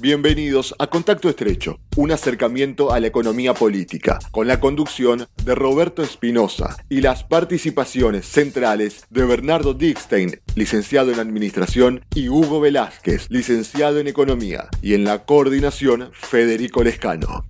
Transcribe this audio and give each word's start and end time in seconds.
Bienvenidos 0.00 0.76
a 0.78 0.86
Contacto 0.86 1.28
Estrecho, 1.28 1.80
un 1.96 2.12
acercamiento 2.12 2.92
a 2.92 3.00
la 3.00 3.08
economía 3.08 3.52
política, 3.52 4.20
con 4.30 4.46
la 4.46 4.60
conducción 4.60 5.26
de 5.44 5.56
Roberto 5.56 6.02
Espinosa 6.02 6.76
y 6.88 7.00
las 7.00 7.24
participaciones 7.24 8.24
centrales 8.24 9.08
de 9.10 9.26
Bernardo 9.26 9.74
Dickstein, 9.74 10.36
licenciado 10.54 11.10
en 11.10 11.18
Administración, 11.18 12.02
y 12.14 12.28
Hugo 12.28 12.60
Velázquez, 12.60 13.28
licenciado 13.28 13.98
en 13.98 14.06
Economía, 14.06 14.68
y 14.82 14.94
en 14.94 15.02
la 15.02 15.24
coordinación 15.24 16.10
Federico 16.12 16.84
Lescano. 16.84 17.44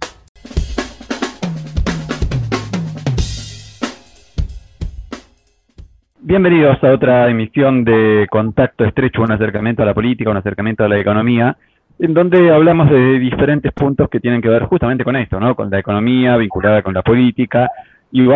Bienvenidos 6.21 6.83
a 6.83 6.93
otra 6.93 7.29
emisión 7.29 7.85
de 7.85 8.27
Contacto 8.31 8.87
Estrecho, 8.87 9.21
un 9.21 9.33
acercamiento 9.33 9.83
a 9.83 9.87
la 9.87 9.93
política, 9.93 10.31
un 10.31 10.39
acercamiento 10.39 10.85
a 10.85 10.89
la 10.89 10.99
economía 10.99 11.59
en 11.99 12.15
donde 12.15 12.51
hablamos 12.53 12.91
de 12.91 13.19
diferentes 13.19 13.73
puntos 13.73 14.09
que 14.09 14.21
tienen 14.21 14.41
que 14.41 14.49
ver 14.49 14.65
justamente 14.65 15.05
con 15.05 15.17
esto, 15.17 15.41
¿no? 15.41 15.55
Con 15.55 15.71
la 15.71 15.81
economía 15.81 16.37
vinculada 16.37 16.83
con 16.83 16.95
la 16.95 17.03
política, 17.03 17.69
y 18.13 18.29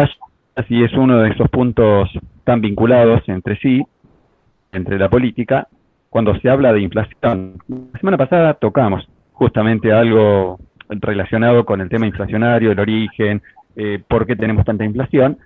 así 0.56 0.82
es 0.82 0.92
uno 0.94 1.18
de 1.18 1.30
esos 1.30 1.48
puntos 1.48 2.10
tan 2.44 2.60
vinculados 2.60 3.22
entre 3.28 3.56
sí, 3.58 3.82
entre 4.72 4.98
la 4.98 5.08
política, 5.08 5.68
cuando 6.10 6.34
se 6.40 6.50
habla 6.50 6.72
de 6.72 6.80
inflación. 6.80 7.54
La 7.68 7.98
semana 8.00 8.16
pasada 8.16 8.54
tocamos 8.54 9.08
justamente 9.32 9.92
algo 9.92 10.58
relacionado 10.88 11.64
con 11.64 11.80
el 11.80 11.88
tema 11.88 12.06
inflacionario, 12.06 12.72
el 12.72 12.80
origen, 12.80 13.42
eh, 13.76 14.02
por 14.06 14.26
qué 14.26 14.36
tenemos 14.36 14.64
tanta 14.64 14.84
inflación, 14.84 15.38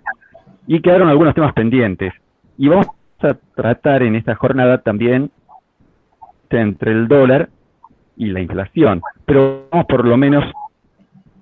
y 0.66 0.80
quedaron 0.80 1.08
algunos 1.08 1.34
temas 1.34 1.52
pendientes. 1.52 2.12
Y 2.56 2.68
vamos 2.68 2.86
a 3.20 3.34
tratar 3.54 4.02
en 4.02 4.16
esta 4.16 4.34
jornada 4.34 4.78
también 4.78 5.30
entre 6.50 6.92
el 6.92 7.08
dólar 7.08 7.48
y 8.16 8.26
la 8.26 8.40
inflación. 8.40 9.02
Pero 9.24 9.68
vamos 9.70 9.86
por 9.86 10.06
lo 10.06 10.16
menos 10.16 10.44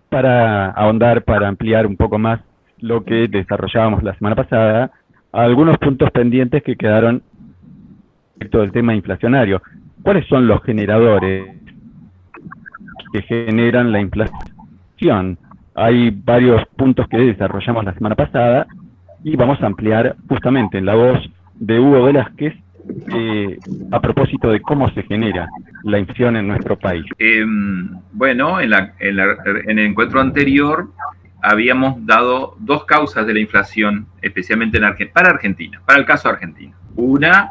para 0.09 0.71
ahondar, 0.71 1.23
para 1.25 1.49
ampliar 1.49 1.87
un 1.87 1.97
poco 1.97 2.19
más 2.19 2.41
lo 2.79 3.05
que 3.05 3.29
desarrollábamos 3.29 4.03
la 4.03 4.15
semana 4.15 4.37
pasada, 4.37 4.91
algunos 5.33 5.79
puntos 5.79 6.11
pendientes 6.11 6.63
que 6.63 6.77
quedaron 6.77 7.23
respecto 8.35 8.61
del 8.61 8.73
tema 8.73 8.95
inflacionario. 8.95 9.63
¿Cuáles 10.03 10.27
son 10.27 10.47
los 10.47 10.63
generadores 10.63 11.57
que 13.13 13.23
generan 13.23 13.91
la 13.91 14.01
inflación? 14.01 15.39
Hay 15.75 16.11
varios 16.11 16.63
puntos 16.77 17.09
que 17.09 17.17
desarrollamos 17.17 17.85
la 17.85 17.95
semana 17.95 18.15
pasada 18.15 18.67
y 19.25 19.35
vamos 19.37 19.61
a 19.63 19.67
ampliar 19.67 20.17
justamente 20.29 20.79
en 20.79 20.87
la 20.87 20.95
voz 20.95 21.19
de 21.55 21.81
Hugo 21.81 22.05
Velázquez 22.05 22.55
eh, 23.13 23.59
a 23.91 24.01
propósito 24.01 24.51
de 24.51 24.61
cómo 24.61 24.91
se 24.93 25.03
genera 25.05 25.49
la 25.85 25.99
inflación 25.99 26.37
en 26.37 26.49
nuestro 26.49 26.79
país? 26.79 27.05
Em, 27.19 27.89
bueno, 28.13 28.61
en, 28.61 28.73
el 29.01 29.79
encuentro 29.79 30.21
anterior 30.21 30.91
habíamos 31.43 32.05
dado 32.07 32.57
dos 32.61 32.85
causas 32.85 33.27
de 33.27 33.35
la 33.35 33.41
inflación, 33.41 34.07
especialmente 34.23 34.79
en 34.79 35.11
para 35.13 35.31
Argentina, 35.31 35.81
para 35.85 35.99
el 35.99 36.07
caso 36.07 36.29
argentino. 36.29 36.77
Una 36.97 37.51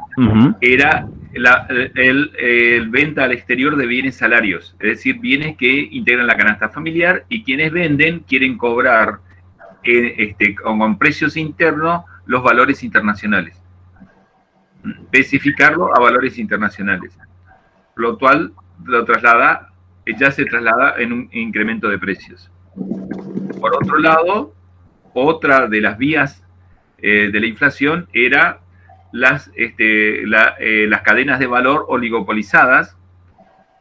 era 0.61 1.07
la 1.33 1.67
el, 1.95 2.89
venta 2.89 3.25
al 3.25 3.33
exterior 3.33 3.75
de 3.75 3.85
bienes 3.85 4.15
salarios, 4.15 4.75
es 4.79 4.89
decir, 4.89 5.19
bienes 5.19 5.57
que 5.57 5.89
integran 5.91 6.27
la 6.27 6.37
canasta 6.37 6.69
familiar 6.69 7.25
y 7.27 7.43
quienes 7.43 7.71
venden 7.71 8.19
quieren 8.19 8.57
cobrar 8.57 9.19
eh, 9.83 10.15
este, 10.17 10.55
con 10.55 10.97
precios 10.97 11.35
internos 11.35 12.03
los 12.25 12.41
valores 12.41 12.83
internacionales 12.83 13.62
especificarlo 14.83 15.95
a 15.95 15.99
valores 15.99 16.37
internacionales, 16.37 17.17
lo 17.95 18.17
cual 18.17 18.53
lo 18.83 19.05
traslada, 19.05 19.71
ya 20.05 20.31
se 20.31 20.45
traslada 20.45 20.95
en 20.97 21.13
un 21.13 21.29
incremento 21.31 21.87
de 21.89 21.97
precios. 21.97 22.51
Por 23.59 23.75
otro 23.75 23.97
lado, 23.99 24.53
otra 25.13 25.67
de 25.67 25.81
las 25.81 25.97
vías 25.97 26.43
eh, 26.97 27.29
de 27.31 27.39
la 27.39 27.47
inflación 27.47 28.07
era 28.13 28.59
las, 29.11 29.51
este, 29.55 30.23
eh, 30.23 30.87
las 30.87 31.01
cadenas 31.03 31.39
de 31.39 31.47
valor 31.47 31.85
oligopolizadas, 31.87 32.97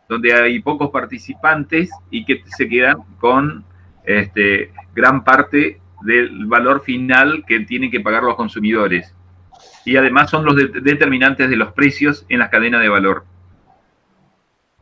donde 0.08 0.34
hay 0.34 0.60
pocos 0.60 0.90
participantes 0.90 1.90
y 2.10 2.24
que 2.24 2.42
se 2.44 2.68
quedan 2.68 2.98
con 3.18 3.64
este, 4.04 4.72
gran 4.94 5.24
parte 5.24 5.80
del 6.02 6.46
valor 6.46 6.82
final 6.82 7.44
que 7.46 7.60
tienen 7.60 7.90
que 7.90 8.00
pagar 8.00 8.22
los 8.22 8.36
consumidores 8.36 9.14
y 9.84 9.96
además 9.96 10.30
son 10.30 10.44
los 10.44 10.56
determinantes 10.56 11.50
de 11.50 11.56
los 11.56 11.72
precios 11.72 12.24
en 12.28 12.38
las 12.38 12.50
cadenas 12.50 12.80
de 12.80 12.88
valor. 12.88 13.24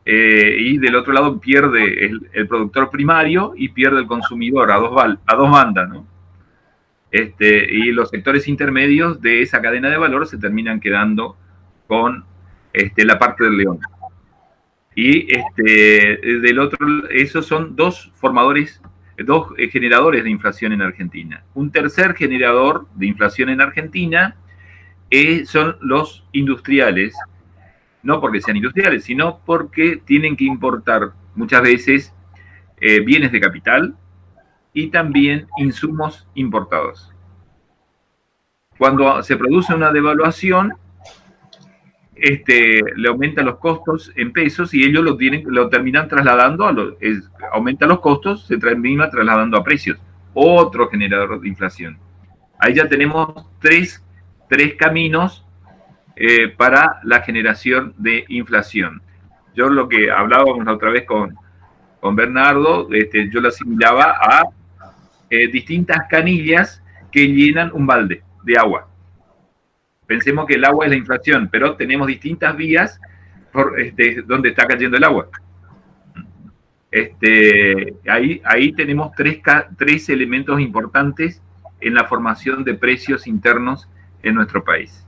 Eh, 0.03 0.57
y 0.59 0.77
del 0.77 0.95
otro 0.95 1.13
lado 1.13 1.39
pierde 1.39 2.05
el, 2.05 2.47
productor 2.47 2.89
primario 2.89 3.53
y 3.55 3.69
pierde 3.69 3.99
el 3.99 4.07
consumidor 4.07 4.71
a 4.71 4.77
dos, 4.77 4.91
a 5.25 5.35
dos 5.35 5.51
bandas, 5.51 5.89
¿no? 5.89 6.07
Este, 7.11 7.67
y 7.69 7.91
los 7.91 8.09
sectores 8.09 8.47
intermedios 8.47 9.21
de 9.21 9.41
esa 9.41 9.61
cadena 9.61 9.89
de 9.89 9.97
valor 9.97 10.25
se 10.27 10.37
terminan 10.37 10.79
quedando 10.79 11.35
con 11.87 12.23
este, 12.71 13.03
la 13.03 13.19
parte 13.19 13.43
del 13.43 13.57
león. 13.57 13.79
Y 14.95 15.33
este, 15.35 16.17
del 16.41 16.59
otro, 16.59 17.09
esos 17.09 17.45
son 17.45 17.75
dos 17.75 18.11
formadores, 18.15 18.81
dos 19.17 19.53
generadores 19.71 20.23
de 20.23 20.29
inflación 20.29 20.71
en 20.71 20.81
Argentina. 20.81 21.43
Un 21.53 21.71
tercer 21.71 22.15
generador 22.15 22.87
de 22.95 23.07
inflación 23.07 23.49
en 23.49 23.61
Argentina 23.61 24.35
son 25.45 25.77
los 25.81 26.25
industriales, 26.31 27.15
no 28.03 28.21
porque 28.21 28.41
sean 28.41 28.57
industriales, 28.57 29.03
sino 29.03 29.39
porque 29.45 30.01
tienen 30.05 30.35
que 30.35 30.45
importar 30.45 31.11
muchas 31.35 31.61
veces 31.61 32.13
eh, 32.79 33.01
bienes 33.01 33.31
de 33.31 33.39
capital 33.39 33.95
y 34.73 34.87
también 34.87 35.47
insumos 35.57 36.27
importados. 36.33 37.11
Cuando 38.77 39.21
se 39.21 39.35
produce 39.35 39.75
una 39.75 39.91
devaluación, 39.91 40.73
este, 42.15 42.81
le 42.95 43.09
aumenta 43.09 43.41
los 43.41 43.57
costos 43.57 44.11
en 44.15 44.31
pesos 44.31 44.73
y 44.73 44.83
ellos 44.83 45.03
lo, 45.03 45.17
tienen, 45.17 45.43
lo 45.45 45.69
terminan 45.69 46.07
trasladando, 46.07 46.65
a 46.65 46.71
los, 46.71 46.93
aumenta 47.51 47.85
los 47.85 47.99
costos, 47.99 48.47
se 48.47 48.57
termina 48.57 49.09
trasladando 49.09 49.57
a 49.57 49.63
precios. 49.63 49.99
Otro 50.33 50.87
generador 50.89 51.41
de 51.41 51.49
inflación. 51.49 51.97
Ahí 52.57 52.75
ya 52.75 52.87
tenemos 52.87 53.45
tres 53.59 54.03
tres 54.51 54.75
caminos 54.75 55.45
eh, 56.17 56.49
para 56.49 56.99
la 57.03 57.21
generación 57.21 57.93
de 57.97 58.25
inflación. 58.27 59.01
Yo 59.55 59.69
lo 59.69 59.87
que 59.87 60.11
hablábamos 60.11 60.65
la 60.65 60.73
otra 60.73 60.89
vez 60.89 61.05
con, 61.05 61.33
con 62.01 62.17
Bernardo, 62.17 62.89
este, 62.91 63.29
yo 63.29 63.39
lo 63.39 63.47
asimilaba 63.47 64.17
a 64.19 64.43
eh, 65.29 65.47
distintas 65.47 65.99
canillas 66.09 66.83
que 67.13 67.27
llenan 67.27 67.71
un 67.73 67.87
balde 67.87 68.23
de 68.43 68.57
agua. 68.57 68.89
Pensemos 70.05 70.45
que 70.45 70.55
el 70.55 70.65
agua 70.65 70.83
es 70.85 70.91
la 70.91 70.97
inflación, 70.97 71.47
pero 71.49 71.77
tenemos 71.77 72.07
distintas 72.07 72.53
vías 72.57 72.99
por 73.53 73.79
este, 73.79 74.21
donde 74.23 74.49
está 74.49 74.67
cayendo 74.67 74.97
el 74.97 75.05
agua. 75.05 75.29
Este, 76.91 77.95
ahí, 78.09 78.41
ahí 78.43 78.73
tenemos 78.73 79.13
tres, 79.15 79.39
tres 79.77 80.09
elementos 80.09 80.59
importantes 80.59 81.41
en 81.79 81.93
la 81.93 82.03
formación 82.03 82.65
de 82.65 82.73
precios 82.73 83.27
internos 83.27 83.87
en 84.23 84.35
nuestro 84.35 84.63
país. 84.63 85.05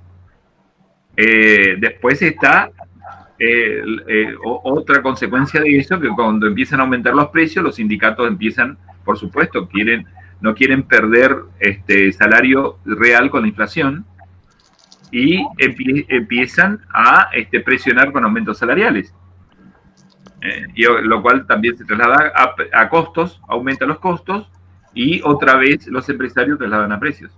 Eh, 1.15 1.75
después 1.79 2.21
está 2.21 2.71
eh, 3.37 3.83
eh, 4.07 4.35
otra 4.41 5.01
consecuencia 5.01 5.61
de 5.61 5.77
eso, 5.77 5.99
que 5.99 6.09
cuando 6.09 6.47
empiezan 6.47 6.79
a 6.79 6.83
aumentar 6.83 7.13
los 7.13 7.29
precios, 7.29 7.63
los 7.63 7.75
sindicatos 7.75 8.27
empiezan, 8.27 8.77
por 9.03 9.17
supuesto, 9.17 9.67
quieren, 9.67 10.05
no 10.41 10.55
quieren 10.55 10.83
perder 10.83 11.35
este 11.59 12.11
salario 12.11 12.77
real 12.85 13.29
con 13.29 13.43
la 13.43 13.47
inflación 13.47 14.05
y 15.11 15.45
empiezan 15.59 16.81
a 16.91 17.29
este, 17.33 17.59
presionar 17.59 18.11
con 18.11 18.23
aumentos 18.23 18.57
salariales. 18.57 19.13
y, 20.75 20.83
lo 20.83 21.21
cual 21.21 21.45
también 21.45 21.77
se 21.77 21.85
traslada 21.85 22.33
a, 22.35 22.55
a 22.73 22.89
costos, 22.89 23.39
aumenta 23.47 23.85
los 23.85 23.99
costos 23.99 24.49
y 24.93 25.21
otra 25.23 25.55
vez 25.55 25.87
los 25.87 26.09
empresarios 26.09 26.57
trasladan 26.57 26.91
a 26.91 26.99
precios. 26.99 27.31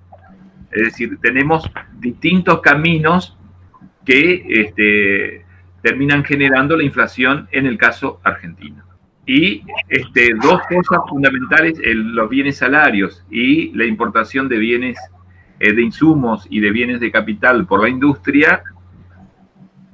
Es 0.76 0.84
decir, 0.84 1.18
tenemos 1.22 1.72
distintos 2.00 2.60
caminos 2.60 3.38
que 4.06 4.46
este, 4.48 5.46
terminan 5.82 6.24
generando 6.24 6.76
la 6.76 6.84
inflación 6.84 7.48
en 7.52 7.66
el 7.66 7.78
caso 7.78 8.20
argentino. 8.24 8.84
Y 9.26 9.64
este, 9.88 10.36
dos 10.36 10.62
cosas 10.68 11.00
fundamentales, 11.10 11.80
los 11.84 12.30
bienes 12.30 12.58
salarios 12.58 13.26
y 13.32 13.72
la 13.76 13.86
importación 13.86 14.50
de 14.50 14.58
bienes 14.58 14.98
eh, 15.60 15.74
de 15.74 15.82
insumos 15.82 16.46
y 16.50 16.60
de 16.60 16.72
bienes 16.72 17.00
de 17.00 17.10
capital 17.10 17.66
por 17.66 17.82
la 17.82 17.90
industria, 17.90 18.62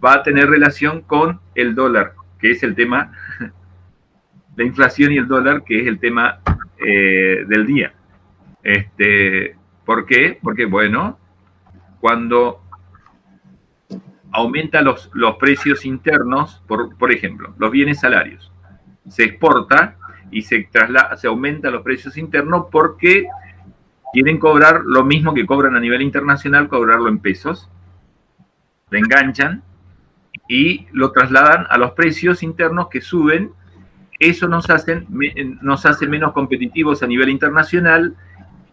va 0.03 0.15
a 0.15 0.23
tener 0.23 0.49
relación 0.49 1.01
con 1.01 1.39
el 1.53 1.75
dólar, 1.75 2.13
que 2.39 2.51
es 2.51 2.63
el 2.63 2.73
tema, 2.73 3.11
la 4.55 4.63
inflación 4.63 5.11
y 5.13 5.17
el 5.17 5.27
dólar, 5.27 5.63
que 5.63 5.81
es 5.81 5.87
el 5.87 5.99
tema 5.99 6.39
eh, 6.83 7.45
del 7.47 7.67
día. 7.67 7.93
Este, 8.63 9.55
¿Por 9.85 10.05
qué? 10.05 10.39
Porque, 10.41 10.65
bueno, 10.65 11.17
cuando 11.99 12.61
aumenta 14.31 14.81
los, 14.81 15.09
los 15.13 15.35
precios 15.35 15.85
internos, 15.85 16.63
por, 16.67 16.97
por 16.97 17.11
ejemplo, 17.11 17.53
los 17.57 17.71
bienes 17.71 17.99
salarios, 17.99 18.51
se 19.09 19.23
exporta 19.23 19.97
y 20.31 20.43
se, 20.43 20.67
traslada, 20.71 21.17
se 21.17 21.27
aumenta 21.27 21.69
los 21.69 21.83
precios 21.83 22.17
internos 22.17 22.67
porque 22.71 23.27
quieren 24.13 24.39
cobrar 24.39 24.81
lo 24.85 25.03
mismo 25.03 25.33
que 25.33 25.45
cobran 25.45 25.75
a 25.75 25.79
nivel 25.79 26.01
internacional, 26.01 26.69
cobrarlo 26.69 27.09
en 27.09 27.19
pesos, 27.19 27.69
le 28.89 28.99
enganchan 28.99 29.63
y 30.47 30.87
lo 30.91 31.11
trasladan 31.11 31.65
a 31.69 31.77
los 31.77 31.91
precios 31.91 32.43
internos 32.43 32.87
que 32.89 33.01
suben. 33.01 33.51
Eso 34.19 34.47
nos, 34.47 34.69
hacen, 34.69 35.07
nos 35.61 35.85
hace 35.85 36.07
menos 36.07 36.33
competitivos 36.33 37.01
a 37.03 37.07
nivel 37.07 37.29
internacional 37.29 38.15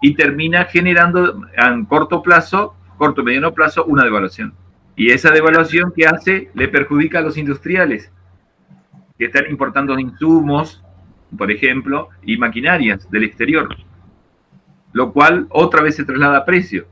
y 0.00 0.14
termina 0.14 0.64
generando 0.64 1.46
en 1.56 1.84
corto 1.86 2.22
plazo, 2.22 2.74
corto 2.96 3.22
mediano 3.22 3.52
plazo, 3.52 3.84
una 3.84 4.04
devaluación. 4.04 4.54
Y 4.96 5.10
esa 5.10 5.30
devaluación 5.30 5.92
que 5.94 6.06
hace 6.06 6.50
le 6.54 6.68
perjudica 6.68 7.18
a 7.18 7.22
los 7.22 7.36
industriales 7.36 8.12
que 9.18 9.26
están 9.26 9.50
importando 9.50 9.98
insumos, 9.98 10.82
por 11.36 11.50
ejemplo, 11.50 12.08
y 12.22 12.38
maquinarias 12.38 13.10
del 13.10 13.24
exterior, 13.24 13.68
lo 14.92 15.12
cual 15.12 15.46
otra 15.50 15.82
vez 15.82 15.96
se 15.96 16.04
traslada 16.04 16.38
a 16.38 16.44
precio, 16.44 16.86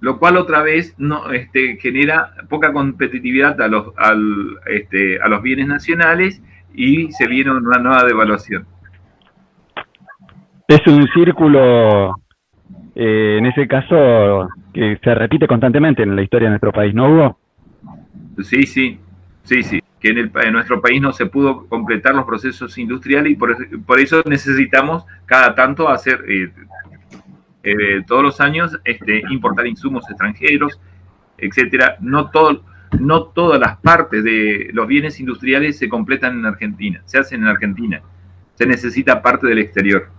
lo 0.00 0.18
cual 0.18 0.36
otra 0.36 0.62
vez 0.62 0.94
no, 0.98 1.32
este, 1.32 1.78
genera 1.78 2.34
poca 2.48 2.72
competitividad 2.72 3.60
a 3.62 3.68
los, 3.68 3.86
este, 4.66 5.20
a 5.20 5.28
los 5.28 5.40
bienes 5.40 5.66
nacionales 5.66 6.42
y 6.74 7.10
se 7.12 7.26
viene 7.26 7.52
una 7.52 7.78
nueva 7.78 8.04
devaluación. 8.04 8.66
Es 10.66 10.86
un 10.86 11.06
círculo, 11.08 12.16
eh, 12.94 13.36
en 13.38 13.46
ese 13.46 13.68
caso, 13.68 14.48
que 14.72 14.98
se 15.02 15.14
repite 15.14 15.46
constantemente 15.46 16.02
en 16.02 16.16
la 16.16 16.22
historia 16.22 16.46
de 16.46 16.50
nuestro 16.50 16.72
país, 16.72 16.94
¿no, 16.94 17.08
Hugo? 17.08 17.38
Sí, 18.42 18.64
sí, 18.64 18.98
sí, 19.44 19.62
sí 19.62 19.80
que 20.04 20.10
en, 20.10 20.52
nuestro 20.52 20.82
país 20.82 21.00
no 21.00 21.14
se 21.14 21.24
pudo 21.24 21.66
completar 21.66 22.14
los 22.14 22.26
procesos 22.26 22.76
industriales 22.76 23.32
y 23.32 23.36
por, 23.36 23.98
eso 23.98 24.22
necesitamos 24.26 25.06
cada 25.24 25.54
tanto 25.54 25.88
hacer, 25.88 26.22
eh, 26.28 26.52
eh, 27.62 28.02
todos 28.06 28.22
los 28.22 28.38
años, 28.42 28.78
este, 28.84 29.22
importar 29.30 29.66
insumos 29.66 30.04
extranjeros, 30.10 30.78
etcétera. 31.38 31.96
No, 32.00 32.30
todo, 32.30 32.64
no 33.00 33.22
todas 33.28 33.58
las 33.58 33.78
partes 33.78 34.22
de 34.22 34.68
los 34.74 34.86
bienes 34.86 35.18
industriales 35.20 35.78
se 35.78 35.88
completan 35.88 36.38
en 36.38 36.44
Argentina, 36.44 37.00
se 37.06 37.16
hacen 37.16 37.40
en 37.40 37.48
Argentina. 37.48 38.02
Se 38.56 38.66
necesita 38.66 39.22
parte 39.22 39.46
del 39.46 39.58
exterior. 39.58 40.10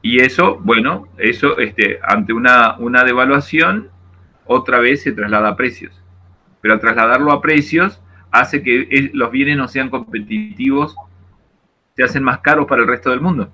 Y 0.00 0.20
eso, 0.20 0.58
bueno, 0.62 1.08
eso 1.18 1.58
este, 1.58 1.98
ante 2.02 2.32
una, 2.32 2.76
una 2.78 3.04
devaluación, 3.04 3.90
otra 4.46 4.78
vez 4.78 5.02
se 5.02 5.12
traslada 5.12 5.50
a 5.50 5.56
precios 5.56 6.02
pero 6.60 6.74
al 6.74 6.80
trasladarlo 6.80 7.32
a 7.32 7.40
precios 7.40 8.00
hace 8.30 8.62
que 8.62 9.10
los 9.14 9.30
bienes 9.30 9.56
no 9.56 9.68
sean 9.68 9.88
competitivos, 9.88 10.94
se 11.96 12.04
hacen 12.04 12.22
más 12.22 12.40
caros 12.40 12.66
para 12.66 12.82
el 12.82 12.88
resto 12.88 13.10
del 13.10 13.20
mundo. 13.20 13.50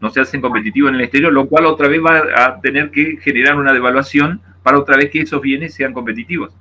No 0.00 0.10
se 0.10 0.20
hacen 0.20 0.40
competitivos 0.40 0.90
en 0.90 0.96
el 0.96 1.02
exterior, 1.02 1.32
lo 1.32 1.48
cual 1.48 1.66
otra 1.66 1.88
vez 1.88 2.00
va 2.00 2.22
a 2.44 2.60
tener 2.60 2.90
que 2.90 3.18
generar 3.20 3.56
una 3.56 3.72
devaluación 3.72 4.40
para 4.62 4.78
otra 4.78 4.96
vez 4.96 5.10
que 5.10 5.20
esos 5.20 5.40
bienes 5.40 5.74
sean 5.74 5.92
competitivos. 5.92 6.54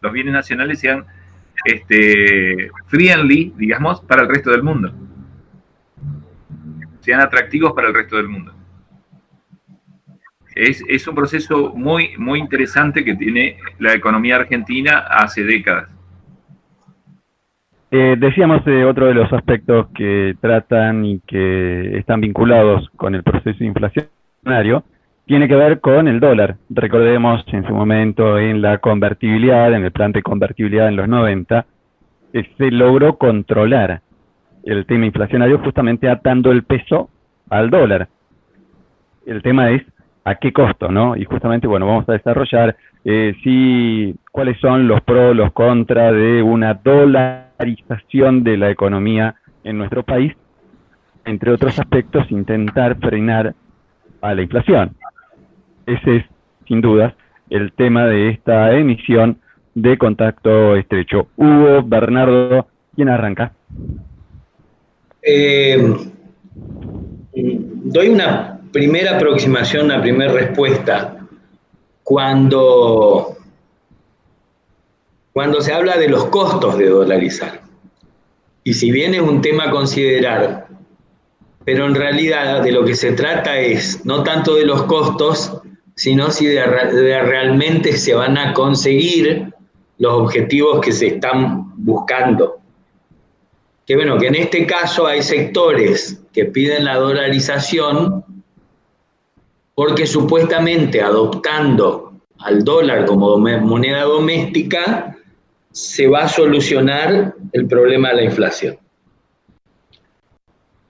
Los 0.00 0.12
bienes 0.12 0.32
nacionales 0.32 0.78
sean 0.78 1.04
este, 1.64 2.70
friendly, 2.86 3.54
digamos, 3.56 4.00
para 4.02 4.22
el 4.22 4.28
resto 4.28 4.50
del 4.50 4.62
mundo. 4.62 4.92
Sean 7.10 7.22
atractivos 7.22 7.72
para 7.72 7.88
el 7.88 7.94
resto 7.94 8.16
del 8.18 8.28
mundo. 8.28 8.52
Es, 10.54 11.08
un 11.08 11.14
proceso 11.16 11.72
muy, 11.74 12.16
muy 12.18 12.38
interesante 12.38 13.04
que 13.04 13.16
tiene 13.16 13.56
la 13.80 13.94
economía 13.94 14.36
argentina 14.36 15.06
hace 15.10 15.42
décadas. 15.42 15.90
Eh, 17.90 18.14
decíamos 18.16 18.64
eh, 18.66 18.84
otro 18.84 19.06
de 19.06 19.14
los 19.14 19.32
aspectos 19.32 19.88
que 19.92 20.36
tratan 20.40 21.04
y 21.04 21.18
que 21.26 21.98
están 21.98 22.20
vinculados 22.20 22.88
con 22.94 23.16
el 23.16 23.24
proceso 23.24 23.64
inflacionario 23.64 24.84
tiene 25.26 25.48
que 25.48 25.56
ver 25.56 25.80
con 25.80 26.06
el 26.06 26.20
dólar. 26.20 26.58
Recordemos 26.68 27.42
en 27.48 27.66
su 27.66 27.74
momento 27.74 28.38
en 28.38 28.62
la 28.62 28.78
convertibilidad, 28.78 29.74
en 29.74 29.82
el 29.82 29.90
plan 29.90 30.12
de 30.12 30.22
convertibilidad 30.22 30.86
en 30.86 30.94
los 30.94 31.08
90, 31.08 31.66
se 32.32 32.70
logró 32.70 33.18
controlar 33.18 34.00
el 34.64 34.86
tema 34.86 35.06
inflacionario 35.06 35.58
justamente 35.58 36.08
atando 36.08 36.52
el 36.52 36.62
peso 36.64 37.10
al 37.48 37.70
dólar. 37.70 38.08
El 39.26 39.42
tema 39.42 39.70
es 39.70 39.82
a 40.24 40.34
qué 40.36 40.52
costo, 40.52 40.90
¿no? 40.90 41.16
Y 41.16 41.24
justamente, 41.24 41.66
bueno, 41.66 41.86
vamos 41.86 42.08
a 42.08 42.12
desarrollar 42.12 42.76
eh, 43.04 43.34
si, 43.42 44.14
cuáles 44.30 44.58
son 44.60 44.86
los 44.86 45.00
pros, 45.02 45.34
los 45.34 45.52
contras 45.52 46.12
de 46.12 46.42
una 46.42 46.74
dolarización 46.74 48.44
de 48.44 48.56
la 48.56 48.70
economía 48.70 49.36
en 49.64 49.78
nuestro 49.78 50.02
país, 50.02 50.34
entre 51.24 51.52
otros 51.52 51.78
aspectos, 51.78 52.30
intentar 52.30 52.96
frenar 52.98 53.54
a 54.20 54.34
la 54.34 54.42
inflación. 54.42 54.96
Ese 55.86 56.16
es, 56.16 56.24
sin 56.66 56.80
dudas, 56.80 57.14
el 57.48 57.72
tema 57.72 58.06
de 58.06 58.30
esta 58.30 58.72
emisión 58.74 59.38
de 59.74 59.96
contacto 59.98 60.76
estrecho. 60.76 61.28
Hugo, 61.36 61.82
Bernardo, 61.82 62.66
¿quién 62.94 63.08
arranca? 63.08 63.52
Eh, 65.32 65.96
doy 67.32 68.08
una 68.08 68.60
primera 68.72 69.14
aproximación, 69.14 69.86
la 69.86 70.02
primera 70.02 70.32
respuesta, 70.32 71.18
cuando, 72.02 73.36
cuando 75.32 75.60
se 75.60 75.72
habla 75.72 75.96
de 75.98 76.08
los 76.08 76.24
costos 76.26 76.76
de 76.78 76.88
dolarizar. 76.88 77.60
Y 78.64 78.74
si 78.74 78.90
bien 78.90 79.14
es 79.14 79.20
un 79.20 79.40
tema 79.40 79.66
a 79.66 79.70
considerar, 79.70 80.66
pero 81.64 81.86
en 81.86 81.94
realidad 81.94 82.64
de 82.64 82.72
lo 82.72 82.84
que 82.84 82.96
se 82.96 83.12
trata 83.12 83.56
es 83.56 84.04
no 84.04 84.24
tanto 84.24 84.56
de 84.56 84.66
los 84.66 84.82
costos, 84.84 85.62
sino 85.94 86.32
si 86.32 86.46
de, 86.46 86.64
realmente 86.64 87.92
se 87.92 88.14
van 88.14 88.36
a 88.36 88.52
conseguir 88.52 89.54
los 89.98 90.12
objetivos 90.14 90.80
que 90.80 90.90
se 90.90 91.06
están 91.06 91.72
buscando. 91.76 92.59
Que 93.90 93.96
bueno, 93.96 94.18
que 94.18 94.28
en 94.28 94.36
este 94.36 94.66
caso 94.66 95.04
hay 95.04 95.20
sectores 95.20 96.22
que 96.32 96.44
piden 96.44 96.84
la 96.84 96.94
dolarización 96.94 98.24
porque 99.74 100.06
supuestamente 100.06 101.02
adoptando 101.02 102.12
al 102.38 102.62
dólar 102.62 103.04
como 103.04 103.36
moneda 103.36 104.02
doméstica 104.02 105.18
se 105.72 106.06
va 106.06 106.20
a 106.20 106.28
solucionar 106.28 107.34
el 107.50 107.66
problema 107.66 108.10
de 108.10 108.14
la 108.14 108.22
inflación. 108.22 108.78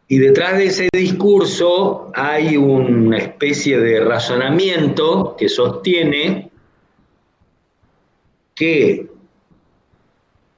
Y 0.06 0.18
detrás 0.18 0.58
de 0.58 0.66
ese 0.66 0.88
discurso 0.92 2.12
hay 2.12 2.58
una 2.58 3.16
especie 3.16 3.80
de 3.80 4.00
razonamiento 4.00 5.36
que 5.38 5.48
sostiene 5.48 6.50
que 8.54 9.08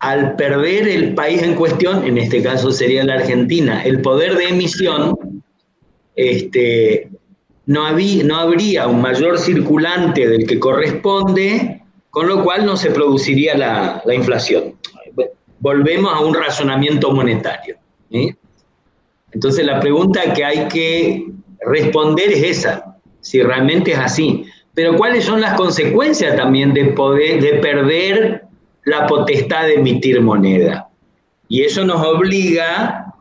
al 0.03 0.35
perder 0.35 0.89
el 0.89 1.15
país 1.15 1.43
en 1.43 1.55
cuestión, 1.55 2.05
en 2.05 2.19
este 2.19 2.43
caso 2.43 2.73
sería 2.73 3.05
la 3.05 3.15
Argentina, 3.15 3.85
el 3.85 4.03
poder 4.03 4.37
de 4.37 4.49
emisión, 4.49 5.17
este, 6.17 7.09
no, 7.67 7.89
no 7.93 8.37
habría 8.37 8.89
un 8.89 9.01
mayor 9.01 9.39
circulante 9.39 10.29
del 10.29 10.45
que 10.45 10.59
corresponde, 10.59 11.83
con 12.11 12.27
lo 12.27 12.43
cual 12.43 12.67
no 12.67 12.77
se 12.77 12.91
produciría 12.91 13.57
la, 13.57 14.03
inflación. 14.13 14.75
Volvemos 15.61 16.13
a 16.13 16.19
un 16.19 16.35
razonamiento 16.35 17.13
monetario. 17.13 17.77
Entonces 19.31 19.65
la 19.65 19.79
pregunta 19.79 20.35
que 20.35 20.45
hay 20.45 20.67
que 20.67 21.29
responder 21.65 22.33
es 22.33 22.59
esa, 22.59 22.97
si 23.21 23.41
realmente 23.41 23.93
es 23.93 23.99
así. 23.99 24.47
Pero 24.75 24.97
¿cuáles 24.97 25.27
son 25.27 25.41
las 25.41 25.55
consecuencias 25.55 26.35
también 26.35 26.75
de, 26.75 26.87
poder, 26.87 27.41
de 27.41 27.53
perder 27.61 28.47
la 28.85 29.07
potestad 29.07 29.65
de 29.67 29.75
emitir 29.75 30.21
moneda? 30.21 30.89
Y 31.49 31.63
eso 31.63 31.85
nos 31.85 32.05
obliga 32.07 33.15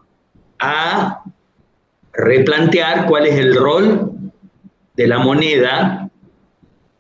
a 0.60 1.24
replantear 2.14 3.08
cuál 3.08 3.26
es 3.26 3.36
el 3.36 3.56
rol 3.56 4.12
de 4.96 5.08
la 5.08 5.20
moneda 5.20 6.10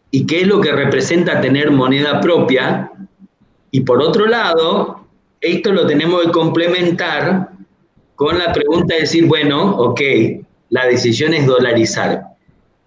y 0.09 0.25
qué 0.25 0.41
es 0.41 0.47
lo 0.47 0.59
que 0.59 0.71
representa 0.71 1.41
tener 1.41 1.71
moneda 1.71 2.19
propia. 2.19 2.91
Y 3.71 3.81
por 3.81 4.01
otro 4.01 4.25
lado, 4.25 5.07
esto 5.39 5.71
lo 5.71 5.87
tenemos 5.87 6.23
que 6.25 6.31
complementar 6.31 7.49
con 8.15 8.37
la 8.37 8.51
pregunta 8.51 8.95
de 8.95 9.01
decir, 9.01 9.25
bueno, 9.25 9.77
ok, 9.77 10.01
la 10.69 10.85
decisión 10.85 11.33
es 11.33 11.47
dolarizar. 11.47 12.23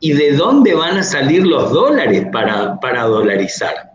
¿Y 0.00 0.12
de 0.12 0.32
dónde 0.32 0.74
van 0.74 0.98
a 0.98 1.02
salir 1.02 1.46
los 1.46 1.72
dólares 1.72 2.26
para, 2.30 2.78
para 2.78 3.04
dolarizar? 3.04 3.93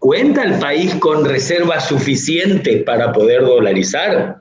¿Cuenta 0.00 0.44
el 0.44 0.58
país 0.58 0.94
con 0.94 1.26
reservas 1.26 1.86
suficientes 1.88 2.82
para 2.84 3.12
poder 3.12 3.42
dolarizar? 3.42 4.40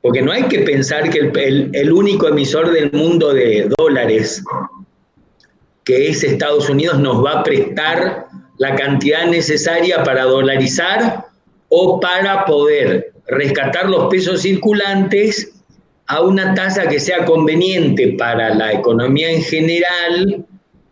Porque 0.00 0.22
no 0.22 0.32
hay 0.32 0.44
que 0.44 0.60
pensar 0.60 1.10
que 1.10 1.30
el, 1.74 1.92
único 1.92 2.26
emisor 2.26 2.72
del 2.72 2.90
mundo 2.92 3.34
de 3.34 3.68
dólares 3.76 4.42
que 5.84 6.08
es 6.08 6.24
Estados 6.24 6.70
Unidos 6.70 6.98
nos 7.00 7.22
va 7.22 7.40
a 7.40 7.42
prestar 7.42 8.28
la 8.56 8.76
cantidad 8.76 9.26
necesaria 9.26 10.02
para 10.04 10.24
dolarizar 10.24 11.26
o 11.68 12.00
para 12.00 12.46
poder 12.46 13.12
rescatar 13.26 13.90
los 13.90 14.08
pesos 14.08 14.40
circulantes 14.40 15.52
a 16.06 16.22
una 16.22 16.54
tasa 16.54 16.88
que 16.88 16.98
sea 16.98 17.26
conveniente 17.26 18.14
para 18.18 18.54
la 18.54 18.72
economía 18.72 19.30
en 19.30 19.42
general 19.42 20.46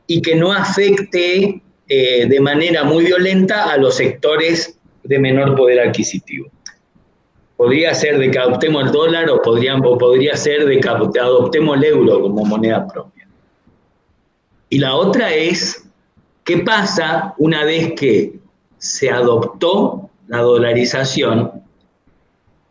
y 0.07 0.21
que 0.21 0.35
no 0.35 0.53
afecte 0.53 1.63
eh, 1.89 2.27
de 2.27 2.41
manera 2.41 2.85
muy 2.85 3.05
violenta 3.05 3.71
a 3.71 3.77
los 3.77 3.97
sectores 3.97 4.79
de 5.03 5.19
menor 5.19 5.55
poder 5.55 5.81
adquisitivo. 5.81 6.49
Podría 7.57 7.95
ser 7.95 8.19
de 8.19 8.31
que 8.31 8.39
adoptemos 8.39 8.85
el 8.85 8.93
dólar 8.93 9.31
o, 9.31 9.37
o 9.37 9.99
podría 9.99 10.37
ser 10.37 10.67
de 10.67 10.81
que 10.81 10.89
adoptemos 10.89 11.77
el 11.77 11.85
euro 11.85 12.21
como 12.21 12.45
moneda 12.45 12.87
propia. 12.87 13.27
Y 14.69 14.79
la 14.79 14.95
otra 14.95 15.33
es, 15.33 15.89
¿qué 16.45 16.59
pasa 16.59 17.35
una 17.39 17.65
vez 17.65 17.93
que 17.95 18.35
se 18.79 19.11
adoptó 19.11 20.11
la 20.27 20.39
dolarización? 20.39 21.63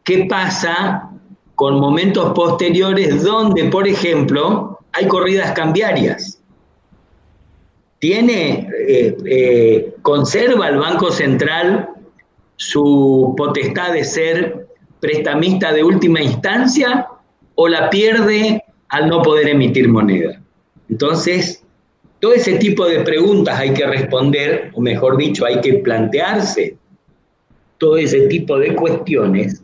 ¿Qué 0.03 0.27
pasa 0.29 1.09
con 1.55 1.79
momentos 1.79 2.33
posteriores 2.33 3.23
donde, 3.23 3.65
por 3.65 3.87
ejemplo, 3.87 4.79
hay 4.91 5.07
corridas 5.07 5.51
cambiarias. 5.53 6.34
Tiene, 8.05 8.69
eh, 8.87 9.17
eh, 9.25 9.95
conserva 10.03 10.69
el 10.69 10.77
Banco 10.77 11.09
Central 11.09 11.89
su 12.55 13.33
potestad 13.35 13.93
de 13.93 14.03
ser 14.03 14.67
prestamista 14.99 15.73
de 15.73 15.83
última 15.83 16.21
instancia 16.21 17.07
o 17.55 17.67
la 17.67 17.89
pierde 17.89 18.63
al 18.89 19.09
no 19.09 19.23
poder 19.23 19.47
emitir 19.47 19.89
moneda. 19.89 20.39
Entonces, 20.87 21.63
todo 22.19 22.33
ese 22.33 22.59
tipo 22.59 22.85
de 22.85 22.99
preguntas 22.99 23.57
hay 23.57 23.73
que 23.73 23.87
responder, 23.87 24.69
o 24.75 24.81
mejor 24.81 25.17
dicho, 25.17 25.43
hay 25.43 25.59
que 25.61 25.79
plantearse 25.79 26.77
todo 27.79 27.97
ese 27.97 28.27
tipo 28.27 28.59
de 28.59 28.75
cuestiones 28.75 29.63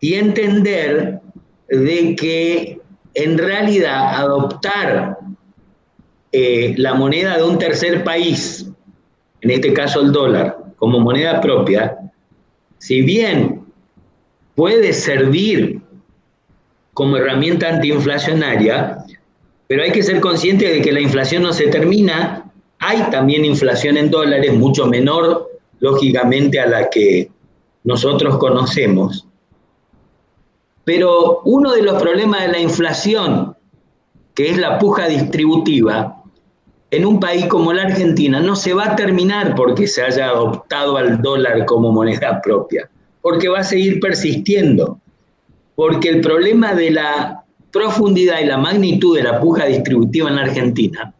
y 0.00 0.14
entender 0.14 1.20
de 1.68 2.16
que 2.16 2.80
en 3.14 3.38
realidad 3.38 4.16
adoptar 4.16 5.20
eh, 6.32 6.74
la 6.76 6.94
moneda 6.94 7.36
de 7.36 7.44
un 7.44 7.58
tercer 7.58 8.04
país, 8.04 8.70
en 9.40 9.50
este 9.50 9.72
caso 9.72 10.00
el 10.00 10.12
dólar, 10.12 10.56
como 10.76 11.00
moneda 11.00 11.40
propia, 11.40 11.98
si 12.78 13.02
bien 13.02 13.62
puede 14.54 14.92
servir 14.92 15.80
como 16.94 17.16
herramienta 17.16 17.68
antiinflacionaria, 17.68 19.04
pero 19.66 19.82
hay 19.82 19.92
que 19.92 20.02
ser 20.02 20.20
consciente 20.20 20.68
de 20.68 20.82
que 20.82 20.92
la 20.92 21.00
inflación 21.00 21.42
no 21.44 21.52
se 21.52 21.68
termina. 21.68 22.50
Hay 22.80 23.08
también 23.10 23.44
inflación 23.44 23.96
en 23.96 24.10
dólares, 24.10 24.52
mucho 24.52 24.86
menor, 24.86 25.48
lógicamente, 25.78 26.58
a 26.58 26.66
la 26.66 26.90
que 26.90 27.30
nosotros 27.84 28.36
conocemos. 28.38 29.26
Pero 30.84 31.40
uno 31.44 31.72
de 31.72 31.82
los 31.82 32.02
problemas 32.02 32.42
de 32.42 32.48
la 32.48 32.58
inflación, 32.58 33.56
que 34.34 34.50
es 34.50 34.58
la 34.58 34.78
puja 34.78 35.06
distributiva, 35.06 36.19
en 36.90 37.06
un 37.06 37.20
país 37.20 37.46
como 37.46 37.72
la 37.72 37.82
Argentina 37.82 38.40
no 38.40 38.56
se 38.56 38.74
va 38.74 38.92
a 38.92 38.96
terminar 38.96 39.54
porque 39.54 39.86
se 39.86 40.02
haya 40.02 40.28
adoptado 40.28 40.96
al 40.96 41.22
dólar 41.22 41.64
como 41.64 41.92
moneda 41.92 42.40
propia, 42.42 42.90
porque 43.22 43.48
va 43.48 43.60
a 43.60 43.64
seguir 43.64 44.00
persistiendo, 44.00 44.98
porque 45.76 46.08
el 46.08 46.20
problema 46.20 46.74
de 46.74 46.90
la 46.90 47.44
profundidad 47.70 48.40
y 48.40 48.46
la 48.46 48.58
magnitud 48.58 49.16
de 49.16 49.22
la 49.22 49.40
puja 49.40 49.66
distributiva 49.66 50.28
en 50.28 50.36
la 50.36 50.42
Argentina 50.42 51.14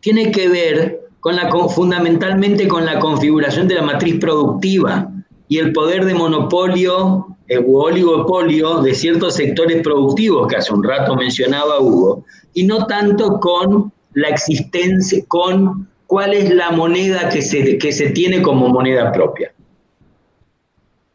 tiene 0.00 0.30
que 0.30 0.48
ver 0.48 1.00
con 1.20 1.36
fundamentalmente 1.70 2.68
con 2.68 2.84
la 2.84 2.98
configuración 2.98 3.66
de 3.66 3.76
la 3.76 3.82
matriz 3.82 4.20
productiva 4.20 5.10
y 5.48 5.58
el 5.58 5.72
poder 5.72 6.04
de 6.04 6.14
monopolio 6.14 7.26
el 7.48 7.64
oligopolio 7.66 8.80
de 8.80 8.94
ciertos 8.94 9.34
sectores 9.34 9.82
productivos 9.82 10.48
que 10.48 10.56
hace 10.56 10.72
un 10.72 10.82
rato 10.82 11.14
mencionaba 11.14 11.80
Hugo, 11.80 12.24
y 12.54 12.64
no 12.64 12.86
tanto 12.86 13.38
con 13.38 13.92
la 14.14 14.28
existencia, 14.28 15.22
con 15.28 15.88
cuál 16.06 16.34
es 16.34 16.52
la 16.54 16.70
moneda 16.70 17.28
que 17.28 17.42
se, 17.42 17.78
que 17.78 17.92
se 17.92 18.10
tiene 18.10 18.42
como 18.42 18.68
moneda 18.68 19.12
propia. 19.12 19.52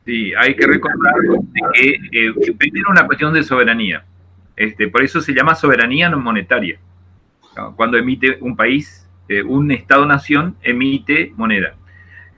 Sí, 0.05 0.33
hay 0.35 0.55
que 0.55 0.65
recordar 0.65 1.13
que 1.73 1.89
eh, 1.89 2.33
es 2.37 2.87
una 2.89 3.05
cuestión 3.05 3.33
de 3.33 3.43
soberanía. 3.43 4.03
Este, 4.55 4.87
por 4.87 5.03
eso 5.03 5.21
se 5.21 5.33
llama 5.33 5.55
soberanía 5.55 6.09
monetaria. 6.09 6.79
Cuando 7.75 7.97
emite 7.97 8.37
un 8.41 8.55
país, 8.55 9.07
eh, 9.27 9.43
un 9.43 9.71
Estado-nación 9.71 10.55
emite 10.61 11.33
moneda, 11.35 11.75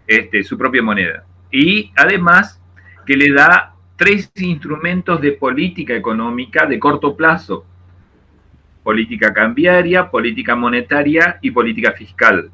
este, 0.08 0.44
su 0.44 0.58
propia 0.58 0.82
moneda. 0.82 1.25
Y 1.51 1.91
además 1.96 2.62
que 3.06 3.15
le 3.15 3.32
da 3.32 3.75
tres 3.96 4.32
instrumentos 4.38 5.22
de 5.22 5.34
política 5.34 5.96
económica 5.96 6.65
de 6.65 6.80
corto 6.80 7.15
plazo. 7.15 7.65
Política 8.83 9.33
cambiaria, 9.33 10.09
política 10.09 10.55
monetaria 10.55 11.38
y 11.41 11.51
política 11.51 11.91
fiscal. 11.91 12.51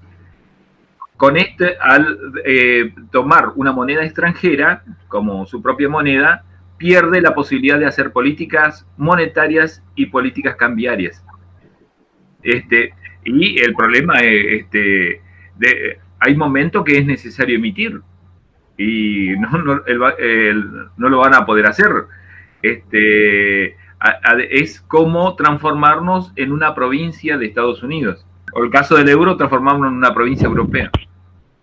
Con 1.15 1.37
este, 1.37 1.77
al 1.79 2.17
eh, 2.45 2.93
tomar 3.11 3.53
una 3.55 3.71
moneda 3.71 4.03
extranjera 4.03 4.83
como 5.07 5.45
su 5.45 5.61
propia 5.61 5.89
moneda, 5.89 6.43
pierde 6.77 7.21
la 7.21 7.33
posibilidad 7.33 7.79
de 7.79 7.87
hacer 7.87 8.11
políticas 8.11 8.85
monetarias 8.97 9.83
y 9.95 10.07
políticas 10.07 10.55
cambiarias. 10.55 11.23
Este, 12.43 12.93
y 13.25 13.59
el 13.59 13.73
problema 13.73 14.19
es, 14.19 14.61
este, 14.61 15.21
de, 15.57 15.99
hay 16.19 16.35
momentos 16.35 16.83
que 16.83 16.99
es 16.99 17.05
necesario 17.05 17.57
emitir 17.57 18.01
y 18.77 19.31
no, 19.39 19.49
no, 19.57 19.81
no 20.97 21.09
lo 21.09 21.17
van 21.17 21.33
a 21.33 21.45
poder 21.45 21.65
hacer. 21.65 21.91
Este, 22.61 23.75
es 24.49 24.81
como 24.81 25.35
transformarnos 25.35 26.31
en 26.35 26.51
una 26.51 26.75
provincia 26.75 27.37
de 27.37 27.47
Estados 27.47 27.83
Unidos. 27.83 28.25
O 28.53 28.63
el 28.63 28.71
caso 28.71 28.95
del 28.95 29.09
euro, 29.09 29.37
transformarnos 29.37 29.89
en 29.89 29.97
una 29.97 30.13
provincia 30.13 30.45
europea. 30.45 30.89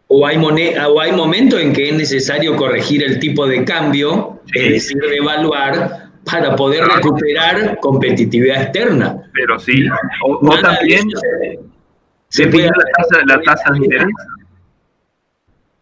O 0.09 0.26
hay, 0.26 0.38
moneda, 0.38 0.88
o 0.88 1.00
hay 1.00 1.12
momentos 1.12 1.61
en 1.61 1.73
que 1.73 1.88
es 1.88 1.97
necesario 1.97 2.57
corregir 2.57 3.03
el 3.03 3.19
tipo 3.19 3.47
de 3.47 3.64
cambio, 3.64 4.41
es 4.53 4.73
decir, 4.73 4.99
devaluar, 4.99 6.11
para 6.25 6.55
poder 6.57 6.85
recuperar 6.85 7.79
competitividad 7.81 8.62
externa. 8.62 9.17
Pero 9.33 9.59
sí, 9.59 9.87
o, 10.25 10.59
también 10.61 11.09
se 12.29 12.47
puede 12.49 12.67
la 12.67 12.85
tasa, 12.97 13.23
la 13.26 13.41
tasa 13.43 13.73
de 13.73 13.79
interés. 13.79 14.09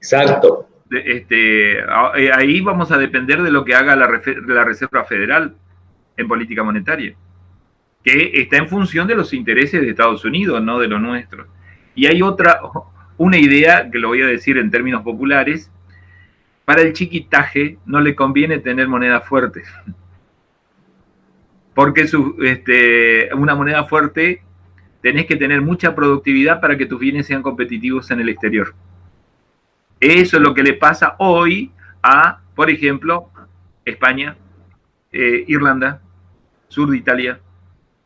Exacto 0.01 0.69
este, 0.99 1.79
eh, 1.79 2.33
ahí 2.35 2.61
vamos 2.61 2.91
a 2.93 2.99
depender 2.99 3.43
de 3.43 3.51
lo 3.51 3.65
que 3.65 3.75
haga 3.75 3.97
la, 3.97 4.09
la 4.47 4.65
Reserva 4.65 5.05
Federal 5.05 5.55
en 6.17 6.29
política 6.29 6.63
monetaria, 6.63 7.15
que 8.05 8.33
está 8.35 8.57
en 8.57 8.69
función 8.69 9.07
de 9.07 9.15
los 9.15 9.33
intereses 9.33 9.81
de 9.81 9.91
Estados 9.91 10.25
Unidos, 10.25 10.63
no 10.63 10.79
de 10.79 10.89
los 10.89 11.01
nuestros. 11.01 11.47
Y 11.95 12.07
hay 12.07 12.23
otra, 12.23 12.61
una 13.17 13.39
idea 13.39 13.91
que 13.91 13.99
lo 13.99 14.09
voy 14.09 14.23
a 14.23 14.27
decir 14.27 14.59
en 14.59 14.71
términos 14.71 15.03
populares, 15.03 15.71
para 16.65 16.83
el 16.83 16.93
chiquitaje 16.93 17.79
no 17.87 18.01
le 18.01 18.15
conviene 18.15 18.59
tener 18.59 18.89
moneda 18.89 19.21
fuerte, 19.21 19.63
porque 21.75 22.07
este, 22.43 23.35
una 23.35 23.55
moneda 23.55 23.85
fuerte 23.85 24.43
tenés 25.03 25.27
que 25.27 25.37
tener 25.37 25.61
mucha 25.61 25.95
productividad 25.95 26.61
para 26.61 26.77
que 26.77 26.87
tus 26.87 27.01
bienes 27.01 27.27
sean 27.27 27.43
competitivos 27.43 28.11
en 28.11 28.21
el 28.21 28.29
exterior. 28.29 28.75
Eso 30.01 30.37
es 30.37 30.43
lo 30.43 30.55
que 30.55 30.63
le 30.63 30.75
pasa 30.75 31.17
hoy 31.19 31.73
a, 32.03 32.41
por 32.55 32.71
ejemplo, 32.71 33.29
España, 33.85 34.37
eh, 35.13 35.45
Irlanda, 35.47 36.01
sur 36.69 36.91
de 36.91 36.97
Italia, 36.97 37.41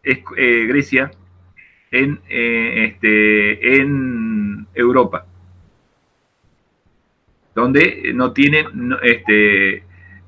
eh, 0.02 0.66
Grecia, 0.66 1.10
en, 1.90 2.20
eh, 2.28 2.86
este, 2.88 3.80
en 3.80 4.66
Europa, 4.74 5.26
donde 7.54 8.12
no 8.14 8.32
tienen, 8.32 8.96
este, 9.02 9.84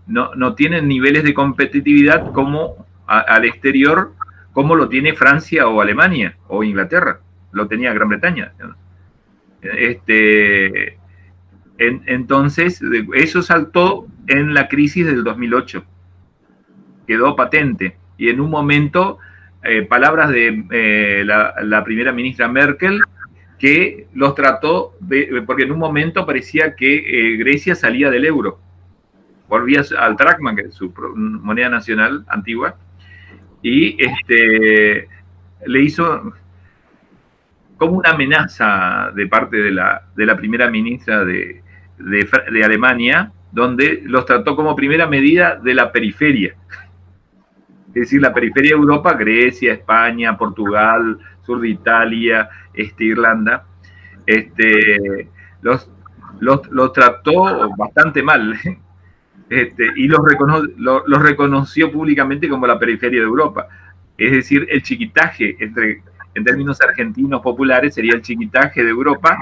no, 0.07 0.35
no 0.35 0.55
tienen 0.55 0.89
niveles 0.89 1.25
de 1.25 1.35
competitividad 1.35 2.33
como 2.33 2.87
al 3.07 3.45
exterior, 3.45 4.13
como 4.53 4.77
lo 4.77 4.89
tiene 4.89 5.15
Francia 5.15 5.67
o 5.67 5.81
Alemania 5.81 6.37
o 6.49 6.63
Inglaterra, 6.63 7.21
lo 7.53 7.67
tenía 7.67 7.93
Gran 7.93 8.09
Bretaña. 8.09 8.53
Este, 9.63 10.99
entonces, 11.79 12.81
eso 13.15 13.43
saltó 13.43 14.07
en 14.27 14.55
la 14.55 14.69
crisis 14.69 15.07
del 15.07 15.25
2008. 15.25 15.85
Quedó 17.09 17.35
patente. 17.35 17.97
Y 18.17 18.29
en 18.29 18.41
un 18.41 18.51
momento, 18.51 19.19
eh, 19.65 19.83
palabras 19.83 20.31
de 20.31 20.65
eh, 20.71 21.25
la, 21.25 21.83
primera 21.83 22.13
ministra 22.13 22.47
Merkel, 22.47 23.01
que 23.59 24.07
los 24.15 24.37
trató, 24.37 24.95
de, 25.01 25.43
porque 25.45 25.65
en 25.65 25.73
un 25.73 25.81
momento 25.81 26.25
parecía 26.25 26.77
que 26.77 27.33
eh, 27.33 27.37
Grecia 27.39 27.75
salía 27.75 28.11
del 28.11 28.25
euro. 28.25 28.61
Volvía 29.49 29.83
al 29.99 30.15
Drachma, 30.15 30.55
que 30.55 30.63
es 30.63 30.75
su 30.75 30.93
moneda 31.17 31.71
nacional 31.71 32.25
antigua, 32.29 32.77
y 33.63 33.97
este, 33.99 35.09
le 35.67 35.83
hizo 35.83 36.35
como 37.79 37.93
una 37.93 38.11
amenaza 38.11 39.11
de 39.15 39.27
parte 39.27 39.57
de 39.57 39.71
la, 39.71 40.03
de 40.15 40.27
la 40.27 40.37
primera 40.37 40.71
ministra 40.71 41.25
de, 41.25 41.63
de, 41.99 42.65
Alemania, 42.65 43.33
donde 43.53 44.03
los 44.05 44.27
trató 44.27 44.57
como 44.57 44.77
primera 44.77 45.07
medida 45.07 45.57
de 45.57 45.75
la 45.75 45.91
periferia. 45.93 46.55
Es 47.89 47.95
decir, 47.95 48.21
la 48.21 48.35
periferia 48.35 48.71
de 48.71 48.81
Europa, 48.81 49.15
Grecia, 49.15 49.73
España, 49.73 50.37
Portugal, 50.37 51.19
sur 51.43 51.61
de 51.61 51.69
Italia, 51.69 52.49
este, 52.75 53.05
Irlanda, 53.05 53.65
este, 54.27 55.29
los, 55.63 55.91
los, 56.41 56.93
trató 56.93 57.71
bastante 57.77 58.23
mal 58.23 58.55
este, 59.51 59.87
y 59.97 60.07
los, 60.07 60.21
los 60.77 61.23
reconoció 61.23 61.91
públicamente 61.91 62.49
como 62.49 62.67
la 62.67 62.79
periferia 62.79 63.21
de 63.21 63.27
Europa. 63.27 63.69
Es 64.19 64.33
decir, 64.33 64.67
el 64.71 64.83
chiquitaje 64.83 65.57
entre 65.61 66.03
en 66.35 66.45
términos 66.45 66.81
argentinos 66.81 67.41
populares 67.41 67.95
sería 67.95 68.15
el 68.15 68.23
chiquitaje 68.23 68.83
de 68.85 68.91
Europa. 68.91 69.39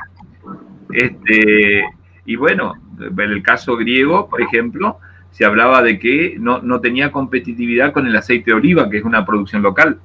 Este, 0.93 1.85
y 2.25 2.37
bueno, 2.37 2.75
en 2.99 3.21
el 3.21 3.43
caso 3.43 3.76
griego, 3.76 4.29
por 4.29 4.41
ejemplo, 4.41 4.99
se 5.37 5.45
hablaba 5.45 5.83
de 5.83 5.99
que 5.99 6.37
no, 6.40 6.62
no 6.62 6.81
tenía 6.81 7.12
competitividad 7.12 7.93
con 7.93 8.07
el 8.07 8.16
aceite 8.16 8.52
de 8.52 8.57
oliva, 8.57 8.88
que 8.88 8.97
es 8.97 9.05
una 9.05 9.26
producción 9.26 9.61
local, 9.61 10.00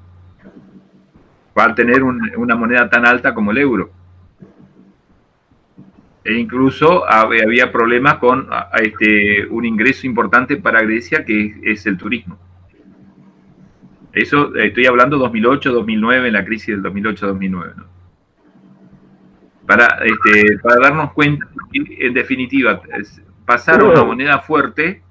para 1.54 1.74
tener 1.74 2.04
una 2.04 2.56
moneda 2.58 2.90
tan 2.90 3.06
alta 3.06 3.34
como 3.34 3.52
el 3.52 3.60
euro. 3.60 3.92
E 6.26 6.34
incluso 6.34 7.10
había 7.10 7.72
problemas 7.72 8.16
con 8.16 8.50
este, 8.74 9.46
un 9.50 9.64
ingreso 9.64 10.06
importante 10.06 10.58
para 10.58 10.82
Grecia, 10.82 11.24
que 11.24 11.62
es 11.64 11.86
el 11.86 11.98
turismo. 11.98 12.38
Eso 14.12 14.54
estoy 14.56 14.86
hablando 14.86 15.18
2008-2009, 15.32 16.28
en 16.28 16.34
la 16.34 16.44
crisis 16.44 16.76
del 16.76 16.84
2008-2009. 16.84 17.74
Para, 19.66 19.86
este, 20.04 20.58
para 20.62 20.90
darnos 20.90 21.14
cuenta, 21.14 21.48
en 21.72 22.14
definitiva, 22.14 22.82
pasar 23.46 23.80
a 23.80 23.86
una 23.86 24.04
moneda 24.04 24.40
fuerte 24.40 25.04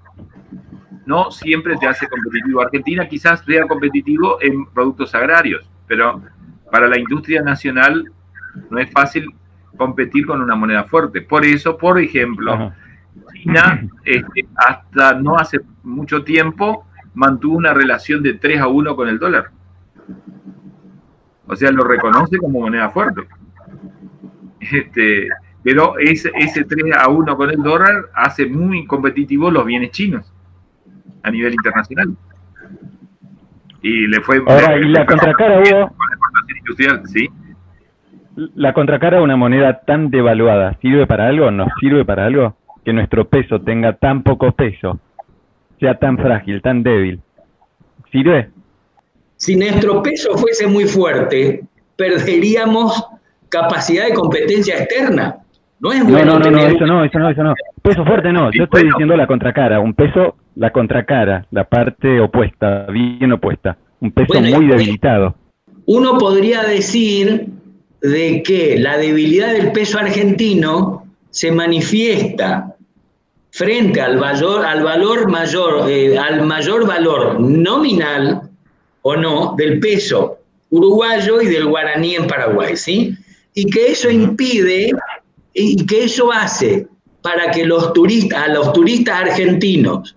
no 1.06 1.30
siempre 1.30 1.76
te 1.76 1.86
hace 1.86 2.08
competitivo. 2.08 2.62
Argentina 2.62 3.08
quizás 3.08 3.44
sea 3.44 3.66
competitivo 3.66 4.38
en 4.40 4.66
productos 4.66 5.14
agrarios, 5.14 5.68
pero 5.86 6.22
para 6.70 6.88
la 6.88 6.98
industria 6.98 7.42
nacional 7.42 8.04
no 8.70 8.78
es 8.78 8.90
fácil 8.90 9.26
competir 9.76 10.26
con 10.26 10.40
una 10.40 10.54
moneda 10.54 10.84
fuerte. 10.84 11.22
Por 11.22 11.44
eso, 11.44 11.76
por 11.76 11.98
ejemplo, 11.98 12.72
China 13.34 13.88
este, 14.04 14.46
hasta 14.56 15.14
no 15.14 15.36
hace 15.36 15.60
mucho 15.82 16.22
tiempo 16.22 16.86
mantuvo 17.14 17.56
una 17.56 17.72
relación 17.72 18.22
de 18.22 18.34
3 18.34 18.60
a 18.60 18.68
1 18.68 18.96
con 18.96 19.08
el 19.08 19.18
dólar. 19.18 19.50
O 21.46 21.56
sea, 21.56 21.70
lo 21.72 21.82
reconoce 21.82 22.38
como 22.38 22.60
moneda 22.60 22.90
fuerte. 22.90 23.22
Este, 24.60 25.28
pero 25.62 25.98
ese, 25.98 26.30
ese 26.36 26.64
3 26.64 26.94
a 26.96 27.08
1 27.08 27.36
con 27.36 27.50
el 27.50 27.62
dólar 27.62 28.10
hace 28.14 28.46
muy 28.46 28.86
competitivos 28.86 29.52
los 29.52 29.64
bienes 29.64 29.90
chinos 29.90 30.32
a 31.22 31.30
nivel 31.30 31.52
internacional. 31.54 32.14
Y 33.82 34.06
le 34.06 34.20
fue... 34.20 34.42
Ahora, 34.46 34.78
y 34.78 34.84
la 34.88 35.06
contracara, 35.06 35.60
Hugo, 35.60 35.90
¿sí? 37.06 37.28
La 38.54 38.72
contracara 38.72 39.18
de 39.18 39.22
una 39.24 39.36
moneda 39.36 39.80
tan 39.80 40.10
devaluada, 40.10 40.76
¿sirve 40.80 41.06
para 41.06 41.28
algo? 41.28 41.50
¿Nos 41.50 41.68
sirve 41.80 42.04
para 42.04 42.26
algo? 42.26 42.56
Que 42.84 42.92
nuestro 42.92 43.28
peso 43.28 43.60
tenga 43.60 43.94
tan 43.94 44.22
poco 44.22 44.52
peso 44.52 45.00
sea 45.80 45.98
tan 45.98 46.18
frágil, 46.18 46.60
tan 46.60 46.82
débil. 46.82 47.20
¿Sirve? 48.12 48.50
Si 49.36 49.56
nuestro 49.56 50.02
peso 50.02 50.36
fuese 50.36 50.66
muy 50.66 50.84
fuerte, 50.84 51.64
perderíamos 51.96 53.06
capacidad 53.48 54.06
de 54.06 54.14
competencia 54.14 54.76
externa. 54.76 55.38
No 55.80 55.92
es 55.92 56.04
bueno. 56.04 56.38
No, 56.38 56.38
no, 56.38 56.50
no, 56.50 56.58
eso 56.66 56.86
no, 56.86 57.04
eso 57.04 57.18
no, 57.18 57.30
eso 57.30 57.42
no. 57.42 57.54
Peso 57.82 58.04
fuerte 58.04 58.32
no, 58.32 58.50
yo 58.52 58.64
estoy 58.64 58.84
diciendo 58.84 59.16
la 59.16 59.26
contracara, 59.26 59.80
un 59.80 59.94
peso, 59.94 60.36
la 60.56 60.70
contracara, 60.70 61.46
la 61.50 61.64
parte 61.64 62.20
opuesta, 62.20 62.86
bien 62.86 63.32
opuesta, 63.32 63.78
un 64.00 64.12
peso 64.12 64.40
muy 64.40 64.66
debilitado. 64.66 65.34
Uno 65.86 66.18
podría 66.18 66.62
decir 66.62 67.46
de 68.02 68.42
que 68.42 68.78
la 68.78 68.98
debilidad 68.98 69.52
del 69.52 69.72
peso 69.72 69.98
argentino 69.98 71.06
se 71.30 71.50
manifiesta 71.50 72.74
frente 73.50 74.00
al 74.00 74.18
valor, 74.18 74.64
al 74.64 74.82
valor 74.82 75.30
mayor, 75.30 75.88
eh, 75.88 76.18
al 76.18 76.46
mayor 76.46 76.86
valor 76.86 77.40
nominal 77.40 78.42
o 79.02 79.16
no 79.16 79.54
del 79.56 79.80
peso 79.80 80.38
uruguayo 80.70 81.40
y 81.40 81.46
del 81.46 81.66
guaraní 81.66 82.16
en 82.16 82.26
Paraguay, 82.26 82.76
¿sí? 82.76 83.14
Y 83.54 83.66
que 83.66 83.92
eso 83.92 84.08
impide 84.08 84.92
y 85.54 85.84
que 85.86 86.04
eso 86.04 86.32
hace 86.32 86.86
para 87.22 87.50
que 87.50 87.64
los 87.64 87.92
turistas, 87.92 88.42
a 88.42 88.48
los 88.48 88.72
turistas 88.72 89.22
argentinos 89.22 90.16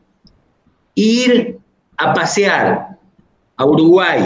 ir 0.96 1.58
a 1.98 2.14
pasear 2.14 2.98
a 3.58 3.66
Uruguay 3.66 4.22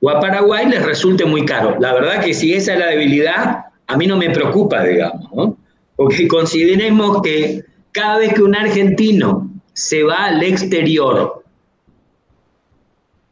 o 0.00 0.10
a 0.10 0.20
Paraguay 0.20 0.68
les 0.68 0.84
resulte 0.84 1.24
muy 1.24 1.44
caro. 1.44 1.76
La 1.80 1.92
verdad 1.92 2.22
que 2.22 2.34
si 2.34 2.54
esa 2.54 2.74
es 2.74 2.78
la 2.78 2.86
debilidad, 2.86 3.64
a 3.86 3.96
mí 3.96 4.06
no 4.06 4.16
me 4.16 4.30
preocupa, 4.30 4.84
digamos, 4.84 5.32
¿no? 5.34 5.56
Porque 5.96 6.28
consideremos 6.28 7.22
que 7.22 7.64
cada 7.92 8.18
vez 8.18 8.34
que 8.34 8.42
un 8.42 8.54
argentino 8.54 9.50
se 9.72 10.02
va 10.04 10.26
al 10.26 10.42
exterior 10.42 11.44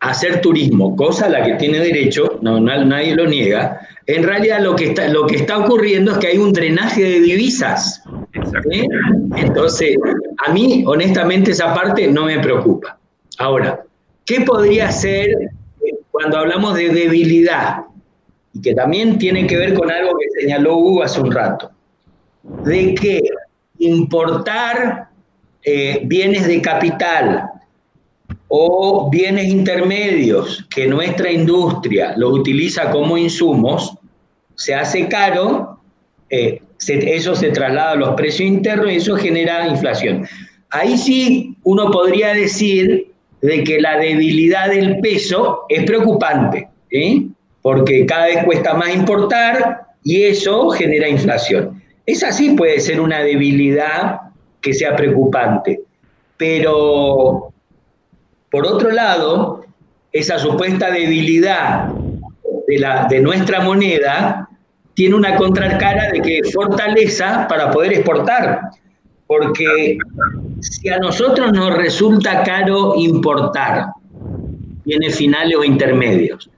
hacer 0.00 0.40
turismo, 0.40 0.94
cosa 0.94 1.26
a 1.26 1.28
la 1.30 1.44
que 1.44 1.54
tiene 1.54 1.78
derecho, 1.80 2.38
no, 2.42 2.60
nadie 2.60 3.14
lo 3.14 3.26
niega, 3.26 3.80
en 4.06 4.22
realidad 4.22 4.60
lo 4.60 4.76
que, 4.76 4.86
está, 4.86 5.08
lo 5.08 5.26
que 5.26 5.36
está 5.36 5.58
ocurriendo 5.58 6.12
es 6.12 6.18
que 6.18 6.28
hay 6.28 6.38
un 6.38 6.52
drenaje 6.52 7.02
de 7.02 7.20
divisas. 7.20 8.02
¿eh? 8.70 8.86
Entonces, 9.36 9.96
a 10.46 10.52
mí, 10.52 10.84
honestamente, 10.86 11.50
esa 11.50 11.74
parte 11.74 12.06
no 12.06 12.26
me 12.26 12.38
preocupa. 12.38 12.98
Ahora, 13.38 13.82
¿qué 14.24 14.42
podría 14.42 14.92
ser 14.92 15.28
cuando 16.10 16.38
hablamos 16.38 16.76
de 16.76 16.90
debilidad? 16.90 17.84
Y 18.52 18.60
que 18.60 18.74
también 18.74 19.18
tiene 19.18 19.46
que 19.46 19.56
ver 19.56 19.74
con 19.74 19.90
algo 19.90 20.16
que 20.18 20.40
señaló 20.40 20.76
Hugo 20.76 21.02
hace 21.02 21.20
un 21.20 21.32
rato. 21.32 21.70
De 22.64 22.94
que 22.94 23.20
importar 23.78 25.08
eh, 25.64 26.00
bienes 26.04 26.46
de 26.46 26.62
capital 26.62 27.50
o 28.48 29.10
bienes 29.10 29.48
intermedios 29.48 30.66
que 30.70 30.86
nuestra 30.86 31.30
industria 31.30 32.14
lo 32.16 32.30
utiliza 32.30 32.90
como 32.90 33.18
insumos, 33.18 33.96
se 34.54 34.74
hace 34.74 35.08
caro, 35.08 35.80
eh, 36.30 36.60
eso 36.88 37.34
se 37.34 37.50
traslada 37.50 37.92
a 37.92 37.96
los 37.96 38.14
precios 38.14 38.48
internos 38.48 38.92
y 38.92 38.96
eso 38.96 39.16
genera 39.16 39.66
inflación. 39.66 40.26
Ahí 40.70 40.96
sí 40.96 41.56
uno 41.62 41.90
podría 41.90 42.34
decir 42.34 43.12
de 43.40 43.64
que 43.64 43.80
la 43.80 43.98
debilidad 43.98 44.70
del 44.70 45.00
peso 45.00 45.64
es 45.68 45.84
preocupante, 45.84 46.68
porque 47.62 48.06
cada 48.06 48.26
vez 48.26 48.44
cuesta 48.44 48.74
más 48.74 48.94
importar 48.94 49.86
y 50.04 50.22
eso 50.22 50.70
genera 50.70 51.08
inflación. 51.08 51.82
Esa 52.06 52.30
sí 52.30 52.50
puede 52.50 52.78
ser 52.80 53.00
una 53.00 53.20
debilidad 53.20 54.20
que 54.60 54.72
sea 54.72 54.94
preocupante, 54.94 55.80
pero 56.36 57.52
por 58.50 58.66
otro 58.66 58.90
lado, 58.90 59.64
esa 60.12 60.38
supuesta 60.38 60.90
debilidad 60.90 61.88
de, 62.66 62.78
la, 62.78 63.06
de 63.08 63.20
nuestra 63.20 63.60
moneda 63.60 64.48
tiene 64.94 65.14
una 65.14 65.36
contracara 65.36 66.10
de 66.10 66.22
que 66.22 66.40
fortaleza 66.52 67.46
para 67.48 67.70
poder 67.70 67.92
exportar, 67.92 68.60
porque 69.26 69.98
si 70.60 70.88
a 70.88 70.98
nosotros 70.98 71.52
nos 71.52 71.76
resulta 71.76 72.42
caro 72.44 72.94
importar 72.96 73.88
bienes 74.84 75.16
finales 75.16 75.56
o 75.56 75.64
intermedios, 75.64 76.48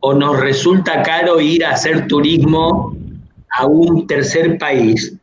o 0.00 0.12
nos 0.12 0.38
resulta 0.40 1.02
caro 1.02 1.40
ir 1.40 1.64
a 1.64 1.70
hacer 1.70 2.06
turismo 2.06 2.94
a 3.58 3.66
un 3.66 4.06
tercer 4.06 4.58
país, 4.58 5.16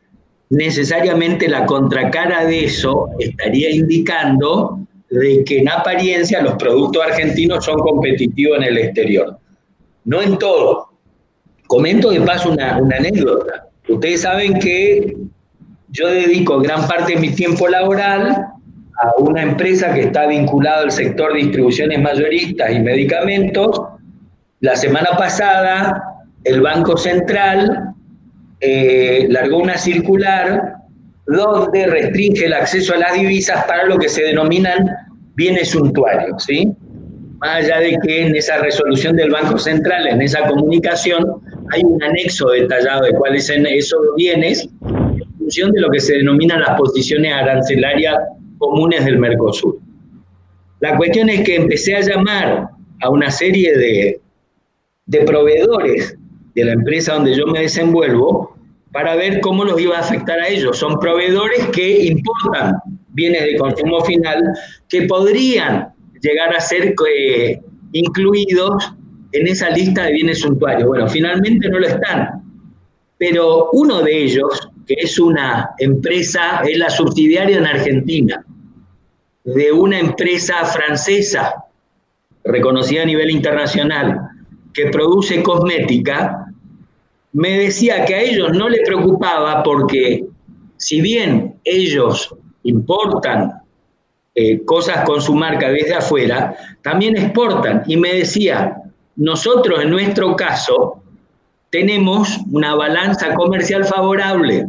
necesariamente 0.50 1.48
la 1.48 1.66
contracara 1.66 2.44
de 2.44 2.64
eso 2.64 3.08
estaría 3.18 3.70
indicando 3.70 4.83
de 5.20 5.44
que 5.44 5.58
en 5.58 5.68
apariencia 5.68 6.42
los 6.42 6.54
productos 6.54 7.02
argentinos 7.04 7.64
son 7.64 7.78
competitivos 7.78 8.58
en 8.58 8.64
el 8.64 8.78
exterior. 8.78 9.38
No 10.04 10.20
en 10.20 10.38
todo. 10.38 10.88
Comento 11.66 12.10
de 12.10 12.20
paso 12.20 12.50
una, 12.50 12.76
anécdota. 12.76 13.68
Ustedes 13.88 14.22
saben 14.22 14.58
que 14.58 15.16
yo 15.90 16.08
dedico 16.08 16.58
gran 16.58 16.86
parte 16.88 17.14
de 17.14 17.20
mi 17.20 17.30
tiempo 17.30 17.68
laboral 17.68 18.46
a 19.02 19.12
una 19.18 19.42
empresa 19.42 19.94
que 19.94 20.02
está 20.02 20.26
vinculada 20.26 20.82
al 20.82 20.90
sector 20.90 21.32
de 21.32 21.40
distribuciones 21.40 22.00
mayoristas 22.00 22.72
y 22.72 22.80
medicamentos. 22.80 23.80
La 24.60 24.76
semana 24.76 25.10
pasada, 25.16 26.02
el 26.42 26.60
Banco 26.60 26.96
Central 26.96 27.94
eh, 28.60 29.26
largó 29.30 29.58
una 29.58 29.78
circular 29.78 30.74
donde 31.26 31.86
restringe 31.86 32.46
el 32.46 32.52
acceso 32.52 32.94
a 32.94 32.98
las 32.98 33.14
divisas 33.14 33.64
para 33.64 33.84
lo 33.84 33.98
que 33.98 34.08
se 34.08 34.22
denominan 34.22 34.90
bienes 35.34 35.70
suntuarios, 35.70 36.44
¿sí? 36.44 36.70
Más 37.38 37.64
allá 37.64 37.80
de 37.80 37.98
que 38.06 38.26
en 38.26 38.36
esa 38.36 38.58
resolución 38.58 39.16
del 39.16 39.30
Banco 39.30 39.58
Central, 39.58 40.06
en 40.06 40.22
esa 40.22 40.46
comunicación, 40.46 41.24
hay 41.72 41.82
un 41.82 42.02
anexo 42.02 42.48
detallado 42.50 43.04
de 43.04 43.12
cuáles 43.12 43.46
son 43.46 43.66
esos 43.66 44.00
bienes, 44.16 44.68
en 44.82 45.38
función 45.38 45.72
de 45.72 45.80
lo 45.80 45.90
que 45.90 46.00
se 46.00 46.14
denominan 46.14 46.60
las 46.60 46.78
posiciones 46.78 47.32
arancelarias 47.32 48.16
comunes 48.58 49.04
del 49.04 49.18
Mercosur. 49.18 49.78
La 50.80 50.96
cuestión 50.96 51.28
es 51.28 51.42
que 51.42 51.56
empecé 51.56 51.96
a 51.96 52.00
llamar 52.00 52.68
a 53.02 53.10
una 53.10 53.30
serie 53.30 53.76
de, 53.76 54.20
de 55.06 55.18
proveedores 55.20 56.16
de 56.54 56.64
la 56.64 56.72
empresa 56.72 57.14
donde 57.14 57.34
yo 57.34 57.46
me 57.46 57.60
desenvuelvo 57.60 58.53
para 58.94 59.16
ver 59.16 59.40
cómo 59.40 59.64
los 59.64 59.80
iba 59.80 59.96
a 59.96 60.00
afectar 60.00 60.38
a 60.38 60.46
ellos. 60.46 60.78
Son 60.78 61.00
proveedores 61.00 61.66
que 61.72 62.04
importan 62.04 62.76
bienes 63.08 63.42
de 63.42 63.56
consumo 63.56 64.04
final 64.04 64.40
que 64.88 65.02
podrían 65.02 65.92
llegar 66.20 66.54
a 66.54 66.60
ser 66.60 66.94
eh, 67.08 67.60
incluidos 67.90 68.94
en 69.32 69.48
esa 69.48 69.70
lista 69.70 70.04
de 70.04 70.12
bienes 70.12 70.38
suntuarios. 70.38 70.86
Bueno, 70.86 71.08
finalmente 71.08 71.68
no 71.68 71.80
lo 71.80 71.88
están, 71.88 72.40
pero 73.18 73.70
uno 73.72 74.00
de 74.00 74.16
ellos, 74.16 74.70
que 74.86 74.94
es 74.96 75.18
una 75.18 75.70
empresa, 75.78 76.62
es 76.64 76.78
la 76.78 76.88
subsidiaria 76.88 77.58
en 77.58 77.66
Argentina 77.66 78.44
de 79.42 79.72
una 79.72 79.98
empresa 79.98 80.64
francesa 80.66 81.64
reconocida 82.44 83.02
a 83.02 83.06
nivel 83.06 83.30
internacional 83.32 84.20
que 84.72 84.86
produce 84.86 85.42
cosmética, 85.42 86.43
me 87.34 87.58
decía 87.58 88.04
que 88.04 88.14
a 88.14 88.20
ellos 88.20 88.52
no 88.52 88.68
les 88.68 88.82
preocupaba 88.86 89.62
porque 89.64 90.24
si 90.76 91.00
bien 91.00 91.56
ellos 91.64 92.34
importan 92.62 93.52
eh, 94.36 94.64
cosas 94.64 95.04
con 95.04 95.20
su 95.20 95.34
marca 95.34 95.68
desde 95.68 95.94
afuera, 95.94 96.56
también 96.82 97.16
exportan. 97.16 97.82
Y 97.86 97.96
me 97.96 98.14
decía, 98.14 98.76
nosotros 99.16 99.82
en 99.82 99.90
nuestro 99.90 100.36
caso 100.36 101.02
tenemos 101.70 102.38
una 102.52 102.76
balanza 102.76 103.34
comercial 103.34 103.84
favorable, 103.84 104.68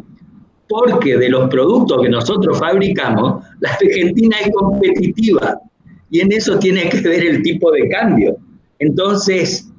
porque 0.67 1.17
de 1.17 1.29
los 1.29 1.47
productos 1.49 2.01
que 2.01 2.09
nosotros 2.09 2.57
fabricamos, 2.57 3.45
la 3.59 3.73
Argentina 3.73 4.37
es 4.43 4.51
competitiva 4.51 5.59
y 6.09 6.21
en 6.21 6.31
eso 6.31 6.57
tiene 6.57 6.89
que 6.89 7.01
ver 7.01 7.23
el 7.23 7.43
tipo 7.43 7.71
de 7.71 7.87
cambio. 7.89 8.37
Entonces, 8.79 9.71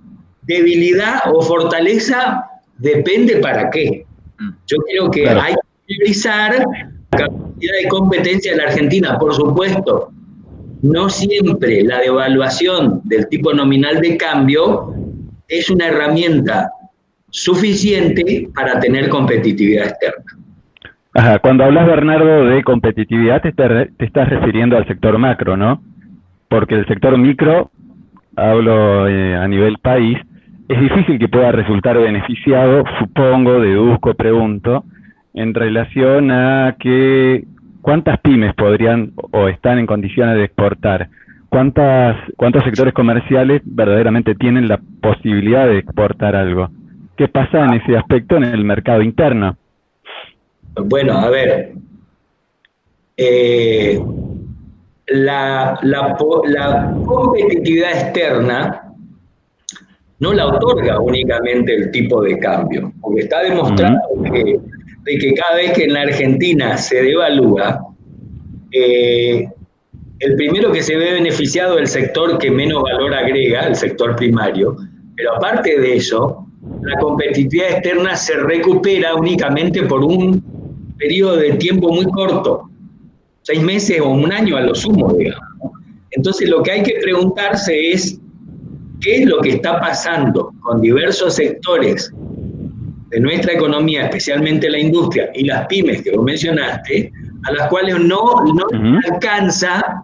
debilidad 0.42 1.22
o 1.34 1.42
fortaleza 1.42 2.44
depende 2.78 3.36
para 3.36 3.70
qué. 3.70 4.06
Mm. 4.38 4.50
Yo 4.66 4.76
creo 4.88 5.10
que 5.10 5.28
hay 5.28 5.54
que 5.54 5.60
priorizar 5.86 6.58
la 6.58 7.18
capacidad 7.18 7.74
de 7.82 7.88
competencia 7.88 8.52
de 8.52 8.58
la 8.58 8.64
Argentina, 8.64 9.18
por 9.18 9.34
supuesto. 9.34 10.10
No 10.82 11.08
siempre 11.08 11.82
la 11.82 12.00
devaluación 12.00 13.00
del 13.04 13.28
tipo 13.28 13.52
nominal 13.52 14.00
de 14.00 14.16
cambio 14.16 14.94
es 15.48 15.70
una 15.70 15.88
herramienta 15.88 16.70
suficiente 17.30 18.48
para 18.54 18.78
tener 18.80 19.08
competitividad 19.08 19.86
externa. 19.86 20.24
Ajá, 21.14 21.38
cuando 21.38 21.64
hablas, 21.64 21.86
Bernardo, 21.86 22.44
de 22.44 22.62
competitividad, 22.62 23.40
te, 23.40 23.52
te 23.52 24.04
estás 24.04 24.28
refiriendo 24.28 24.76
al 24.76 24.86
sector 24.86 25.16
macro, 25.16 25.56
¿no? 25.56 25.82
Porque 26.48 26.74
el 26.74 26.86
sector 26.86 27.16
micro, 27.16 27.70
hablo 28.36 29.08
eh, 29.08 29.34
a 29.34 29.48
nivel 29.48 29.78
país, 29.78 30.18
es 30.68 30.80
difícil 30.80 31.18
que 31.18 31.28
pueda 31.28 31.52
resultar 31.52 31.98
beneficiado, 31.98 32.84
supongo, 32.98 33.60
deduzco, 33.60 34.14
pregunto, 34.14 34.84
en 35.34 35.54
relación 35.54 36.30
a 36.30 36.76
que 36.78 37.44
cuántas 37.82 38.18
pymes 38.20 38.54
podrían 38.54 39.12
o 39.32 39.48
están 39.48 39.78
en 39.78 39.86
condiciones 39.86 40.36
de 40.36 40.44
exportar, 40.44 41.08
cuántas, 41.48 42.16
cuántos 42.36 42.64
sectores 42.64 42.92
comerciales 42.94 43.62
verdaderamente 43.64 44.34
tienen 44.34 44.66
la 44.66 44.80
posibilidad 45.00 45.66
de 45.66 45.78
exportar 45.78 46.34
algo. 46.34 46.68
¿Qué 47.16 47.28
pasa 47.28 47.64
en 47.64 47.74
ese 47.74 47.96
aspecto 47.96 48.36
en 48.36 48.44
el 48.44 48.64
mercado 48.64 49.02
interno? 49.02 49.56
Bueno, 50.74 51.14
a 51.14 51.30
ver, 51.30 51.72
eh, 53.16 53.98
la, 55.06 55.78
la, 55.82 56.16
competitividad 57.06 57.92
externa 57.92 58.85
no 60.18 60.32
la 60.32 60.46
otorga 60.46 61.00
únicamente 61.00 61.74
el 61.74 61.90
tipo 61.90 62.22
de 62.22 62.38
cambio, 62.38 62.92
porque 63.00 63.22
está 63.22 63.42
demostrado 63.42 63.98
que, 64.24 64.58
de 65.04 65.18
que 65.18 65.34
cada 65.34 65.56
vez 65.56 65.72
que 65.72 65.84
en 65.84 65.92
la 65.92 66.02
Argentina 66.02 66.76
se 66.78 67.02
devalúa, 67.02 67.80
eh, 68.72 69.46
el 70.20 70.36
primero 70.36 70.72
que 70.72 70.82
se 70.82 70.96
ve 70.96 71.12
beneficiado 71.12 71.78
es 71.78 71.94
el 71.94 72.02
sector 72.02 72.38
que 72.38 72.50
menos 72.50 72.82
valor 72.82 73.14
agrega, 73.14 73.66
el 73.66 73.76
sector 73.76 74.16
primario, 74.16 74.76
pero 75.14 75.36
aparte 75.36 75.78
de 75.78 75.96
eso, 75.96 76.46
la 76.82 76.98
competitividad 76.98 77.72
externa 77.72 78.16
se 78.16 78.34
recupera 78.34 79.14
únicamente 79.14 79.82
por 79.82 80.02
un 80.02 80.42
periodo 80.98 81.36
de 81.36 81.52
tiempo 81.54 81.92
muy 81.92 82.06
corto, 82.06 82.70
seis 83.42 83.62
meses 83.62 84.00
o 84.00 84.08
un 84.08 84.32
año 84.32 84.56
a 84.56 84.62
lo 84.62 84.74
sumo, 84.74 85.12
digamos. 85.12 85.72
Entonces 86.12 86.48
lo 86.48 86.62
que 86.62 86.72
hay 86.72 86.82
que 86.82 86.98
preguntarse 87.02 87.90
es 87.92 88.18
qué 89.00 89.22
es 89.22 89.26
lo 89.26 89.40
que 89.40 89.50
está 89.50 89.80
pasando 89.80 90.52
con 90.60 90.80
diversos 90.80 91.34
sectores 91.34 92.12
de 93.10 93.20
nuestra 93.20 93.52
economía, 93.52 94.04
especialmente 94.04 94.68
la 94.68 94.78
industria 94.78 95.30
y 95.34 95.44
las 95.44 95.66
pymes 95.66 96.02
que 96.02 96.10
vos 96.12 96.24
mencionaste, 96.24 97.12
a 97.44 97.52
las 97.52 97.68
cuales 97.68 97.98
no, 98.00 98.42
no 98.44 99.00
alcanza 99.10 100.02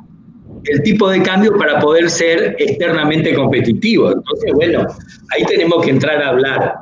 el 0.64 0.83
tipo 0.83 1.09
de 1.11 1.22
cambio 1.22 1.57
para 1.57 1.81
poder 1.81 2.09
ser 2.09 2.55
externamente 2.59 3.35
competitivo. 3.35 4.12
Entonces, 4.12 4.52
bueno, 4.55 4.87
ahí 5.35 5.44
tenemos 5.46 5.85
que 5.85 5.90
entrar 5.90 6.22
a 6.22 6.28
hablar 6.28 6.74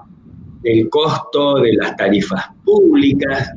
del 0.62 0.88
costo 0.90 1.60
de 1.60 1.72
las 1.74 1.96
tarifas 1.96 2.44
públicas, 2.64 3.50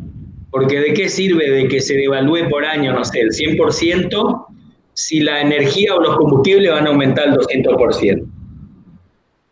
porque 0.49 0.79
¿de 0.79 0.93
qué 0.93 1.09
sirve 1.09 1.49
de 1.49 1.67
que 1.67 1.81
se 1.81 1.95
devalúe 1.95 2.49
por 2.49 2.63
año, 2.63 2.93
no 2.93 3.03
sé, 3.03 3.21
el 3.21 3.31
100% 3.31 4.45
si 4.93 5.19
la 5.21 5.41
energía 5.41 5.95
o 5.95 5.99
los 5.99 6.15
combustibles 6.17 6.71
van 6.71 6.85
a 6.85 6.89
aumentar 6.91 7.27
el 7.27 7.33
200%? 7.33 8.25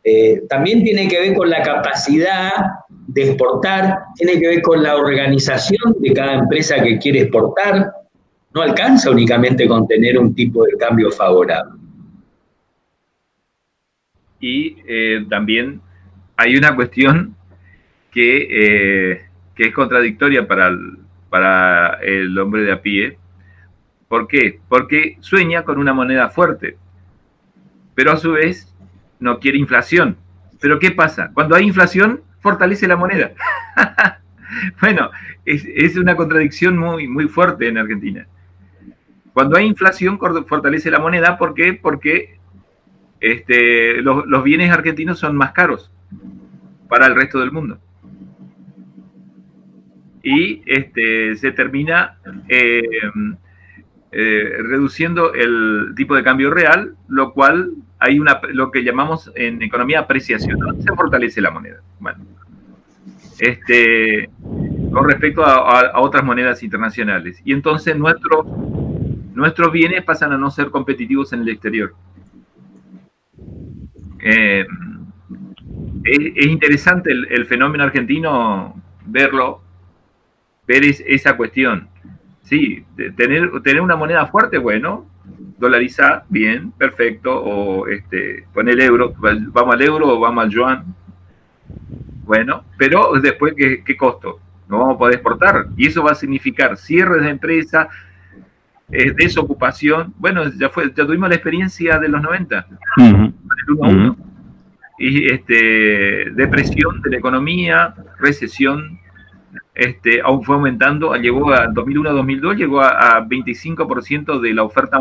Eh, 0.04 0.44
también 0.50 0.84
tiene 0.84 1.08
que 1.08 1.20
ver 1.20 1.36
con 1.36 1.50
la 1.50 1.62
capacidad 1.62 2.52
de 3.08 3.30
exportar, 3.30 4.00
tiene 4.16 4.40
que 4.40 4.48
ver 4.48 4.62
con 4.62 4.82
la 4.82 4.96
organización 4.96 5.96
de 6.00 6.14
cada 6.14 6.34
empresa 6.34 6.82
que 6.82 6.98
quiere 6.98 7.22
exportar. 7.22 7.92
No 8.54 8.62
alcanza 8.62 9.12
únicamente 9.12 9.68
con 9.68 9.88
tener 9.88 10.18
un 10.18 10.34
tipo 10.34 10.66
de 10.66 10.78
cambio 10.78 11.12
favorable. 11.12 11.80
Y 14.40 14.78
eh, 14.88 15.26
también 15.30 15.82
hay 16.36 16.58
una 16.58 16.76
cuestión 16.76 17.36
que 18.12 18.48
eh, 18.50 19.22
que 19.56 19.68
es 19.68 19.74
contradictoria 19.74 20.48
para 20.48 20.68
el, 20.68 20.98
para 21.30 22.00
el 22.02 22.38
hombre 22.38 22.64
de 22.64 22.72
a 22.72 22.82
pie. 22.82 23.18
¿Por 24.08 24.28
qué? 24.28 24.60
Porque 24.68 25.18
sueña 25.20 25.64
con 25.64 25.78
una 25.78 25.94
moneda 25.94 26.30
fuerte, 26.30 26.78
pero 27.96 28.12
a 28.12 28.18
su 28.18 28.32
vez 28.32 28.71
no 29.22 29.40
quiere 29.40 29.58
inflación. 29.58 30.18
Pero 30.60 30.80
¿qué 30.80 30.92
pasa? 30.92 31.32
Cuando 31.34 31.56
hay 31.56 31.66
inflación, 31.66 32.22
fortalece 32.42 32.88
la 32.88 32.98
moneda. 32.98 33.32
bueno, 34.82 35.10
es, 35.46 35.96
una 35.96 36.18
contradicción 36.18 36.78
muy, 36.78 37.08
muy 37.08 37.30
fuerte 37.30 37.70
en 37.70 37.78
Argentina. 37.78 38.28
Cuando 39.32 39.56
hay 39.56 39.66
inflación, 39.66 40.20
fortalece 40.20 40.92
la 40.92 41.00
moneda. 41.00 41.38
¿Por 41.38 41.54
qué? 41.54 41.74
Porque 41.74 42.38
este, 43.22 44.02
los, 44.02 44.26
los 44.28 44.44
bienes 44.44 44.70
argentinos 44.70 45.18
son 45.18 45.38
más 45.38 45.54
caros 45.54 45.90
para 46.90 47.06
el 47.06 47.16
resto 47.16 47.40
del 47.40 47.54
mundo 47.54 47.80
y 50.24 50.62
este, 50.66 51.36
se 51.36 51.52
termina 51.52 52.18
eh, 52.48 52.84
eh, 54.12 54.56
reduciendo 54.60 55.34
el 55.34 55.94
tipo 55.96 56.16
de 56.16 56.24
cambio 56.24 56.52
real, 56.52 56.96
lo 57.08 57.34
cual 57.34 57.74
hay 58.02 58.20
una, 58.20 58.42
lo 58.52 58.72
que 58.72 58.84
llamamos 58.84 59.32
en 59.36 59.62
economía 59.62 60.00
apreciación, 60.00 60.82
se 60.82 60.92
fortalece 60.96 61.40
la 61.40 61.52
moneda. 61.52 61.82
Bueno, 62.00 62.26
este, 63.38 64.28
con 64.92 65.08
respecto 65.08 65.46
a, 65.46 66.00
otras 66.02 66.24
monedas 66.24 66.64
internacionales. 66.64 67.40
Y 67.46 67.54
entonces 67.54 67.96
nuestro, 67.96 68.44
nuestros 69.36 69.72
bienes 69.72 70.04
pasan 70.04 70.34
a 70.34 70.38
no 70.38 70.50
ser 70.50 70.72
competitivos 70.72 71.32
en 71.34 71.42
el 71.42 71.50
exterior. 71.50 71.94
Eh, 74.18 74.66
es, 76.04 76.46
interesante 76.48 77.12
el, 77.12 77.46
fenómeno 77.46 77.84
argentino 77.84 78.82
verlo 79.06 79.62
ver 80.66 80.86
esa 80.86 81.38
cuestión. 81.38 81.88
Sí, 82.42 82.84
tener, 83.16 83.62
tener 83.62 83.82
una 83.82 83.96
moneda 83.96 84.26
fuerte, 84.26 84.58
bueno, 84.58 85.11
dolarizar, 85.62 86.26
bien, 86.28 86.72
perfecto, 86.72 87.34
o 87.34 87.88
este, 87.88 88.46
poner 88.54 88.74
el 88.74 88.82
euro, 88.82 89.14
vamos 89.18 89.76
al 89.76 89.82
euro 89.82 90.10
o 90.10 90.20
vamos 90.20 90.44
al 90.44 90.50
yuan. 90.50 90.84
Bueno, 92.26 92.66
pero 92.78 93.14
después, 93.22 93.54
¿qué, 93.56 93.84
qué 93.84 93.96
costo? 93.96 94.40
No 94.68 94.80
vamos 94.80 94.96
a 94.96 94.98
poder 94.98 95.16
exportar. 95.16 95.68
Y 95.78 95.88
eso 95.88 96.04
va 96.04 96.12
a 96.12 96.16
significar 96.16 96.78
cierres 96.78 97.24
de 97.24 97.30
empresa, 97.30 97.88
eh, 98.92 99.12
desocupación. 99.12 100.14
Bueno, 100.18 100.50
ya 100.60 100.70
fue, 100.70 100.92
ya 100.96 101.06
tuvimos 101.06 101.30
la 101.30 101.36
experiencia 101.36 102.00
de 102.00 102.10
los 102.10 102.22
90, 102.22 102.68
Y 104.98 105.32
este, 105.32 106.32
depresión 106.32 107.02
de 107.02 107.10
la 107.12 107.18
economía, 107.18 107.94
recesión 108.20 109.01
este, 109.74 110.22
aún 110.22 110.44
fue 110.44 110.56
aumentando, 110.56 111.16
llegó 111.16 111.54
a 111.54 111.68
2001-2002, 111.68 112.56
llegó 112.56 112.82
a, 112.82 113.22
25% 113.26 114.40
de 114.40 114.54
la 114.54 114.64
oferta 114.64 115.00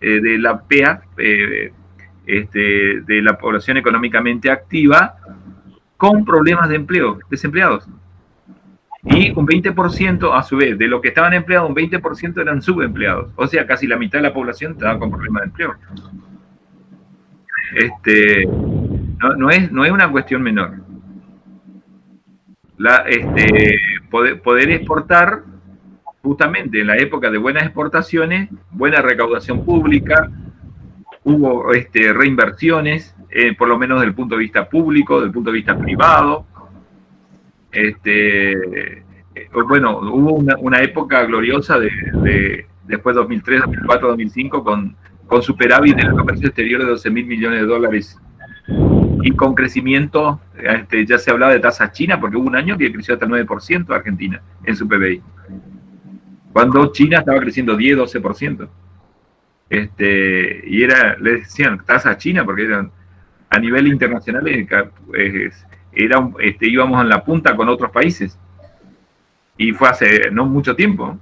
eh, 0.00 0.20
de 0.20 0.38
la 0.38 0.60
PEA, 0.60 1.02
eh, 1.16 1.72
este, 2.26 3.00
de 3.00 3.22
la 3.22 3.38
población 3.38 3.76
económicamente 3.76 4.50
activa, 4.50 5.16
con 5.96 6.24
problemas 6.24 6.68
de 6.68 6.76
empleo, 6.76 7.18
desempleados. 7.30 7.88
Y 9.02 9.32
un 9.38 9.46
20%, 9.46 10.32
a 10.34 10.42
su 10.42 10.56
vez, 10.56 10.78
de 10.78 10.88
lo 10.88 11.00
que 11.00 11.08
estaban 11.08 11.34
empleados, 11.34 11.68
un 11.68 11.76
20% 11.76 12.40
eran 12.40 12.62
subempleados. 12.62 13.32
O 13.36 13.46
sea, 13.46 13.66
casi 13.66 13.86
la 13.86 13.96
mitad 13.96 14.18
de 14.18 14.22
la 14.22 14.32
población 14.32 14.72
estaba 14.72 14.98
con 14.98 15.10
problemas 15.10 15.42
de 15.42 15.46
empleo. 15.48 15.74
Este, 17.76 18.46
no, 18.46 19.50
es, 19.50 19.70
no 19.70 19.84
es 19.84 19.90
una 19.90 20.10
cuestión 20.10 20.42
menor. 20.42 20.83
La, 22.76 23.04
este, 23.08 23.78
poder, 24.10 24.70
exportar, 24.70 25.42
justamente 26.22 26.80
en 26.80 26.86
la 26.86 26.96
época 26.96 27.30
de 27.30 27.38
buenas 27.38 27.64
exportaciones, 27.64 28.48
buena 28.70 29.00
recaudación 29.00 29.64
pública, 29.64 30.30
hubo 31.22 31.72
este, 31.72 32.12
reinversiones, 32.12 33.14
eh, 33.30 33.54
por 33.54 33.68
lo 33.68 33.78
menos 33.78 33.98
desde 33.98 34.08
el 34.08 34.14
punto 34.14 34.34
de 34.34 34.40
vista 34.40 34.68
público, 34.68 35.16
desde 35.16 35.28
el 35.28 35.32
punto 35.32 35.50
de 35.50 35.56
vista 35.56 35.78
privado. 35.78 36.46
Este, 37.70 38.52
eh, 38.98 39.48
bueno, 39.68 39.98
hubo 39.98 40.34
una, 40.34 40.82
época 40.82 41.24
gloriosa 41.24 41.78
de, 41.78 41.90
de 42.22 42.66
después 42.86 43.16
2003, 43.16 43.60
2004, 43.62 44.08
2005 44.08 44.64
con, 44.64 44.96
con 45.26 45.42
superávit 45.42 45.98
en 45.98 46.06
el 46.06 46.12
comercio 46.12 46.48
exterior 46.48 46.82
de 46.82 46.88
12 46.88 47.10
mil 47.10 47.26
millones 47.26 47.60
de 47.60 47.66
dólares 47.66 48.20
y 49.24 49.30
con 49.30 49.54
crecimiento, 49.54 50.38
este, 50.62 51.06
ya 51.06 51.18
se 51.18 51.30
hablaba 51.30 51.54
de 51.54 51.58
tasa 51.58 51.90
china, 51.90 52.20
porque 52.20 52.36
hubo 52.36 52.46
un 52.46 52.56
año 52.56 52.76
que 52.76 52.92
creció 52.92 53.14
hasta 53.14 53.24
el 53.24 53.32
9% 53.32 53.94
Argentina 53.94 54.42
en 54.64 54.76
su 54.76 54.86
PBI, 54.86 55.22
cuando 56.52 56.92
China 56.92 57.20
estaba 57.20 57.40
creciendo 57.40 57.74
10, 57.74 57.96
12%. 57.96 58.68
Este, 59.70 60.62
y 60.66 60.82
era, 60.82 61.16
le 61.18 61.38
decían 61.38 61.82
tasa 61.86 62.18
china, 62.18 62.44
porque 62.44 62.64
eran 62.64 62.90
a 63.48 63.58
nivel 63.58 63.86
internacional 63.86 64.46
era, 64.46 64.90
este, 66.40 66.68
íbamos 66.68 67.00
en 67.00 67.08
la 67.08 67.24
punta 67.24 67.56
con 67.56 67.70
otros 67.70 67.90
países. 67.90 68.38
Y 69.56 69.72
fue 69.72 69.88
hace 69.88 70.30
no 70.30 70.44
mucho 70.44 70.76
tiempo. 70.76 71.18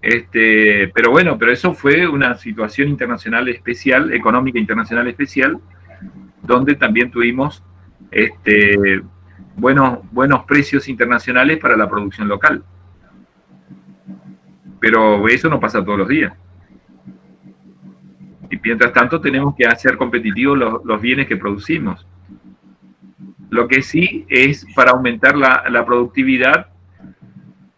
Este, 0.00 0.88
pero 0.94 1.10
bueno, 1.10 1.36
pero 1.36 1.52
eso 1.52 1.74
fue 1.74 2.08
una 2.08 2.36
situación 2.36 2.88
internacional 2.88 3.48
especial, 3.50 4.14
económica 4.14 4.58
internacional 4.58 5.08
especial, 5.08 5.60
donde 6.50 6.74
también 6.74 7.10
tuvimos 7.10 7.62
este, 8.10 9.02
buenos, 9.56 10.00
buenos 10.10 10.44
precios 10.44 10.88
internacionales 10.88 11.58
para 11.58 11.76
la 11.76 11.88
producción 11.88 12.26
local. 12.26 12.64
Pero 14.80 15.28
eso 15.28 15.48
no 15.48 15.60
pasa 15.60 15.84
todos 15.84 15.98
los 15.98 16.08
días. 16.08 16.32
Y 18.50 18.58
mientras 18.62 18.92
tanto 18.92 19.20
tenemos 19.20 19.54
que 19.54 19.64
hacer 19.64 19.96
competitivos 19.96 20.58
los, 20.84 21.00
bienes 21.00 21.28
que 21.28 21.36
producimos. 21.36 22.04
Lo 23.48 23.68
que 23.68 23.82
sí 23.82 24.26
es 24.28 24.66
para 24.74 24.90
aumentar 24.90 25.36
la, 25.36 25.84
productividad, 25.86 26.66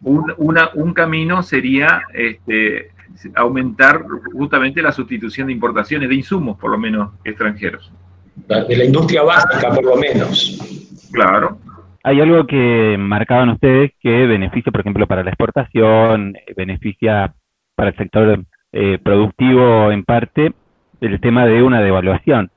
un, 0.01 0.93
camino 0.95 1.43
sería 1.43 2.01
este, 2.11 2.91
aumentar 3.35 4.03
justamente 4.33 4.81
la 4.81 4.91
sustitución 4.91 5.47
de 5.47 5.53
importaciones 5.53 6.09
de 6.09 6.15
insumos, 6.15 6.57
por 6.57 6.71
lo 6.71 6.79
menos 6.79 7.11
extranjeros 7.23 7.93
de 8.47 8.75
la 8.75 8.85
industria 8.85 9.23
básica 9.23 9.69
por 9.69 9.83
lo 9.83 9.95
menos. 9.95 11.09
Claro. 11.11 11.57
Hay 12.03 12.19
algo 12.19 12.45
que 12.45 12.97
marcaban 12.99 13.49
ustedes 13.49 13.91
que 14.01 14.27
beneficia, 14.27 14.71
por 14.71 14.81
ejemplo, 14.81 15.07
para 15.07 15.23
la 15.23 15.29
exportación, 15.29 16.35
beneficia 16.55 17.33
para 17.75 17.91
el 17.91 17.95
sector 17.95 18.43
eh, 18.73 18.99
productivo 19.01 19.91
en 19.91 20.03
parte, 20.03 20.53
el 20.99 21.19
tema 21.21 21.45
de 21.45 21.63
una 21.63 21.81
devaluación. 21.81 22.49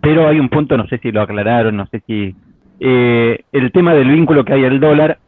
Pero 0.00 0.28
hay 0.28 0.40
un 0.40 0.48
punto, 0.48 0.76
no 0.76 0.86
sé 0.86 0.98
si 0.98 1.12
lo 1.12 1.22
aclararon, 1.22 1.76
no 1.76 1.86
sé 1.86 2.02
si... 2.06 2.34
Eh, 2.80 3.44
el 3.52 3.70
tema 3.70 3.94
del 3.94 4.08
vínculo 4.08 4.44
que 4.44 4.54
hay 4.54 4.64
al 4.64 4.80
dólar 4.80 5.18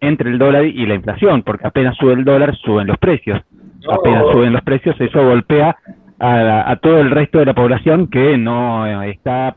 entre 0.00 0.30
el 0.30 0.38
dólar 0.38 0.66
y 0.66 0.84
la 0.84 0.94
inflación, 0.94 1.42
porque 1.42 1.66
apenas 1.66 1.96
sube 1.96 2.12
el 2.12 2.24
dólar, 2.24 2.56
suben 2.56 2.88
los 2.88 2.98
precios. 2.98 3.40
Apenas 3.88 4.24
suben 4.32 4.52
los 4.52 4.62
precios, 4.62 5.00
eso 5.00 5.24
golpea 5.24 5.76
a, 6.18 6.78
todo 6.82 6.98
el 7.00 7.10
resto 7.10 7.38
de 7.38 7.46
la 7.46 7.54
población 7.54 8.08
que 8.08 8.36
no 8.38 9.02
está 9.02 9.56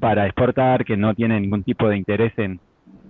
para 0.00 0.26
exportar, 0.26 0.84
que 0.84 0.96
no 0.96 1.14
tiene 1.14 1.40
ningún 1.40 1.62
tipo 1.62 1.88
de 1.88 1.96
interés 1.96 2.32
en, 2.38 2.60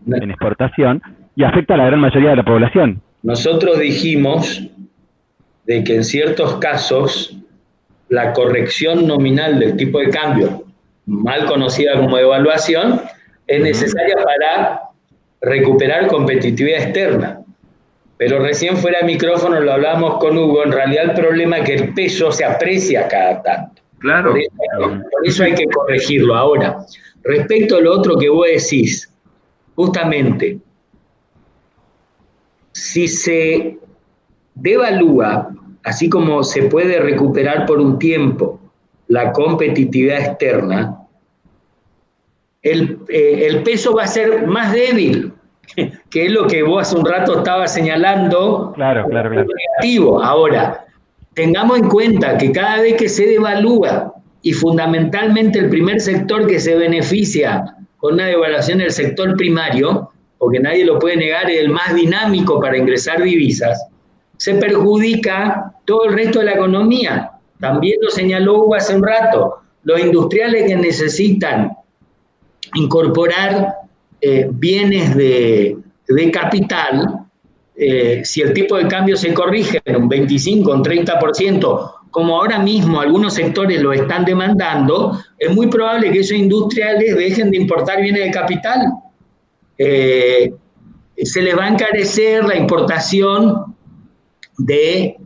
exportación 0.07 1.03
y 1.37 1.45
afecta 1.45 1.75
a 1.75 1.77
la 1.77 1.87
gran 1.87 2.01
mayoría 2.01 2.31
de 2.31 2.37
la 2.37 2.45
población. 2.45 3.03
Nosotros 3.23 3.79
dijimos 3.79 4.67
de 5.67 5.85
que 5.85 5.97
en 5.97 6.05
ciertos 6.05 6.57
casos 6.57 7.37
la 8.09 8.33
corrección 8.33 9.07
nominal 9.07 9.61
del 9.61 9.77
tipo 9.77 10.01
de 10.01 10.09
cambio, 10.09 10.65
mal 11.07 11.45
conocida 11.45 11.99
como 11.99 12.17
devaluación, 12.17 13.01
es 13.47 13.63
necesaria 13.63 14.17
para 14.17 14.81
recuperar 15.43 16.07
competitividad 16.09 16.83
externa. 16.83 17.41
Pero 18.21 18.39
recién 18.39 18.77
fuera 18.77 18.99
de 18.99 19.07
micrófono 19.07 19.59
lo 19.61 19.73
hablábamos 19.73 20.19
con 20.19 20.37
Hugo, 20.37 20.63
en 20.63 20.73
realidad 20.73 21.05
el 21.05 21.15
problema 21.15 21.57
es 21.57 21.65
que 21.65 21.75
el 21.77 21.95
peso 21.95 22.31
se 22.31 22.45
aprecia 22.45 23.09
cada 23.09 23.43
tanto. 23.43 23.81
Claro. 23.99 24.35
Por 24.35 25.27
eso, 25.27 25.43
hay 25.43 25.55
que 25.55 25.65
corregirlo. 25.65 26.35
Ahora, 26.35 26.85
respecto 27.23 27.79
a 27.79 27.81
lo 27.81 27.95
otro 27.95 28.19
que 28.19 28.29
vos 28.29 28.47
decís, 28.47 29.11
justamente, 29.75 30.59
si 32.73 33.09
se 33.09 33.79
devalúa, 34.55 35.55
así 35.85 36.11
como 36.11 36.45
se 36.45 36.65
puede 36.65 37.01
recuperar 37.01 37.65
por 37.65 37.81
un 37.81 37.99
tiempo 37.99 38.61
la 39.09 39.33
competitividad 39.33 40.21
externa, 40.21 40.95
el, 42.61 42.99
eh, 43.09 43.47
el 43.47 43.63
peso 43.63 43.95
va 43.95 44.03
a 44.03 44.09
ser 44.09 44.47
más 44.47 44.75
débil 44.75 45.33
que 46.11 46.27
es 46.27 46.33
lo 46.33 46.47
que 46.47 46.63
vos 46.63 46.83
hace 46.83 46.97
un 46.97 47.07
rato 47.07 47.39
estabas 47.39 47.73
señalando. 47.73 48.73
Claro, 48.75 49.07
claro, 49.07 49.31
claro. 49.31 49.49
Negativo. 49.79 50.23
Ahora, 50.23 50.85
tengamos 51.35 51.79
en 51.79 51.89
cuenta 51.89 52.37
que 52.37 52.51
cada 52.51 52.81
vez 52.81 52.97
que 52.97 53.09
se 53.09 53.27
devalúa, 53.27 54.15
y 54.43 54.53
fundamentalmente 54.53 55.59
el 55.59 55.69
primer 55.69 56.01
sector 56.01 56.47
que 56.47 56.59
se 56.61 56.75
beneficia 56.75 57.65
con 57.99 58.15
una 58.15 58.27
devaluación 58.27 58.79
del 58.79 58.91
sector 58.91 59.37
primario, 59.37 60.11
porque 60.39 60.59
nadie 60.59 60.85
lo 60.85 60.99
puede 60.99 61.17
negar, 61.17 61.51
es 61.51 61.61
el 61.61 61.69
más 61.69 61.95
dinámico 61.95 62.59
para 62.61 62.79
ingresar 62.79 63.23
divisas, 63.23 63.87
se 64.39 64.55
perjudica 64.55 65.75
todo 65.85 66.07
el 66.07 66.15
resto 66.15 66.39
de 66.39 66.47
la 66.47 66.53
economía. 66.53 67.33
También 67.59 67.99
lo 68.01 68.11
señaló 68.11 68.63
Hugo 68.63 68.75
hace 68.75 68.97
un 68.97 69.03
rato, 69.03 69.59
los 69.83 70.01
industriales 70.01 70.65
que 70.65 70.77
necesitan 70.77 71.77
incorporar 72.75 73.75
eh, 74.23 74.49
bienes 74.51 75.15
de, 75.15 75.77
capital, 76.33 77.27
eh, 77.77 78.23
si 78.25 78.43
el 78.43 78.53
tipo 78.53 78.77
de 78.77 78.87
cambio 78.89 79.17
se 79.17 79.33
corrige 79.33 79.81
en 79.85 79.97
un 79.97 80.09
25, 80.09 80.73
un 80.73 80.83
30%, 80.83 81.93
como 82.11 82.37
ahora 82.37 82.59
mismo 82.59 83.01
algunos 83.01 83.35
sectores 83.35 83.81
lo 83.81 83.93
están 83.93 84.25
demandando, 84.25 85.19
es 85.39 85.55
muy 85.55 85.69
probable 85.69 86.11
que 86.11 86.21
esos 86.21 86.37
industriales 86.37 87.17
dejen 87.17 87.51
de 87.51 87.59
importar 87.59 88.01
bienes 88.03 88.25
de 88.25 88.31
capital. 88.31 88.93
Eh, 89.79 90.53
se 91.23 91.43
les 91.43 91.57
va 91.57 91.65
a 91.67 91.69
encarecer 91.69 92.45
la 92.45 92.57
importación 92.57 93.75
de 94.59 95.17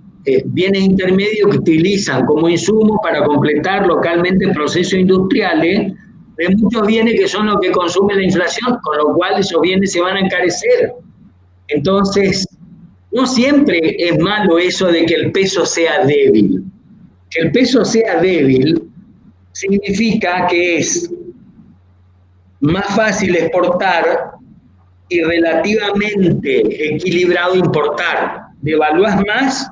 bienes 0.46 0.82
intermedios 0.82 1.50
que 1.50 1.58
utilizan 1.58 2.24
como 2.24 2.48
insumo 2.48 2.98
para 3.02 3.24
completar 3.24 3.86
localmente 3.86 4.48
procesos 4.52 4.94
industriales 4.94 5.92
de 6.36 6.48
muchos 6.56 6.86
bienes 6.86 7.20
que 7.20 7.28
son 7.28 7.46
los 7.46 7.60
que 7.60 7.70
consume 7.70 8.14
la 8.14 8.24
inflación, 8.24 8.78
con 8.82 8.98
lo 8.98 9.14
cual 9.14 9.38
esos 9.38 9.60
bienes 9.60 9.92
se 9.92 10.00
van 10.00 10.16
a 10.16 10.20
encarecer. 10.20 10.92
Entonces, 11.68 12.46
no 13.12 13.26
siempre 13.26 13.96
es 13.98 14.18
malo 14.18 14.58
eso 14.58 14.86
de 14.88 15.06
que 15.06 15.14
el 15.14 15.32
peso 15.32 15.64
sea 15.64 16.04
débil. 16.04 16.64
Que 17.30 17.42
el 17.42 17.52
peso 17.52 17.84
sea 17.84 18.20
débil 18.20 18.82
significa 19.52 20.46
que 20.48 20.78
es 20.78 21.10
más 22.60 22.86
fácil 22.96 23.36
exportar 23.36 24.32
y 25.08 25.22
relativamente 25.22 26.94
equilibrado 26.94 27.54
importar. 27.54 28.40
Devalúas 28.62 29.20
más, 29.26 29.70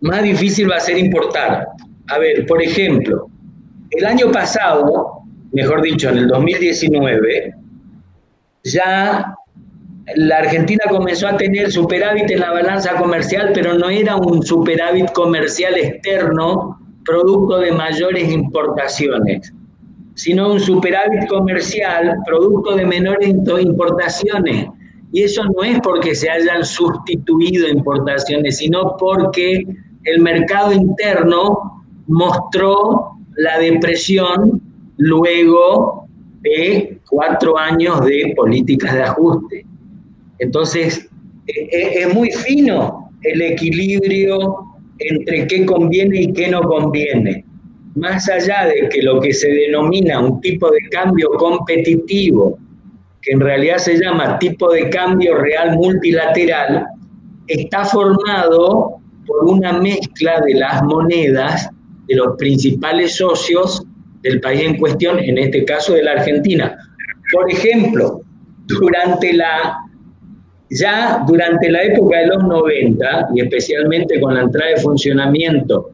más 0.00 0.22
difícil 0.22 0.70
va 0.70 0.76
a 0.76 0.80
ser 0.80 0.98
importar. 0.98 1.68
A 2.08 2.18
ver, 2.18 2.44
por 2.46 2.62
ejemplo, 2.62 3.30
el 3.90 4.06
año 4.06 4.30
pasado, 4.30 5.22
mejor 5.52 5.82
dicho, 5.82 6.08
en 6.10 6.18
el 6.18 6.28
2019, 6.28 7.54
ya 8.64 9.34
la 10.16 10.36
Argentina 10.38 10.84
comenzó 10.88 11.28
a 11.28 11.36
tener 11.36 11.70
superávit 11.70 12.30
en 12.30 12.40
la 12.40 12.52
balanza 12.52 12.94
comercial, 12.96 13.50
pero 13.54 13.74
no 13.74 13.88
era 13.90 14.16
un 14.16 14.42
superávit 14.42 15.10
comercial 15.12 15.76
externo 15.76 16.78
producto 17.04 17.58
de 17.60 17.72
mayores 17.72 18.30
importaciones, 18.30 19.52
sino 20.14 20.52
un 20.52 20.60
superávit 20.60 21.26
comercial 21.28 22.16
producto 22.26 22.76
de 22.76 22.84
menores 22.84 23.28
importaciones. 23.28 24.68
Y 25.12 25.22
eso 25.22 25.42
no 25.44 25.62
es 25.62 25.80
porque 25.80 26.14
se 26.14 26.28
hayan 26.28 26.64
sustituido 26.64 27.66
importaciones, 27.68 28.58
sino 28.58 28.96
porque 28.98 29.64
el 30.04 30.20
mercado 30.20 30.72
interno 30.72 31.84
mostró 32.06 33.17
la 33.38 33.58
depresión 33.58 34.60
luego 34.96 36.08
de 36.42 36.98
cuatro 37.08 37.56
años 37.56 38.04
de 38.04 38.32
políticas 38.36 38.94
de 38.94 39.02
ajuste. 39.02 39.66
Entonces, 40.40 41.08
e, 41.46 41.68
e, 41.70 42.02
es 42.02 42.14
muy 42.14 42.30
fino 42.32 43.10
el 43.22 43.40
equilibrio 43.42 44.58
entre 44.98 45.46
qué 45.46 45.64
conviene 45.64 46.22
y 46.22 46.32
qué 46.32 46.48
no 46.48 46.62
conviene. 46.62 47.44
Más 47.94 48.28
allá 48.28 48.66
de 48.66 48.88
que 48.88 49.02
lo 49.02 49.20
que 49.20 49.32
se 49.32 49.48
denomina 49.48 50.20
un 50.20 50.40
tipo 50.40 50.68
de 50.70 50.80
cambio 50.90 51.30
competitivo, 51.38 52.58
que 53.22 53.32
en 53.32 53.40
realidad 53.40 53.78
se 53.78 53.98
llama 54.00 54.38
tipo 54.40 54.72
de 54.72 54.90
cambio 54.90 55.36
real 55.36 55.76
multilateral, 55.76 56.86
está 57.46 57.84
formado 57.84 58.98
por 59.26 59.44
una 59.44 59.74
mezcla 59.74 60.40
de 60.40 60.54
las 60.54 60.82
monedas 60.82 61.70
de 62.08 62.16
los 62.16 62.36
principales 62.36 63.16
socios 63.16 63.82
del 64.22 64.40
país 64.40 64.62
en 64.62 64.78
cuestión, 64.78 65.18
en 65.18 65.38
este 65.38 65.64
caso 65.64 65.94
de 65.94 66.02
la 66.02 66.12
Argentina. 66.12 66.76
Por 67.32 67.50
ejemplo, 67.50 68.22
durante 68.66 69.32
la, 69.34 69.76
ya 70.70 71.24
durante 71.26 71.70
la 71.70 71.82
época 71.82 72.18
de 72.18 72.26
los 72.28 72.42
90, 72.42 73.28
y 73.34 73.40
especialmente 73.42 74.20
con 74.20 74.34
la 74.34 74.42
entrada 74.42 74.70
de 74.72 74.80
funcionamiento 74.80 75.90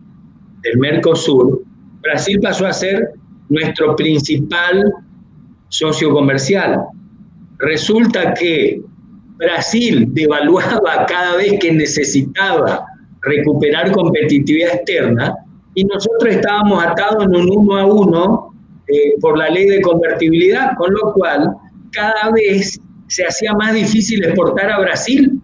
del 0.62 0.79
Mercosur, 0.79 1.62
Brasil 2.00 2.38
pasó 2.40 2.66
a 2.66 2.72
ser 2.72 3.11
nuestro 3.48 3.96
principal 3.96 4.92
socio 5.68 6.11
comercial. 6.11 6.81
Resulta 7.59 8.35
que 8.35 8.81
Brasil 9.37 10.07
devaluaba 10.12 11.07
cada 11.07 11.37
vez 11.37 11.59
que 11.59 11.72
necesitaba 11.72 12.85
recuperar 13.22 13.90
competitividad 13.90 14.74
externa 14.74 15.35
y 15.75 15.85
nosotros 15.85 16.35
estábamos 16.35 16.85
atados 16.85 17.25
en 17.25 17.35
un 17.35 17.51
uno 17.51 17.77
a 17.77 17.87
uno 17.87 18.55
eh, 18.89 19.15
por 19.21 19.37
la 19.37 19.49
ley 19.49 19.67
de 19.67 19.81
convertibilidad, 19.81 20.77
con 20.77 20.93
lo 20.93 21.13
cual 21.13 21.55
cada 21.91 22.31
vez 22.33 22.81
se 23.09 23.25
hacía 23.25 23.53
más 23.55 23.75
difícil 23.75 24.25
exportar 24.25 24.71
a 24.71 24.81
Brasil, 24.81 25.41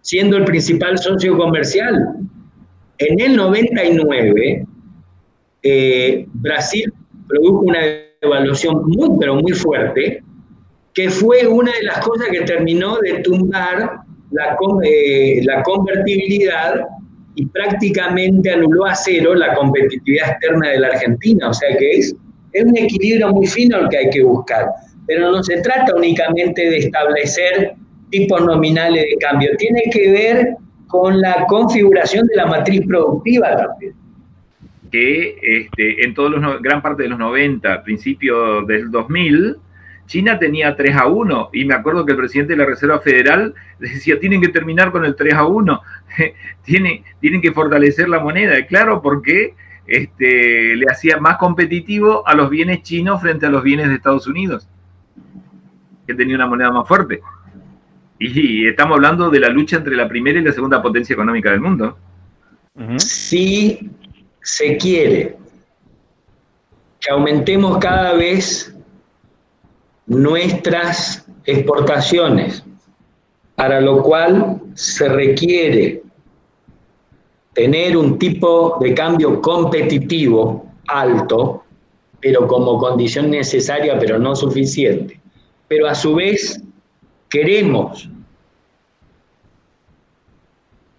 siendo 0.00 0.36
el 0.36 0.44
principal 0.44 0.98
socio 0.98 1.36
comercial. 1.36 2.16
En 2.98 3.20
el 3.20 3.36
99, 3.36 4.66
eh, 5.62 6.26
Brasil 6.34 6.92
produjo 7.28 7.60
una 7.60 7.80
devaluación 8.20 8.82
muy, 8.86 9.10
pero 9.18 9.36
muy 9.36 9.52
fuerte, 9.52 10.22
que 10.92 11.10
fue 11.10 11.46
una 11.46 11.72
de 11.72 11.82
las 11.84 11.98
cosas 11.98 12.28
que 12.30 12.42
terminó 12.42 12.98
de 12.98 13.20
tumbar 13.20 14.00
la, 14.30 14.56
eh, 14.84 15.40
la 15.44 15.62
convertibilidad 15.62 16.80
y 17.36 17.46
prácticamente 17.46 18.52
anuló 18.52 18.86
a 18.86 18.94
cero 18.94 19.34
la 19.34 19.54
competitividad 19.54 20.30
externa 20.30 20.70
de 20.70 20.80
la 20.80 20.88
Argentina. 20.88 21.48
O 21.48 21.54
sea 21.54 21.76
que 21.76 21.90
es, 21.98 22.16
un 22.62 22.76
equilibrio 22.76 23.32
muy 23.32 23.46
fino 23.46 23.78
el 23.78 23.88
que 23.88 23.98
hay 23.98 24.10
que 24.10 24.22
buscar. 24.22 24.66
Pero 25.06 25.32
no 25.32 25.42
se 25.42 25.60
trata 25.60 25.94
únicamente 25.94 26.70
de 26.70 26.78
establecer 26.78 27.74
tipos 28.10 28.44
nominales 28.44 29.02
de 29.02 29.16
cambio, 29.18 29.50
tiene 29.58 29.82
que 29.90 30.10
ver 30.12 30.56
con 30.86 31.20
la 31.20 31.44
configuración 31.48 32.28
de 32.28 32.36
la 32.36 32.46
matriz 32.46 32.82
productiva 32.86 33.56
también. 33.56 33.94
Que 34.92 35.36
este, 35.42 36.04
en 36.04 36.14
todos 36.14 36.30
los, 36.30 36.62
gran 36.62 36.80
parte 36.80 37.02
de 37.02 37.08
los 37.08 37.18
90, 37.18 37.82
principio 37.82 38.62
del 38.62 38.92
2000, 38.92 39.56
China 40.06 40.38
tenía 40.38 40.76
3 40.76 40.96
a 40.96 41.06
1 41.06 41.50
y 41.52 41.64
me 41.64 41.74
acuerdo 41.74 42.04
que 42.04 42.12
el 42.12 42.18
presidente 42.18 42.52
de 42.52 42.58
la 42.58 42.66
Reserva 42.66 43.00
Federal 43.00 43.54
decía, 43.78 44.20
tienen 44.20 44.40
que 44.40 44.48
terminar 44.48 44.92
con 44.92 45.04
el 45.04 45.16
3 45.16 45.34
a 45.34 45.46
1, 45.46 45.82
tienen, 46.64 47.04
tienen 47.20 47.40
que 47.40 47.52
fortalecer 47.52 48.08
la 48.08 48.20
moneda. 48.20 48.66
Claro, 48.66 49.02
porque 49.02 49.54
este, 49.86 50.76
le 50.76 50.86
hacía 50.90 51.18
más 51.18 51.36
competitivo 51.36 52.26
a 52.26 52.34
los 52.34 52.50
bienes 52.50 52.82
chinos 52.82 53.20
frente 53.20 53.46
a 53.46 53.50
los 53.50 53.62
bienes 53.62 53.88
de 53.88 53.94
Estados 53.94 54.26
Unidos, 54.26 54.68
que 56.06 56.14
tenía 56.14 56.36
una 56.36 56.46
moneda 56.46 56.70
más 56.70 56.88
fuerte. 56.88 57.20
Y 58.18 58.66
estamos 58.66 58.96
hablando 58.96 59.28
de 59.28 59.40
la 59.40 59.48
lucha 59.48 59.76
entre 59.76 59.96
la 59.96 60.08
primera 60.08 60.38
y 60.38 60.42
la 60.42 60.52
segunda 60.52 60.80
potencia 60.80 61.14
económica 61.14 61.50
del 61.50 61.60
mundo. 61.60 61.98
Si 62.96 63.90
se 64.40 64.76
quiere 64.76 65.36
que 67.00 67.10
aumentemos 67.10 67.78
cada 67.78 68.14
vez 68.14 68.74
nuestras 70.06 71.26
exportaciones, 71.44 72.64
para 73.56 73.80
lo 73.80 74.02
cual 74.02 74.60
se 74.74 75.08
requiere 75.08 76.02
tener 77.52 77.96
un 77.96 78.18
tipo 78.18 78.78
de 78.80 78.94
cambio 78.94 79.40
competitivo 79.40 80.66
alto, 80.88 81.64
pero 82.20 82.46
como 82.48 82.78
condición 82.78 83.30
necesaria, 83.30 83.98
pero 83.98 84.18
no 84.18 84.34
suficiente. 84.34 85.20
Pero 85.68 85.86
a 85.86 85.94
su 85.94 86.14
vez 86.14 86.60
queremos 87.28 88.08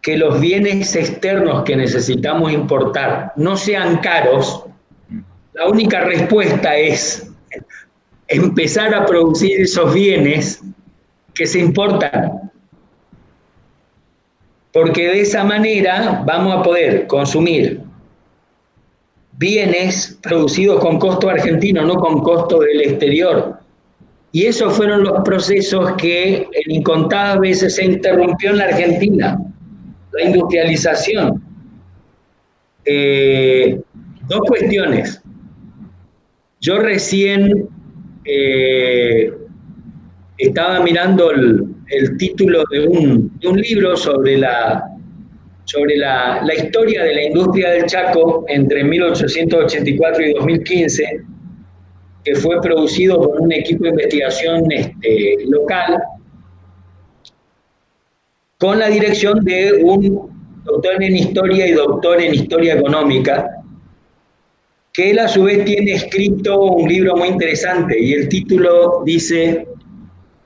que 0.02 0.18
los 0.18 0.40
bienes 0.40 0.96
externos 0.96 1.64
que 1.64 1.76
necesitamos 1.76 2.54
importar 2.54 3.34
no 3.36 3.58
sean 3.58 3.98
caros, 3.98 4.64
la 5.54 5.68
única 5.68 6.02
respuesta 6.02 6.78
es 6.78 7.32
empezar 8.28 8.94
a 8.94 9.06
producir 9.06 9.62
esos 9.62 9.94
bienes 9.94 10.62
que 11.36 11.46
se 11.46 11.60
importan. 11.60 12.52
Porque 14.72 15.08
de 15.08 15.22
esa 15.22 15.44
manera 15.44 16.24
vamos 16.26 16.56
a 16.56 16.64
poder 16.64 17.06
consumir 17.08 17.82
bienes 19.38 20.18
producidos 20.22 20.80
con 20.80 20.98
costo 20.98 21.30
argentino, 21.30 21.84
no 21.84 21.96
con 21.96 22.22
costo 22.22 22.60
del 22.60 22.82
exterior. 22.82 23.60
Y 24.32 24.46
esos 24.46 24.74
fueron 24.76 25.04
los 25.04 25.22
procesos 25.24 25.94
que 25.94 26.48
en 26.52 26.72
incontadas 26.72 27.40
veces 27.40 27.76
se 27.76 27.86
interrumpió 27.86 28.52
en 28.52 28.58
la 28.58 28.66
Argentina, 28.66 29.38
la 30.12 30.24
industrialización. 30.24 31.42
Eh, 32.84 33.80
dos 34.28 34.42
cuestiones. 34.48 35.22
Yo 36.60 36.80
recién 36.80 37.70
eh, 38.26 39.32
estaba 40.38 40.80
mirando 40.82 41.32
el, 41.32 41.68
título 42.18 42.64
de 42.72 42.88
un, 42.88 43.32
libro 43.62 43.96
sobre, 43.96 44.38
la, 44.38 44.84
sobre 45.66 45.98
la, 45.98 46.42
historia 46.58 47.04
de 47.04 47.16
la 47.16 47.24
industria 47.26 47.72
del 47.72 47.86
Chaco 47.86 48.44
entre 48.48 48.84
1884 48.84 50.26
y 50.26 50.34
2015, 50.34 51.22
que 52.24 52.36
fue 52.36 52.60
producido 52.62 53.22
por 53.22 53.42
un 53.42 53.52
equipo 53.52 53.84
de 53.84 53.92
investigación 53.92 54.72
este, 54.72 55.46
local, 55.48 56.02
con 58.58 58.80
la 58.80 58.88
dirección 58.88 59.44
de 59.44 59.82
un 59.84 60.36
doctor 60.64 61.04
en 61.04 61.16
historia 61.16 61.68
y 61.68 61.74
doctor 61.74 62.20
en 62.20 62.34
historia 62.34 62.74
económica, 62.74 63.52
que 64.92 65.12
él 65.12 65.20
a 65.20 65.28
su 65.28 65.44
vez 65.44 65.64
tiene 65.66 65.92
escrito 65.92 66.60
un 66.62 66.88
libro 66.88 67.16
muy 67.16 67.28
interesante 67.28 68.00
y 68.00 68.14
el 68.14 68.30
título 68.30 69.04
dice, 69.06 69.68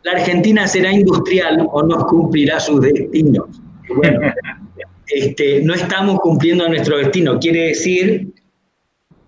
¿la 0.03 0.11
Argentina 0.13 0.67
será 0.67 0.91
industrial 0.91 1.67
o 1.71 1.83
no 1.83 2.05
cumplirá 2.05 2.59
sus 2.59 2.81
destinos? 2.81 3.61
Bueno, 3.95 4.19
este, 5.07 5.61
no 5.63 5.73
estamos 5.73 6.19
cumpliendo 6.19 6.67
nuestro 6.67 6.97
destino, 6.97 7.39
quiere 7.39 7.69
decir 7.69 8.33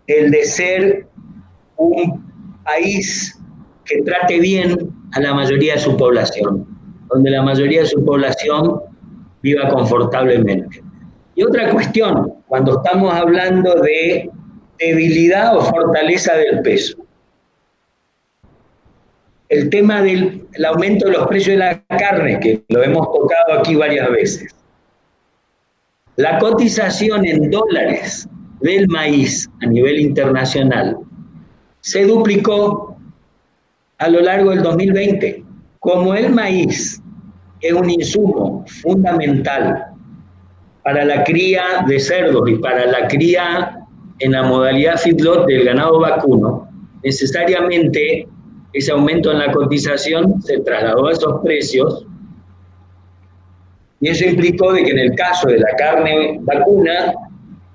el 0.07 0.31
de 0.31 0.45
ser 0.45 1.07
un 1.77 2.23
país 2.63 3.39
que 3.85 4.01
trate 4.03 4.39
bien 4.39 4.91
a 5.13 5.19
la 5.19 5.33
mayoría 5.33 5.75
de 5.75 5.79
su 5.79 5.97
población, 5.97 6.65
donde 7.09 7.29
la 7.31 7.41
mayoría 7.41 7.81
de 7.81 7.87
su 7.87 8.03
población 8.05 8.81
viva 9.41 9.69
confortablemente. 9.69 10.83
Y 11.35 11.43
otra 11.43 11.69
cuestión, 11.71 12.33
cuando 12.47 12.81
estamos 12.81 13.13
hablando 13.13 13.75
de 13.75 14.29
debilidad 14.77 15.57
o 15.57 15.61
fortaleza 15.61 16.35
del 16.35 16.61
peso. 16.61 16.97
El 19.51 19.69
tema 19.69 20.01
del 20.01 20.47
aumento 20.65 21.07
de 21.07 21.11
los 21.11 21.27
precios 21.27 21.55
de 21.55 21.57
la 21.57 21.83
carne, 21.99 22.39
que 22.39 22.63
lo 22.69 22.81
hemos 22.83 23.05
tocado 23.11 23.59
aquí 23.59 23.75
varias 23.75 24.09
veces. 24.09 24.55
La 26.15 26.39
cotización 26.39 27.25
en 27.25 27.51
dólares 27.51 28.29
del 28.61 28.87
maíz 28.87 29.49
a 29.61 29.65
nivel 29.65 29.99
internacional 29.99 30.95
se 31.81 32.05
duplicó 32.05 32.95
a 33.97 34.07
lo 34.07 34.21
largo 34.21 34.51
del 34.51 34.63
2020. 34.63 35.43
Como 35.79 36.15
el 36.15 36.31
maíz 36.31 37.01
es 37.59 37.73
un 37.73 37.89
insumo 37.89 38.63
fundamental 38.81 39.85
para 40.81 41.03
la 41.03 41.25
cría 41.25 41.83
de 41.87 41.99
cerdos 41.99 42.49
y 42.49 42.55
para 42.55 42.85
la 42.85 43.05
cría 43.09 43.85
en 44.19 44.31
la 44.31 44.43
modalidad 44.43 44.95
feedlot 44.95 45.45
del 45.47 45.65
ganado 45.65 45.99
vacuno, 45.99 46.69
necesariamente 47.03 48.29
ese 48.73 48.91
aumento 48.91 49.31
en 49.31 49.39
la 49.39 49.51
cotización 49.51 50.41
se 50.41 50.59
trasladó 50.59 51.07
a 51.07 51.11
esos 51.11 51.41
precios 51.43 52.05
y 54.01 54.09
eso 54.09 54.25
implicó 54.25 54.73
de 54.73 54.83
que 54.83 54.91
en 54.91 54.99
el 54.99 55.15
caso 55.15 55.47
de 55.47 55.59
la 55.59 55.69
carne 55.77 56.39
vacuna, 56.41 57.13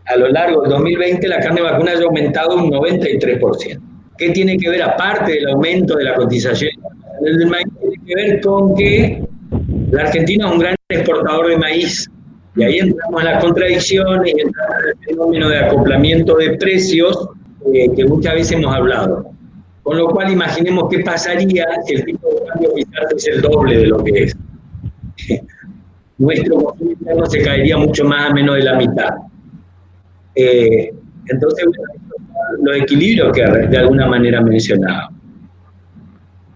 a 0.06 0.16
lo 0.16 0.28
largo 0.28 0.62
del 0.62 0.70
2020 0.70 1.28
la 1.28 1.38
carne 1.38 1.62
vacuna 1.62 1.92
haya 1.92 2.04
aumentado 2.04 2.56
un 2.56 2.70
93%. 2.70 3.80
¿Qué 4.18 4.30
tiene 4.30 4.56
que 4.56 4.70
ver, 4.70 4.82
aparte 4.82 5.32
del 5.32 5.48
aumento 5.50 5.96
de 5.96 6.04
la 6.04 6.14
cotización 6.14 6.72
del 7.20 7.46
maíz, 7.46 7.66
tiene 7.80 7.96
que 8.04 8.14
ver 8.14 8.40
con 8.40 8.74
que 8.74 9.22
la 9.90 10.02
Argentina 10.02 10.46
es 10.46 10.52
un 10.52 10.58
gran 10.58 10.74
exportador 10.88 11.48
de 11.48 11.58
maíz 11.58 12.10
y 12.56 12.64
ahí 12.64 12.78
entramos 12.78 13.20
en 13.20 13.26
las 13.26 13.44
contradicciones 13.44 14.34
entramos 14.36 14.76
en 14.82 14.88
el 14.88 15.06
fenómeno 15.06 15.48
de 15.48 15.58
acoplamiento 15.58 16.36
de 16.36 16.56
precios 16.56 17.28
eh, 17.72 17.88
que 17.94 18.04
muchas 18.04 18.34
veces 18.34 18.52
hemos 18.52 18.74
hablado. 18.74 19.30
Con 19.86 19.98
lo 19.98 20.08
cual 20.08 20.32
imaginemos 20.32 20.88
qué 20.90 20.98
pasaría 20.98 21.64
si 21.86 21.94
el 21.94 22.04
tipo 22.04 22.26
de 22.28 22.44
cambio 22.46 22.70
es 23.16 23.28
el 23.28 23.40
doble 23.40 23.78
de 23.78 23.86
lo 23.86 24.02
que 24.02 24.24
es. 24.24 24.36
Nuestro 26.18 26.56
consumo 26.56 26.90
interno 26.90 27.26
se 27.26 27.40
caería 27.40 27.76
mucho 27.76 28.04
más 28.04 28.28
a 28.28 28.34
menos 28.34 28.56
de 28.56 28.62
la 28.64 28.74
mitad. 28.74 29.10
Eh, 30.34 30.92
entonces, 31.28 31.66
los 32.62 32.76
equilibrios 32.78 33.32
que 33.32 33.42
de 33.42 33.78
alguna 33.78 34.08
manera 34.08 34.40
mencionaba. 34.40 35.08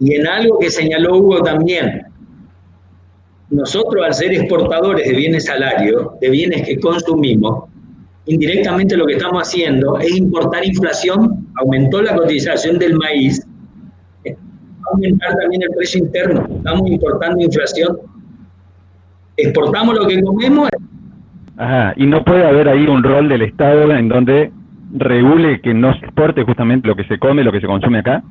Y 0.00 0.16
en 0.16 0.26
algo 0.26 0.58
que 0.58 0.68
señaló 0.68 1.18
Hugo 1.18 1.40
también, 1.40 2.02
nosotros 3.50 4.04
al 4.04 4.12
ser 4.12 4.32
exportadores 4.32 5.06
de 5.06 5.14
bienes 5.14 5.44
salarios, 5.44 6.18
de 6.20 6.30
bienes 6.30 6.66
que 6.66 6.80
consumimos, 6.80 7.70
indirectamente 8.26 8.96
lo 8.96 9.06
que 9.06 9.12
estamos 9.12 9.46
haciendo 9.46 10.00
es 10.00 10.16
importar 10.16 10.66
inflación, 10.66 11.39
aumentó 11.60 12.02
la 12.02 12.14
cotización 12.16 12.78
del 12.78 12.94
maíz, 12.94 13.46
aumentar 14.92 15.36
también 15.40 15.62
el 15.62 15.70
precio 15.76 16.00
interno, 16.00 16.46
estamos 16.56 16.90
importando 16.90 17.40
inflación, 17.40 17.98
exportamos 19.36 19.94
lo 19.94 20.06
que 20.06 20.22
comemos. 20.22 20.68
Ajá, 21.56 21.92
y 21.96 22.06
no 22.06 22.24
puede 22.24 22.46
haber 22.46 22.68
ahí 22.68 22.86
un 22.86 23.02
rol 23.02 23.28
del 23.28 23.42
Estado 23.42 23.92
en 23.92 24.08
donde 24.08 24.50
regule 24.92 25.60
que 25.60 25.74
no 25.74 25.92
se 25.92 26.06
exporte 26.06 26.42
justamente 26.44 26.88
lo 26.88 26.96
que 26.96 27.04
se 27.04 27.18
come, 27.18 27.44
lo 27.44 27.52
que 27.52 27.60
se 27.60 27.66
consume 27.66 27.98
acá. 27.98 28.22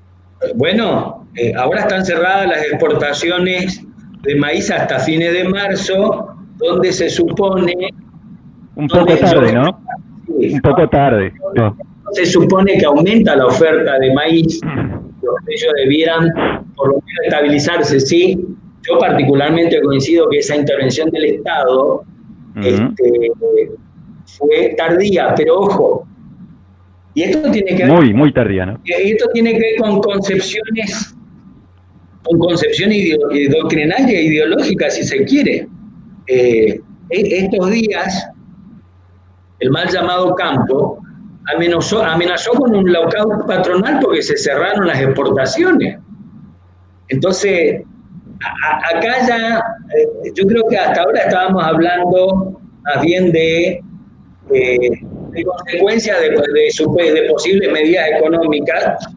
Bueno, 0.56 1.28
eh, 1.36 1.54
ahora 1.56 1.82
están 1.82 2.06
cerradas 2.06 2.48
las 2.48 2.64
exportaciones 2.64 3.86
de 4.24 4.36
maíz 4.36 4.72
hasta 4.72 5.00
fines 5.00 5.34
de 5.34 5.44
marzo, 5.44 6.36
donde 6.58 6.92
se 6.92 7.10
supone... 7.10 7.74
Un 8.76 8.88
poco 8.88 9.16
tarde, 9.18 9.54
¿no? 9.54 9.80
Un 10.28 10.62
poco 10.62 10.88
tarde. 10.88 11.34
Se 12.14 12.26
supone 12.26 12.78
que 12.78 12.86
aumenta 12.86 13.36
la 13.36 13.48
oferta 13.48 14.00
de 14.00 14.14
maíz, 14.14 14.60
ellos 15.48 15.74
debieran 15.76 16.30
por 16.76 16.90
lo 16.90 16.94
menos 16.96 17.26
estabilizarse, 17.26 18.00
sí. 18.00 18.46
Yo 18.88 18.98
particularmente 18.98 19.82
coincido 19.82 20.30
que 20.30 20.40
esa 20.40 20.56
intervención 20.56 21.10
del 21.12 21.26
Estado 21.26 22.04
este, 22.64 23.32
fue 24.26 24.74
tardía, 24.78 25.34
pero 25.36 25.60
ojo, 25.60 26.08
y 27.14 27.24
esto 27.24 27.52
tiene 27.52 27.76
que 27.76 27.84
ver... 27.84 27.92
Muy, 27.92 28.14
muy 28.14 28.32
tardía, 28.32 28.66
¿no? 28.66 28.80
Y 28.86 29.12
esto 29.12 29.30
tiene 29.34 29.52
que 29.52 29.60
ver 29.60 29.76
con 29.80 30.02
concepciones 30.02 31.16
con 32.24 32.40
concepciones 32.40 33.18
doctrinarias 33.50 34.10
e 34.10 34.24
ideológicas, 34.24 34.96
si 34.96 35.04
se 35.04 35.24
quiere. 35.24 35.68
Eh, 36.28 36.80
e-, 37.10 37.38
estos 37.40 37.72
días, 37.72 38.30
el 39.60 39.72
mal 39.72 39.90
llamado 39.90 40.36
campo 40.36 41.02
amenazó, 41.56 42.04
amenazó 42.04 42.52
con 42.52 42.76
un 42.76 42.92
lockout 42.92 43.48
patronal 43.48 44.00
porque 44.02 44.22
se 44.22 44.38
cerraron 44.38 44.88
las 44.88 45.00
exportaciones. 45.00 45.98
Entonces, 47.10 47.82
acá 48.94 49.28
ya, 49.28 49.64
eh, 49.98 50.32
yo 50.36 50.46
creo 50.48 50.64
que 50.70 50.78
hasta 50.78 51.02
ahora 51.02 51.22
estábamos 51.22 51.64
hablando 51.64 52.60
más 52.84 53.02
bien 53.02 53.32
de, 53.32 53.82
eh, 54.54 54.92
consecuencias 55.46 56.20
de, 56.22 56.30
de 56.30 57.30
posibles 57.30 57.72
medidas 57.72 58.08
económicas, 58.18 59.08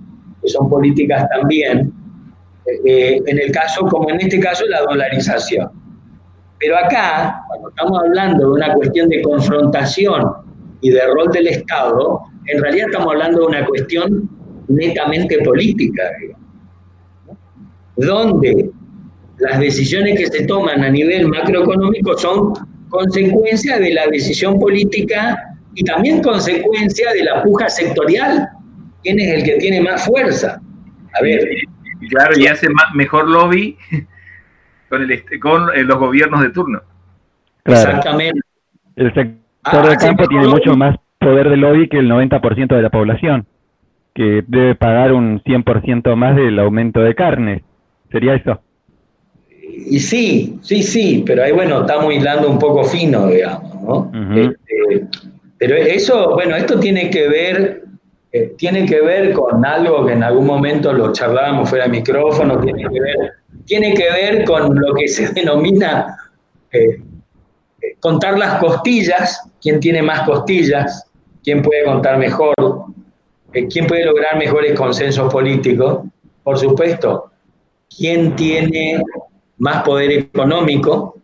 que 0.42 0.48
son 0.48 0.68
políticas 0.68 1.28
también, 1.30 1.92
eh, 2.84 3.20
en 3.26 3.38
el 3.38 3.50
caso, 3.50 3.86
como 3.86 4.10
en 4.10 4.20
este 4.20 4.38
caso, 4.40 4.64
la 4.66 4.82
dolarización. 4.82 5.70
Pero 6.58 6.76
acá, 6.78 7.42
cuando 7.48 7.70
estamos 7.70 8.00
hablando 8.00 8.46
de 8.46 8.52
una 8.52 8.74
cuestión 8.74 9.08
de 9.08 9.20
confrontación 9.22 10.32
y 10.82 10.90
de 10.90 11.00
rol 11.06 11.30
del 11.32 11.48
Estado, 11.48 12.20
en 12.46 12.62
realidad 12.62 12.88
estamos 12.90 13.12
hablando 13.12 13.40
de 13.40 13.46
una 13.46 13.64
cuestión 13.66 14.28
netamente 14.68 15.38
política, 15.38 16.02
donde 17.96 18.70
las 19.38 19.58
decisiones 19.58 20.18
que 20.18 20.26
se 20.26 20.46
toman 20.46 20.84
a 20.84 20.90
nivel 20.90 21.28
macroeconómico 21.28 22.16
son 22.18 22.52
consecuencia 22.90 23.78
de 23.78 23.94
la 23.94 24.06
decisión 24.08 24.58
política 24.58 25.56
y 25.74 25.84
también 25.84 26.22
consecuencia 26.22 27.12
de 27.12 27.24
la 27.24 27.42
puja 27.42 27.68
sectorial. 27.70 28.48
¿Quién 29.02 29.18
es 29.18 29.34
el 29.34 29.44
que 29.44 29.56
tiene 29.56 29.80
más 29.80 30.04
fuerza? 30.04 30.60
A 31.18 31.22
ver, 31.22 31.48
Claro, 32.08 32.38
y 32.38 32.46
hace 32.46 32.68
mejor 32.94 33.28
lobby 33.28 33.76
con, 34.88 35.02
el, 35.02 35.40
con 35.40 35.68
eh, 35.74 35.82
los 35.82 35.98
gobiernos 35.98 36.42
de 36.42 36.50
turno. 36.50 36.82
Exactamente. 37.64 38.40
El 38.96 39.12
ah, 39.64 39.88
de 39.88 39.96
campo 39.96 40.26
tiene 40.26 40.48
mucho 40.48 40.76
más 40.76 40.96
poder 41.18 41.48
de 41.48 41.56
lobby 41.56 41.88
que 41.88 41.98
el 41.98 42.10
90% 42.10 42.74
de 42.74 42.82
la 42.82 42.90
población, 42.90 43.46
que 44.14 44.44
debe 44.46 44.74
pagar 44.74 45.12
un 45.12 45.42
100% 45.42 46.16
más 46.16 46.36
del 46.36 46.58
aumento 46.58 47.00
de 47.00 47.14
carne. 47.14 47.62
¿Sería 48.10 48.34
eso? 48.34 48.60
Y 49.60 50.00
sí, 50.00 50.58
sí, 50.62 50.82
sí, 50.82 51.22
pero 51.26 51.44
ahí, 51.44 51.52
bueno, 51.52 51.80
estamos 51.80 52.12
hilando 52.12 52.50
un 52.50 52.58
poco 52.58 52.84
fino, 52.84 53.28
digamos, 53.28 53.74
¿no? 53.82 54.12
Este, 54.36 55.06
pero 55.56 55.76
eso, 55.76 56.34
bueno, 56.34 56.56
esto 56.56 56.78
tiene 56.78 57.08
que 57.08 57.28
ver 57.28 57.82
eh, 58.34 58.54
tiene 58.56 58.86
que 58.86 59.02
ver 59.02 59.34
con 59.34 59.62
algo 59.66 60.06
que 60.06 60.14
en 60.14 60.22
algún 60.22 60.46
momento 60.46 60.90
lo 60.90 61.12
charlábamos 61.12 61.68
fuera 61.68 61.84
de 61.84 61.90
micrófono, 61.90 62.58
tiene 62.60 62.88
que 62.88 62.98
ver, 62.98 63.16
tiene 63.66 63.92
que 63.92 64.10
ver 64.10 64.44
con 64.44 64.74
lo 64.74 64.94
que 64.94 65.06
se 65.06 65.28
denomina 65.34 66.16
eh, 66.72 67.02
eh, 67.82 67.96
contar 68.00 68.38
las 68.38 68.58
costillas, 68.58 69.51
quién 69.62 69.80
tiene 69.80 70.02
más 70.02 70.22
costillas, 70.22 71.06
quién 71.42 71.62
puede 71.62 71.84
contar 71.84 72.18
mejor, 72.18 72.54
quién 73.70 73.86
puede 73.86 74.04
lograr 74.04 74.36
mejores 74.36 74.76
consensos 74.78 75.32
políticos, 75.32 76.00
por 76.42 76.58
supuesto, 76.58 77.30
quién 77.96 78.34
tiene 78.34 79.00
más 79.58 79.84
poder 79.84 80.10
económico 80.10 81.16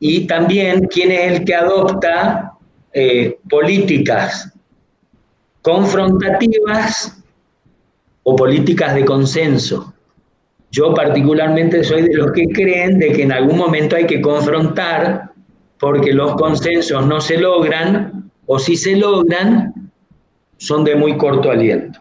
y 0.00 0.26
también 0.26 0.86
quién 0.86 1.12
es 1.12 1.32
el 1.32 1.44
que 1.44 1.54
adopta 1.54 2.54
políticas 3.50 4.52
confrontativas 5.60 7.22
o 8.22 8.34
políticas 8.36 8.94
de 8.94 9.04
consenso. 9.04 9.92
Yo 10.70 10.94
particularmente 10.94 11.84
soy 11.84 12.02
de 12.02 12.14
los 12.14 12.32
que 12.32 12.46
creen 12.46 12.98
de 12.98 13.12
que 13.12 13.24
en 13.24 13.32
algún 13.32 13.58
momento 13.58 13.94
hay 13.94 14.06
que 14.06 14.22
confrontar 14.22 15.31
porque 15.82 16.12
los 16.12 16.36
consensos 16.36 17.04
no 17.04 17.20
se 17.20 17.38
logran 17.38 18.30
o 18.46 18.60
si 18.60 18.76
se 18.76 18.94
logran 18.94 19.90
son 20.56 20.84
de 20.84 20.94
muy 20.94 21.16
corto 21.16 21.50
aliento. 21.50 21.98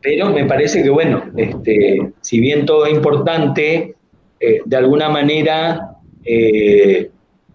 Pero 0.00 0.30
me 0.30 0.46
parece 0.46 0.82
que, 0.82 0.88
bueno, 0.88 1.22
este, 1.36 2.10
si 2.22 2.40
bien 2.40 2.64
todo 2.64 2.86
es 2.86 2.94
importante, 2.94 3.96
eh, 4.40 4.62
de 4.64 4.76
alguna 4.78 5.10
manera 5.10 5.98
eh, 6.24 7.10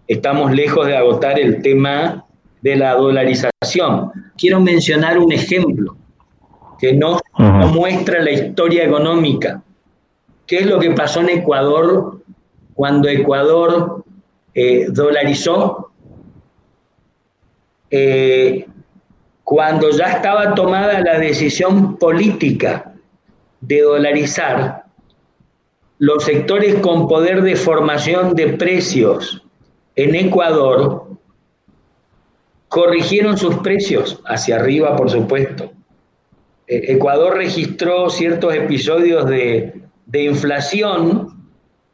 estamos 0.06 0.52
lejos 0.52 0.86
de 0.86 0.96
agotar 0.96 1.40
el 1.40 1.60
tema 1.60 2.24
de 2.62 2.76
la 2.76 2.94
dolarización. 2.94 4.12
Quiero 4.36 4.60
mencionar 4.60 5.18
un 5.18 5.32
ejemplo 5.32 5.96
que 6.78 6.92
nos, 6.92 7.20
muestra 7.72 8.22
la 8.22 8.30
historia 8.30 8.84
económica. 8.84 9.60
¿Qué 10.46 10.58
es 10.58 10.66
lo 10.66 10.78
que 10.78 10.92
pasó 10.92 11.18
en 11.18 11.30
Ecuador 11.30 12.20
cuando 12.74 13.08
Ecuador 13.08 14.04
eh, 14.60 14.86
dolarizó? 14.90 15.92
Eh, 17.90 18.66
cuando 19.44 19.90
ya 19.90 20.06
estaba 20.06 20.54
tomada 20.54 21.00
la 21.00 21.18
decisión 21.20 21.96
política 21.96 22.92
de 23.60 23.82
dolarizar, 23.82 24.84
los 25.98 26.24
sectores 26.24 26.74
con 26.80 27.06
poder 27.06 27.42
de 27.42 27.54
formación 27.54 28.34
de 28.34 28.48
precios 28.54 29.42
en 29.94 30.16
Ecuador 30.16 31.06
corrigieron 32.66 33.38
sus 33.38 33.58
precios 33.58 34.20
hacia 34.26 34.56
arriba, 34.56 34.96
por 34.96 35.08
supuesto. 35.08 35.70
E, 36.66 36.94
Ecuador 36.94 37.36
registró 37.36 38.10
ciertos 38.10 38.54
episodios 38.54 39.24
de, 39.28 39.82
inflación 40.12 41.37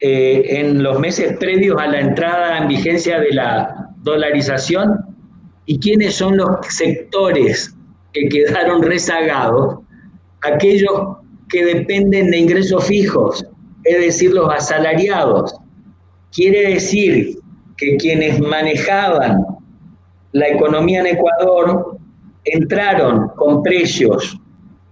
eh, 0.06 0.60
en 0.60 0.82
los 0.82 1.00
meses 1.00 1.34
previos 1.38 1.80
a 1.80 1.86
la 1.86 1.98
entrada 1.98 2.58
en 2.58 2.68
vigencia 2.68 3.18
de 3.20 3.30
la 3.30 3.88
dolarización. 4.02 4.98
¿Y 5.64 5.78
quiénes 5.78 6.16
son 6.16 6.36
los 6.36 6.50
sectores 6.68 7.74
que 8.12 8.28
quedaron 8.28 8.82
rezagados? 8.82 9.78
Aquellos 10.42 10.92
que 11.48 11.64
dependen 11.64 12.30
de 12.30 12.36
ingresos 12.36 12.84
fijos, 12.84 13.46
es 13.84 13.98
decir, 13.98 14.34
los 14.34 14.52
asalariados. 14.52 15.54
Quiere 16.32 16.74
decir 16.74 17.38
que 17.78 17.96
quienes 17.96 18.38
manejaban 18.40 19.42
la 20.32 20.48
economía 20.48 21.00
en 21.00 21.06
Ecuador 21.06 21.96
entraron 22.44 23.30
con 23.36 23.62
precios 23.62 24.38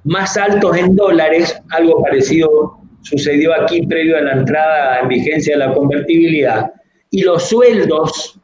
más 0.05 0.39
altos 0.39 0.75
en 0.75 0.97
dólares, 0.97 1.55
algo 1.69 2.03
parecido 2.03 2.82
sucedió 3.03 3.55
aquí 3.55 3.87
previo 3.87 4.17
a 4.17 4.23
la 4.23 4.33
entrada 4.33 5.01
en 5.01 5.09
vigencia 5.09 5.55
de 5.55 5.67
la 5.67 5.75
convertibilidad, 5.75 6.73
y 7.11 7.23
los 7.23 7.49
sueldos 7.49 8.39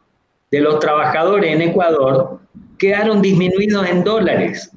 de 0.50 0.60
los 0.60 0.78
trabajadores 0.78 1.54
en 1.54 1.62
Ecuador 1.62 2.40
quedaron 2.78 3.22
disminuidos 3.22 3.88
en 3.88 4.04
dólares. 4.04 4.70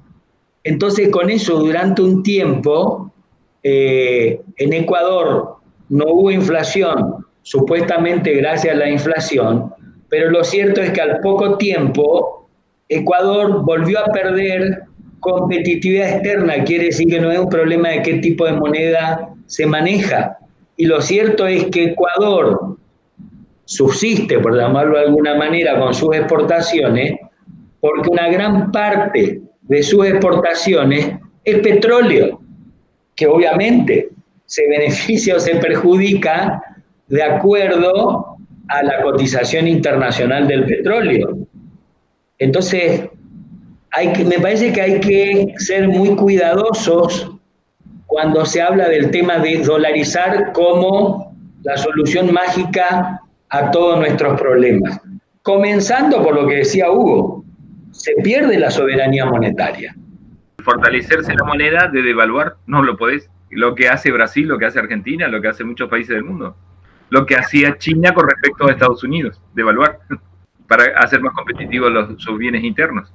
Entonces, 0.64 1.10
con 1.10 1.30
eso, 1.30 1.60
durante 1.60 2.02
un 2.02 2.24
tiempo, 2.24 3.12
eh, 3.64 4.42
en 4.58 4.74
Ecuador 4.74 5.58
no 5.90 6.06
hubo 6.08 6.32
inflación, 6.32 7.26
supuestamente 7.42 8.34
gracias 8.36 8.76
a 8.76 8.78
la 8.78 8.90
inflación, 8.90 9.74
pero 10.10 10.30
lo 10.30 10.44
cierto 10.44 10.82
es 10.82 10.92
que 10.92 11.02
al 11.02 11.20
poco 11.20 11.58
tiempo 11.58 12.50
Ecuador 12.90 13.64
volvió 13.64 14.00
a 14.00 14.12
perder 14.12 14.84
competitividad 15.22 16.10
externa, 16.10 16.64
quiere 16.66 16.86
decir 16.86 17.08
que 17.08 17.22
no 17.22 17.32
es 17.32 17.40
un 17.40 17.48
problema 17.48 17.90
de 17.90 18.02
qué 18.02 18.16
tipo 18.16 18.46
de 18.46 18.54
moneda 18.54 19.30
se 19.46 19.66
maneja. 19.66 20.38
Y 20.76 20.86
lo 20.86 21.00
cierto 21.02 21.48
es 21.48 21.66
que 21.68 21.86
Ecuador 21.86 22.78
subsiste, 23.66 24.40
por 24.40 24.58
llamarlo 24.58 24.98
de 24.98 25.06
alguna 25.06 25.36
manera, 25.36 25.80
con 25.80 25.94
sus 25.94 26.16
exportaciones, 26.16 27.20
porque 27.80 28.10
una 28.10 28.28
gran 28.30 28.72
parte 28.72 29.42
de 29.62 29.84
sus 29.84 30.06
exportaciones 30.06 31.14
es 31.44 31.60
petróleo, 31.60 32.42
que 33.16 33.28
obviamente 33.28 34.10
se 34.46 34.68
beneficia 34.68 35.36
o 35.36 35.40
se 35.40 35.56
perjudica 35.56 36.62
de 37.08 37.24
acuerdo 37.24 38.38
a 38.68 38.84
la 38.84 39.02
cotización 39.04 39.68
internacional 39.68 40.48
del 40.48 40.66
petróleo. 40.66 41.38
Entonces, 42.40 43.10
hay 43.92 44.14
que, 44.14 44.26
me 44.26 44.40
parece 44.40 44.72
que 44.72 44.82
hay 44.82 45.00
que 45.00 45.54
ser 45.58 45.88
muy 45.88 46.16
cuidadosos 46.16 47.32
cuando 48.08 48.46
se 48.46 48.62
habla 48.62 48.90
del 48.90 49.12
tema 49.12 49.38
de 49.40 49.60
dolarizar 49.60 50.52
como 50.54 51.36
la 51.64 51.78
solución 51.78 52.34
mágica 52.34 53.22
a 53.50 53.72
todos 53.72 54.00
nuestros 54.00 54.40
problemas. 54.40 55.00
Comenzando 55.44 56.24
por 56.24 56.36
lo 56.36 56.48
que 56.48 56.58
decía 56.58 56.92
Hugo, 56.92 57.44
se 57.92 58.14
pierde 58.24 58.58
la 58.58 58.72
soberanía 58.72 59.26
monetaria. 59.26 59.96
Fortalecerse 60.64 61.34
la 61.34 61.44
moneda 61.44 61.90
de 61.92 62.02
devaluar, 62.02 62.56
no 62.68 62.84
lo 62.84 62.98
podés. 62.98 63.30
Lo 63.50 63.76
que 63.76 63.90
hace 63.90 64.12
Brasil, 64.12 64.48
lo 64.48 64.58
que 64.58 64.66
hace 64.66 64.80
Argentina, 64.80 65.28
lo 65.28 65.42
que 65.42 65.50
hace 65.50 65.64
muchos 65.64 65.90
países 65.90 66.16
del 66.16 66.24
mundo. 66.24 66.56
Lo 67.10 67.26
que 67.26 67.36
hacía 67.36 67.78
China 67.78 68.14
con 68.14 68.30
respecto 68.30 68.68
a 68.68 68.72
Estados 68.72 69.04
Unidos, 69.04 69.42
devaluar, 69.54 70.00
para 70.68 70.86
hacer 70.98 71.20
más 71.22 71.34
competitivos 71.34 71.92
sus 72.18 72.38
bienes 72.38 72.64
internos. 72.64 73.12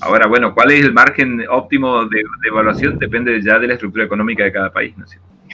Ahora, 0.00 0.26
bueno, 0.28 0.54
¿cuál 0.54 0.70
es 0.70 0.84
el 0.84 0.92
margen 0.92 1.42
óptimo 1.48 2.06
de, 2.06 2.22
evaluación? 2.46 2.98
Depende 2.98 3.40
ya 3.42 3.58
de 3.58 3.66
la 3.66 3.74
estructura 3.74 4.04
económica 4.04 4.44
de 4.44 4.52
cada 4.52 4.72
país. 4.72 4.96
¿no 4.96 5.04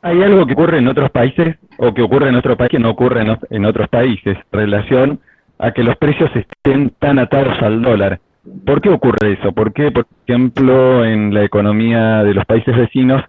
¿Hay 0.03 0.23
algo 0.23 0.47
que 0.47 0.53
ocurre 0.53 0.79
en 0.79 0.89
otros 0.89 1.11
países 1.11 1.57
o 1.79 1.93
que 1.93 2.03
ocurre 2.03 2.29
en 2.29 2.37
otro 2.37 2.57
país 2.57 2.71
que 2.71 2.79
no 2.79 2.91
ocurre 2.91 3.25
en, 3.51 3.65
otros 3.65 3.89
países 3.89 4.39
relación 4.53 5.21
a 5.59 5.73
que 5.73 5.83
los 5.83 5.97
precios 5.97 6.31
estén 6.35 6.91
tan 6.99 7.19
atados 7.19 7.61
al 7.61 7.83
dólar? 7.83 8.21
¿Por 8.65 8.81
qué 8.81 8.91
ocurre 8.91 9.33
eso? 9.33 9.53
¿Por 9.53 9.73
qué, 9.73 9.91
por 9.91 10.07
ejemplo, 10.27 11.05
en 11.05 11.35
la 11.35 11.43
economía 11.43 12.23
de 12.23 12.35
los 12.35 12.45
países 12.45 12.77
vecinos 12.77 13.23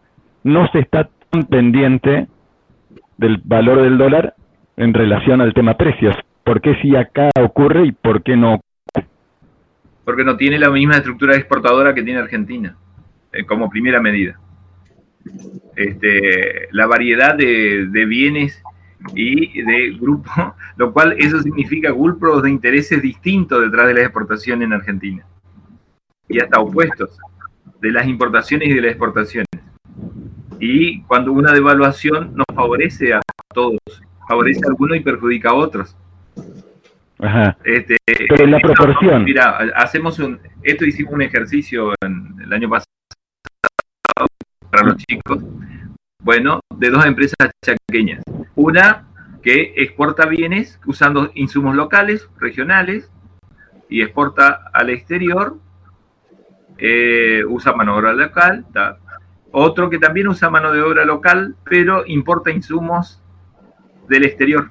no 0.43 0.67
se 0.67 0.79
está 0.79 1.09
tan 1.31 1.43
pendiente 1.45 2.27
del 3.17 3.41
valor 3.43 3.81
del 3.81 3.97
dólar 3.97 4.35
en 4.75 4.93
relación 4.93 5.41
al 5.41 5.55
tema 5.55 5.75
precios? 5.75 6.15
¿Por 6.43 6.61
qué 6.61 6.75
si 6.81 6.95
acá 6.95 7.31
ocurre 7.41 7.87
y 7.87 7.91
por 7.91 8.21
qué 8.21 8.37
no 8.37 8.59
porque 10.07 10.23
no 10.23 10.37
tiene 10.37 10.57
la 10.57 10.69
misma 10.69 10.95
estructura 10.95 11.35
exportadora 11.35 11.93
que 11.93 12.01
tiene 12.01 12.21
Argentina, 12.21 12.77
eh, 13.33 13.45
como 13.45 13.69
primera 13.69 13.99
medida. 13.99 14.39
Este, 15.75 16.69
la 16.71 16.87
variedad 16.87 17.35
de, 17.35 18.05
bienes 18.07 18.63
y 19.13 19.61
de 19.63 19.97
grupos, 19.99 20.31
lo 20.77 20.93
cual 20.93 21.17
eso 21.17 21.41
significa 21.41 21.91
grupos 21.91 22.41
de 22.41 22.51
intereses 22.51 23.01
distintos 23.01 23.61
detrás 23.63 23.87
de 23.87 23.95
la 23.95 24.01
exportación 24.03 24.61
en 24.61 24.71
Argentina. 24.71 25.25
Y 26.29 26.39
hasta 26.39 26.61
opuestos, 26.61 27.17
de 27.81 27.91
las 27.91 28.07
importaciones 28.07 28.69
y 28.69 28.73
de 28.75 28.81
las 28.83 28.91
exportaciones. 28.91 29.49
Y 30.61 31.01
cuando 31.01 31.33
una 31.33 31.51
devaluación 31.51 32.33
nos 32.33 32.47
favorece 32.55 33.13
a 33.13 33.19
todos, 33.53 33.81
favorece 34.25 34.61
a 34.63 34.69
algunos 34.69 34.95
y 34.95 35.01
perjudica 35.01 35.49
a 35.49 35.55
otros. 35.55 35.97
Ajá. 37.27 37.57
Este, 37.63 37.97
Pero 38.05 38.45
en 38.45 38.51
la 38.51 38.59
proporción. 38.59 39.25
Mira, 39.25 39.57
hacemos 39.75 40.17
un, 40.19 40.39
esto 40.63 40.85
hicimos 40.85 41.13
un 41.13 41.21
ejercicio 41.23 41.93
en, 42.01 42.35
el 42.41 42.53
año 42.53 42.69
pasado 42.69 42.85
para 44.71 44.87
los 44.87 44.97
chicos, 44.97 45.43
bueno, 46.23 46.61
de 46.75 46.89
dos 46.89 47.05
empresas 47.05 47.51
chaqueñas. 47.63 48.23
Una 48.55 49.07
que 49.43 49.73
exporta 49.75 50.25
bienes 50.25 50.79
usando 50.85 51.31
insumos 51.35 51.75
locales, 51.75 52.29
regionales, 52.39 53.11
y 53.89 54.01
exporta 54.01 54.69
al 54.73 54.89
exterior, 54.89 55.57
eh, 56.77 57.43
usa 57.47 57.73
mano 57.73 57.93
de 57.93 57.99
obra 57.99 58.13
local. 58.13 58.65
Otro 59.51 59.89
que 59.89 59.99
también 59.99 60.27
usa 60.27 60.49
mano 60.49 60.71
de 60.71 60.81
obra 60.81 61.03
local, 61.03 61.55
pero 61.65 62.05
importa 62.05 62.51
insumos 62.51 63.21
del 64.07 64.25
exterior. 64.25 64.69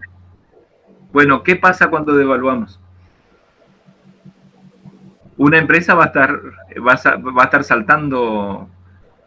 Bueno, 1.17 1.43
¿qué 1.43 1.57
pasa 1.57 1.89
cuando 1.89 2.15
devaluamos? 2.15 2.79
Una 5.39 5.57
empresa 5.57 5.95
va 5.95 6.03
a 6.03 6.07
estar, 6.09 6.43
va 6.87 6.93
a, 6.93 7.45
estar 7.45 7.65
saltando 7.65 8.69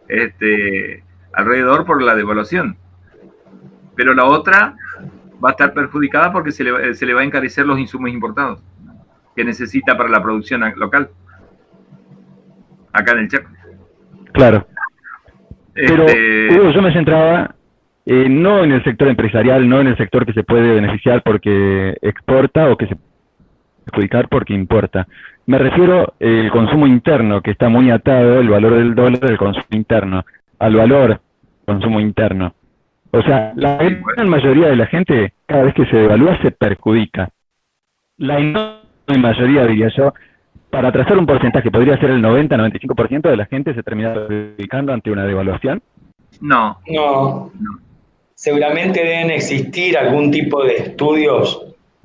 este, 0.07 1.03
alrededor 1.33 1.87
por 1.87 2.03
la 2.03 2.13
devaluación, 2.13 2.77
pero 3.95 4.13
la 4.13 4.25
otra 4.25 4.75
va 5.43 5.49
a 5.49 5.53
estar 5.53 5.73
perjudicada 5.73 6.31
porque 6.31 6.51
se 6.51 6.63
le, 6.63 6.93
se 6.93 7.07
le 7.07 7.15
va 7.15 7.21
a 7.21 7.23
encarecer 7.23 7.65
los 7.65 7.79
insumos 7.79 8.11
importados 8.11 8.61
que 9.35 9.43
necesita 9.43 9.97
para 9.97 10.09
la 10.09 10.21
producción 10.21 10.61
local, 10.75 11.09
acá 12.93 13.13
en 13.13 13.17
el 13.17 13.29
Chaco. 13.29 13.49
Claro. 14.31 14.67
Pero 15.73 16.05
este, 16.05 16.71
yo 16.71 16.81
me 16.83 16.93
centraba 16.93 17.55
eh, 18.11 18.27
no 18.27 18.63
en 18.63 18.71
el 18.71 18.83
sector 18.83 19.07
empresarial, 19.07 19.69
no 19.69 19.81
en 19.81 19.85
el 19.85 19.95
sector 19.95 20.25
que 20.25 20.33
se 20.33 20.41
puede 20.41 20.73
beneficiar 20.73 21.21
porque 21.21 21.95
exporta 22.01 22.67
o 22.71 22.75
que 22.75 22.87
se 22.87 22.95
puede 22.95 23.09
perjudicar 23.85 24.27
porque 24.29 24.55
importa. 24.55 25.07
Me 25.45 25.59
refiero 25.59 26.15
al 26.19 26.49
consumo 26.49 26.87
interno, 26.87 27.39
que 27.43 27.51
está 27.51 27.69
muy 27.69 27.91
atado, 27.91 28.39
el 28.39 28.49
valor 28.49 28.77
del 28.77 28.95
dólar 28.95 29.19
del 29.19 29.37
consumo 29.37 29.67
interno, 29.69 30.25
al 30.57 30.75
valor 30.75 31.09
del 31.09 31.19
consumo 31.67 31.99
interno. 31.99 32.55
O 33.11 33.21
sea, 33.21 33.53
la 33.55 33.77
gran 33.77 34.27
mayoría 34.27 34.69
de 34.69 34.75
la 34.75 34.87
gente, 34.87 35.33
cada 35.45 35.65
vez 35.65 35.75
que 35.75 35.85
se 35.85 35.97
devalúa, 35.97 36.35
se 36.41 36.49
perjudica. 36.49 37.29
La 38.17 38.39
enorme 38.39 39.19
mayoría, 39.19 39.67
diría 39.67 39.89
yo, 39.95 40.15
para 40.71 40.91
trazar 40.91 41.15
un 41.15 41.27
porcentaje, 41.27 41.69
podría 41.69 41.99
ser 41.99 42.09
el 42.09 42.23
90-95% 42.23 43.29
de 43.29 43.37
la 43.37 43.45
gente 43.45 43.75
se 43.75 43.83
termina 43.83 44.15
perjudicando 44.15 44.93
ante 44.93 45.11
una 45.11 45.25
devaluación. 45.25 45.79
No. 46.41 46.79
No. 46.87 47.51
no 47.59 47.88
seguramente 48.39 49.03
deben 49.03 49.31
existir 49.31 49.97
algún 49.97 50.31
tipo 50.31 50.63
de 50.63 50.77
estudios 50.77 51.61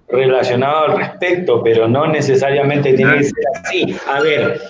relacionados 0.08 0.90
al 0.90 0.98
respecto, 0.98 1.62
pero 1.62 1.86
no 1.86 2.08
necesariamente 2.08 2.92
tiene 2.94 3.18
que 3.18 3.24
ser 3.24 3.44
así. 3.62 3.96
A 4.08 4.20
ver, 4.20 4.60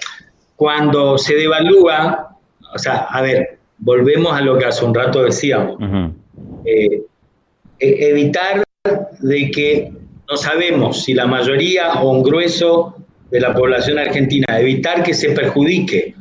cuando 0.57 1.17
se 1.17 1.35
devalúa, 1.35 2.37
o 2.75 2.79
sea, 2.79 3.07
a 3.09 3.23
ver, 3.23 3.57
volvemos 3.79 4.35
a 4.35 4.43
lo 4.43 4.59
que 4.59 4.67
hace 4.67 4.85
un 4.85 4.95
rato 4.95 5.23
decíamos, 5.23 5.79
eh, 6.67 7.01
e-, 7.79 8.09
evitar 8.11 8.62
de 9.21 9.51
que 9.51 9.91
no 10.29 10.37
sabemos 10.37 11.05
si 11.05 11.15
la 11.15 11.27
mayoría 11.27 11.95
o 11.95 12.11
un 12.11 12.23
grueso 12.23 12.95
de 13.31 13.41
la 13.41 13.55
población 13.55 13.99
argentina, 13.99 14.61
evitar 14.61 15.03
que 15.03 15.15
se 15.15 15.31
perjudique 15.31 16.15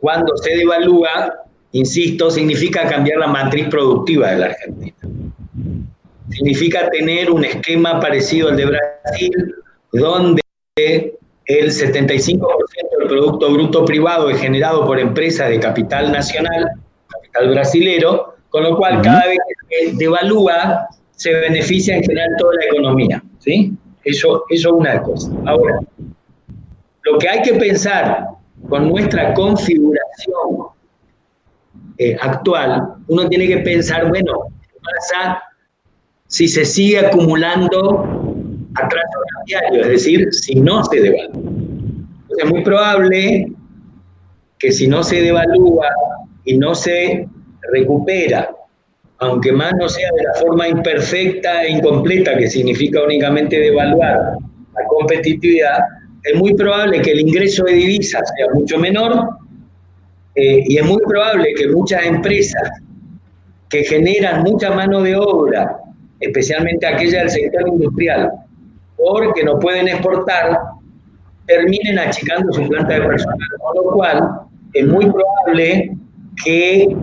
cuando 0.00 0.34
se 0.38 0.56
devalúa 0.56 1.45
Insisto, 1.76 2.30
significa 2.30 2.88
cambiar 2.88 3.18
la 3.18 3.26
matriz 3.26 3.68
productiva 3.68 4.30
de 4.30 4.38
la 4.38 4.46
Argentina. 4.46 4.96
Significa 6.30 6.88
tener 6.88 7.30
un 7.30 7.44
esquema 7.44 8.00
parecido 8.00 8.48
al 8.48 8.56
de 8.56 8.64
Brasil, 8.64 9.54
donde 9.92 10.42
el 11.44 11.70
75% 11.70 12.46
del 12.98 13.08
Producto 13.08 13.52
Bruto 13.52 13.84
Privado 13.84 14.30
es 14.30 14.40
generado 14.40 14.86
por 14.86 14.98
empresas 14.98 15.50
de 15.50 15.60
capital 15.60 16.10
nacional, 16.10 16.70
capital 17.08 17.50
brasilero, 17.50 18.36
con 18.48 18.62
lo 18.62 18.74
cual 18.78 19.02
cada 19.02 19.26
vez 19.26 19.38
que 19.68 19.92
devalúa 19.96 20.88
se 21.10 21.30
beneficia 21.34 21.96
en 21.96 22.04
general 22.04 22.30
toda 22.38 22.54
la 22.54 22.64
economía. 22.64 23.22
¿sí? 23.38 23.74
Eso, 24.02 24.44
eso 24.48 24.68
es 24.70 24.74
una 24.74 25.02
cosa. 25.02 25.30
Ahora, 25.44 25.78
lo 27.02 27.18
que 27.18 27.28
hay 27.28 27.42
que 27.42 27.52
pensar 27.52 28.28
con 28.66 28.88
nuestra 28.88 29.34
configuración 29.34 30.74
eh, 31.98 32.16
actual, 32.20 32.82
uno 33.08 33.28
tiene 33.28 33.46
que 33.46 33.58
pensar, 33.58 34.08
bueno, 34.08 34.48
¿qué 34.62 34.78
pasa 34.82 35.42
si 36.26 36.48
se 36.48 36.64
sigue 36.64 36.98
acumulando 36.98 38.04
atraso 38.74 39.18
cambiario? 39.36 39.82
Es 39.82 39.88
decir, 39.88 40.28
si 40.32 40.56
no 40.56 40.84
se 40.84 41.00
devalúa. 41.00 41.42
es 42.38 42.50
muy 42.50 42.62
probable 42.62 43.52
que 44.58 44.72
si 44.72 44.86
no 44.86 45.02
se 45.02 45.22
devalúa 45.22 45.88
y 46.44 46.56
no 46.56 46.74
se 46.74 47.28
recupera, 47.72 48.50
aunque 49.18 49.52
más 49.52 49.72
no 49.78 49.88
sea 49.88 50.10
de 50.16 50.24
la 50.24 50.34
forma 50.34 50.68
imperfecta 50.68 51.64
e 51.64 51.70
incompleta, 51.72 52.36
que 52.36 52.48
significa 52.48 53.02
únicamente 53.02 53.58
devaluar 53.58 54.36
la 54.74 54.86
competitividad, 54.88 55.78
es 56.24 56.38
muy 56.38 56.54
probable 56.54 57.00
que 57.00 57.12
el 57.12 57.20
ingreso 57.20 57.64
de 57.64 57.72
divisas 57.72 58.22
sea 58.36 58.46
mucho 58.52 58.78
menor 58.78 59.28
eh, 60.36 60.62
y 60.66 60.76
es 60.76 60.84
muy 60.84 61.02
probable 61.08 61.54
que 61.54 61.68
muchas 61.68 62.04
empresas 62.04 62.70
que 63.70 63.82
generan 63.84 64.42
mucha 64.42 64.70
mano 64.70 65.02
de 65.02 65.16
obra, 65.16 65.78
especialmente 66.20 66.86
aquellas 66.86 67.22
del 67.22 67.30
sector 67.30 67.68
industrial, 67.68 68.30
porque 68.96 69.42
no 69.44 69.58
pueden 69.58 69.88
exportar, 69.88 70.58
terminen 71.46 71.98
achicando 71.98 72.52
su 72.52 72.68
planta 72.68 72.94
de 72.94 73.00
personal, 73.02 73.38
con 73.60 73.76
lo 73.76 73.90
cual 73.92 74.40
es 74.74 74.86
muy 74.86 75.10
probable 75.10 75.96
que 76.44 76.96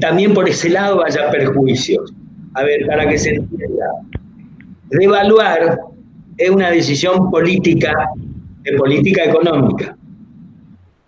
también 0.00 0.32
por 0.32 0.48
ese 0.48 0.70
lado 0.70 1.04
haya 1.04 1.30
perjuicios. 1.30 2.12
A 2.54 2.62
ver, 2.62 2.86
para 2.86 3.08
que 3.08 3.18
se 3.18 3.34
entienda, 3.34 3.86
devaluar 4.90 5.80
es 6.36 6.50
una 6.50 6.70
decisión 6.70 7.30
política, 7.30 7.92
de 8.62 8.72
política 8.76 9.24
económica. 9.24 9.96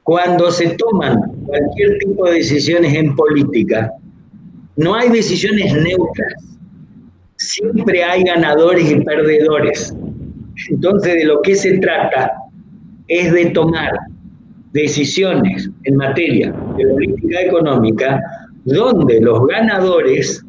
Cuando 0.06 0.52
se 0.52 0.68
toman 0.76 1.20
cualquier 1.46 1.98
tipo 1.98 2.26
de 2.26 2.34
decisiones 2.34 2.94
en 2.94 3.16
política, 3.16 3.92
no 4.76 4.94
hay 4.94 5.08
decisiones 5.08 5.74
neutras. 5.74 6.56
Siempre 7.38 8.04
hay 8.04 8.22
ganadores 8.22 8.88
y 8.88 9.00
perdedores. 9.00 9.92
Entonces, 10.70 11.14
de 11.14 11.24
lo 11.24 11.42
que 11.42 11.56
se 11.56 11.78
trata 11.78 12.34
es 13.08 13.32
de 13.32 13.46
tomar 13.46 13.90
decisiones 14.72 15.68
en 15.82 15.96
materia 15.96 16.54
de 16.76 16.86
política 16.86 17.40
económica 17.40 18.20
donde 18.64 19.20
los 19.20 19.44
ganadores 19.48 20.40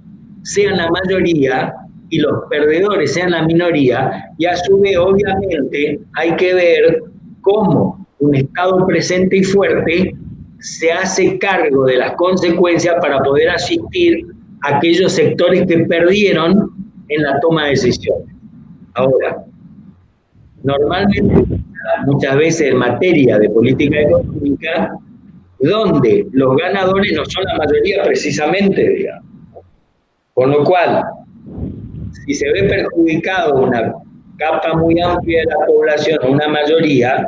sean 0.44 0.78
la 0.78 0.88
mayoría 0.92 1.74
y 2.12 2.20
los 2.20 2.44
perdedores 2.52 3.12
sean 3.12 3.32
la 3.32 3.42
minoría, 3.42 4.24
y 4.38 4.46
a 4.46 4.56
su 4.56 4.80
vez, 4.82 4.98
obviamente, 4.98 6.00
hay 6.14 6.36
que 6.36 6.54
ver 6.54 7.04
cómo 7.42 7.97
un 8.20 8.36
Estado 8.36 8.86
presente 8.86 9.38
y 9.38 9.44
fuerte 9.44 10.16
se 10.60 10.92
hace 10.92 11.38
cargo 11.38 11.86
de 11.86 11.98
las 11.98 12.14
consecuencias 12.14 12.96
para 13.02 13.20
poder 13.20 13.50
asistir 13.50 14.26
a 14.64 14.78
aquellos 14.78 15.14
sectores 15.14 15.66
que 15.68 15.80
perdieron 15.80 16.72
en 17.10 17.24
la 17.24 17.40
toma 17.40 17.66
de 17.66 17.70
decisiones. 17.72 18.28
Ahora, 18.96 19.46
normalmente, 20.64 21.46
muchas 22.06 22.36
veces 22.38 22.72
en 22.72 22.78
materia 22.78 23.38
de 23.38 23.50
política 23.50 24.02
económica, 24.02 24.98
donde 25.60 26.28
los 26.32 26.56
ganadores 26.58 27.14
no 27.14 27.26
son 27.26 27.44
la 27.46 27.58
mayoría 27.58 28.04
precisamente, 28.04 28.90
digamos. 28.90 29.24
Con 30.34 30.52
lo 30.52 30.64
cual, 30.64 31.04
si 32.26 32.34
se 32.34 32.52
ve 32.52 32.64
perjudicado 32.64 33.56
una 33.62 33.94
capa 34.38 34.76
muy 34.76 35.00
amplia 35.00 35.40
de 35.40 35.46
la 35.46 35.66
población, 35.66 36.20
una 36.30 36.48
mayoría, 36.48 37.28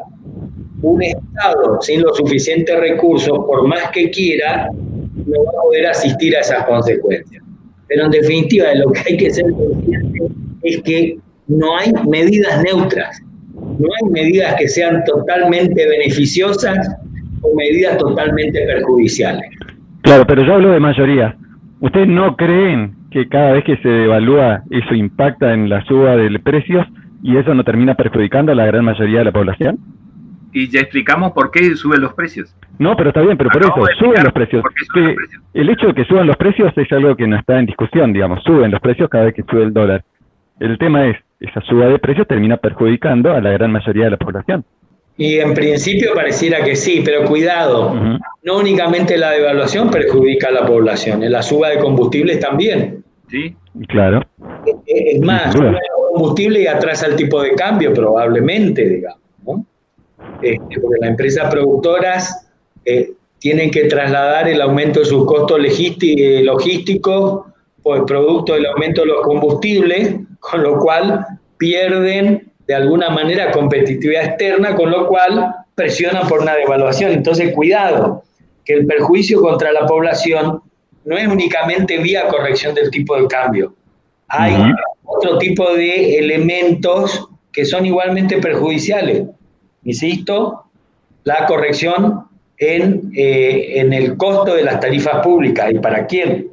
un 0.81 1.03
Estado 1.03 1.81
sin 1.81 2.01
los 2.01 2.17
suficientes 2.17 2.79
recursos, 2.79 3.37
por 3.45 3.67
más 3.67 3.89
que 3.91 4.09
quiera, 4.09 4.69
no 4.71 5.43
va 5.43 5.51
a 5.59 5.63
poder 5.63 5.87
asistir 5.87 6.35
a 6.35 6.39
esas 6.39 6.65
consecuencias. 6.65 7.43
Pero 7.87 8.05
en 8.05 8.11
definitiva, 8.11 8.67
lo 8.75 8.91
que 8.91 9.01
hay 9.07 9.17
que 9.17 9.31
ser 9.31 9.45
consciente 9.51 10.19
es 10.63 10.81
que 10.83 11.17
no 11.47 11.77
hay 11.77 11.91
medidas 12.07 12.63
neutras, 12.63 13.21
no 13.53 13.87
hay 14.01 14.11
medidas 14.11 14.55
que 14.55 14.67
sean 14.67 15.03
totalmente 15.05 15.87
beneficiosas 15.87 16.95
o 17.41 17.55
medidas 17.55 17.97
totalmente 17.97 18.65
perjudiciales. 18.65 19.49
Claro, 20.01 20.25
pero 20.27 20.43
yo 20.43 20.53
hablo 20.53 20.71
de 20.71 20.79
mayoría. 20.79 21.35
¿Ustedes 21.81 22.07
no 22.07 22.35
creen 22.35 22.93
que 23.11 23.27
cada 23.27 23.53
vez 23.53 23.63
que 23.63 23.77
se 23.77 23.89
devalúa 23.89 24.63
eso 24.69 24.93
impacta 24.93 25.53
en 25.53 25.69
la 25.69 25.83
suba 25.85 26.15
de 26.15 26.37
precios 26.39 26.85
y 27.23 27.37
eso 27.37 27.53
no 27.53 27.63
termina 27.63 27.95
perjudicando 27.95 28.51
a 28.51 28.55
la 28.55 28.65
gran 28.65 28.85
mayoría 28.85 29.19
de 29.19 29.25
la 29.25 29.31
población? 29.31 29.79
Y 30.51 30.69
ya 30.69 30.81
explicamos 30.81 31.31
por 31.31 31.51
qué 31.51 31.75
suben 31.75 32.01
los 32.01 32.13
precios. 32.13 32.55
No, 32.79 32.95
pero 32.95 33.09
está 33.09 33.21
bien, 33.21 33.37
pero 33.37 33.49
por 33.49 33.61
eso 33.61 33.73
suben 33.99 34.23
los 34.23 34.33
precios. 34.33 34.63
Suben 34.93 35.07
los 35.07 35.15
precios. 35.15 35.43
El 35.53 35.69
hecho 35.69 35.87
de 35.87 35.93
que 35.93 36.05
suban 36.05 36.27
los 36.27 36.37
precios 36.37 36.71
es 36.75 36.91
algo 36.91 37.15
que 37.15 37.27
no 37.27 37.37
está 37.37 37.59
en 37.59 37.65
discusión, 37.65 38.13
digamos, 38.13 38.43
suben 38.43 38.71
los 38.71 38.79
precios 38.79 39.09
cada 39.09 39.25
vez 39.25 39.35
que 39.35 39.43
sube 39.43 39.63
el 39.63 39.73
dólar. 39.73 40.03
El 40.59 40.77
tema 40.77 41.07
es, 41.07 41.17
esa 41.39 41.61
suba 41.61 41.87
de 41.87 41.99
precios 41.99 42.27
termina 42.27 42.57
perjudicando 42.57 43.33
a 43.33 43.41
la 43.41 43.51
gran 43.51 43.71
mayoría 43.71 44.05
de 44.05 44.11
la 44.11 44.17
población. 44.17 44.65
Y 45.17 45.37
en 45.39 45.53
principio 45.53 46.13
pareciera 46.15 46.63
que 46.63 46.77
sí, 46.77 47.01
pero 47.03 47.25
cuidado, 47.25 47.93
no 48.43 48.57
únicamente 48.57 49.17
la 49.17 49.31
devaluación 49.31 49.91
perjudica 49.91 50.47
a 50.47 50.51
la 50.51 50.65
población, 50.65 51.23
en 51.23 51.33
la 51.33 51.41
suba 51.41 51.69
de 51.69 51.79
combustibles 51.79 52.39
también. 52.39 53.03
Sí, 53.27 53.53
claro. 53.89 54.25
Es 54.85 55.19
más, 55.21 55.51
suba 55.51 55.71
de 55.71 55.77
combustible 56.13 56.61
y 56.61 56.67
atrasa 56.67 57.07
el 57.07 57.17
tipo 57.17 57.41
de 57.41 57.53
cambio 57.53 57.93
probablemente, 57.93 58.87
digamos. 58.87 59.19
Este, 60.41 60.79
porque 60.79 60.97
las 61.01 61.09
empresas 61.11 61.51
productoras 61.51 62.47
eh, 62.85 63.11
tienen 63.39 63.71
que 63.71 63.85
trasladar 63.85 64.47
el 64.47 64.61
aumento 64.61 64.99
de 64.99 65.05
sus 65.05 65.25
costos 65.25 65.59
logísticos 65.59 67.45
por 67.81 68.05
producto 68.05 68.53
del 68.53 68.65
aumento 68.67 69.01
de 69.01 69.07
los 69.07 69.21
combustibles, 69.21 70.15
con 70.39 70.63
lo 70.63 70.79
cual 70.79 71.25
pierden 71.57 72.51
de 72.67 72.75
alguna 72.75 73.09
manera 73.09 73.51
competitividad 73.51 74.25
externa, 74.25 74.75
con 74.75 74.91
lo 74.91 75.07
cual 75.07 75.55
presionan 75.75 76.27
por 76.27 76.41
una 76.41 76.55
devaluación. 76.55 77.11
Entonces, 77.11 77.53
cuidado, 77.53 78.23
que 78.65 78.73
el 78.73 78.85
perjuicio 78.85 79.41
contra 79.41 79.71
la 79.71 79.85
población 79.87 80.61
no 81.05 81.17
es 81.17 81.27
únicamente 81.27 81.97
vía 81.97 82.27
corrección 82.27 82.75
del 82.75 82.91
tipo 82.91 83.19
de 83.19 83.27
cambio. 83.27 83.73
Hay 84.27 84.55
otro 85.03 85.39
tipo 85.39 85.73
de 85.73 86.19
elementos 86.19 87.27
que 87.51 87.65
son 87.65 87.85
igualmente 87.85 88.37
perjudiciales. 88.37 89.23
Insisto, 89.83 90.65
la 91.23 91.45
corrección 91.45 92.25
en, 92.57 93.11
eh, 93.15 93.79
en 93.79 93.93
el 93.93 94.17
costo 94.17 94.53
de 94.53 94.63
las 94.63 94.79
tarifas 94.79 95.23
públicas 95.23 95.71
y 95.71 95.79
para 95.79 96.05
quién. 96.05 96.49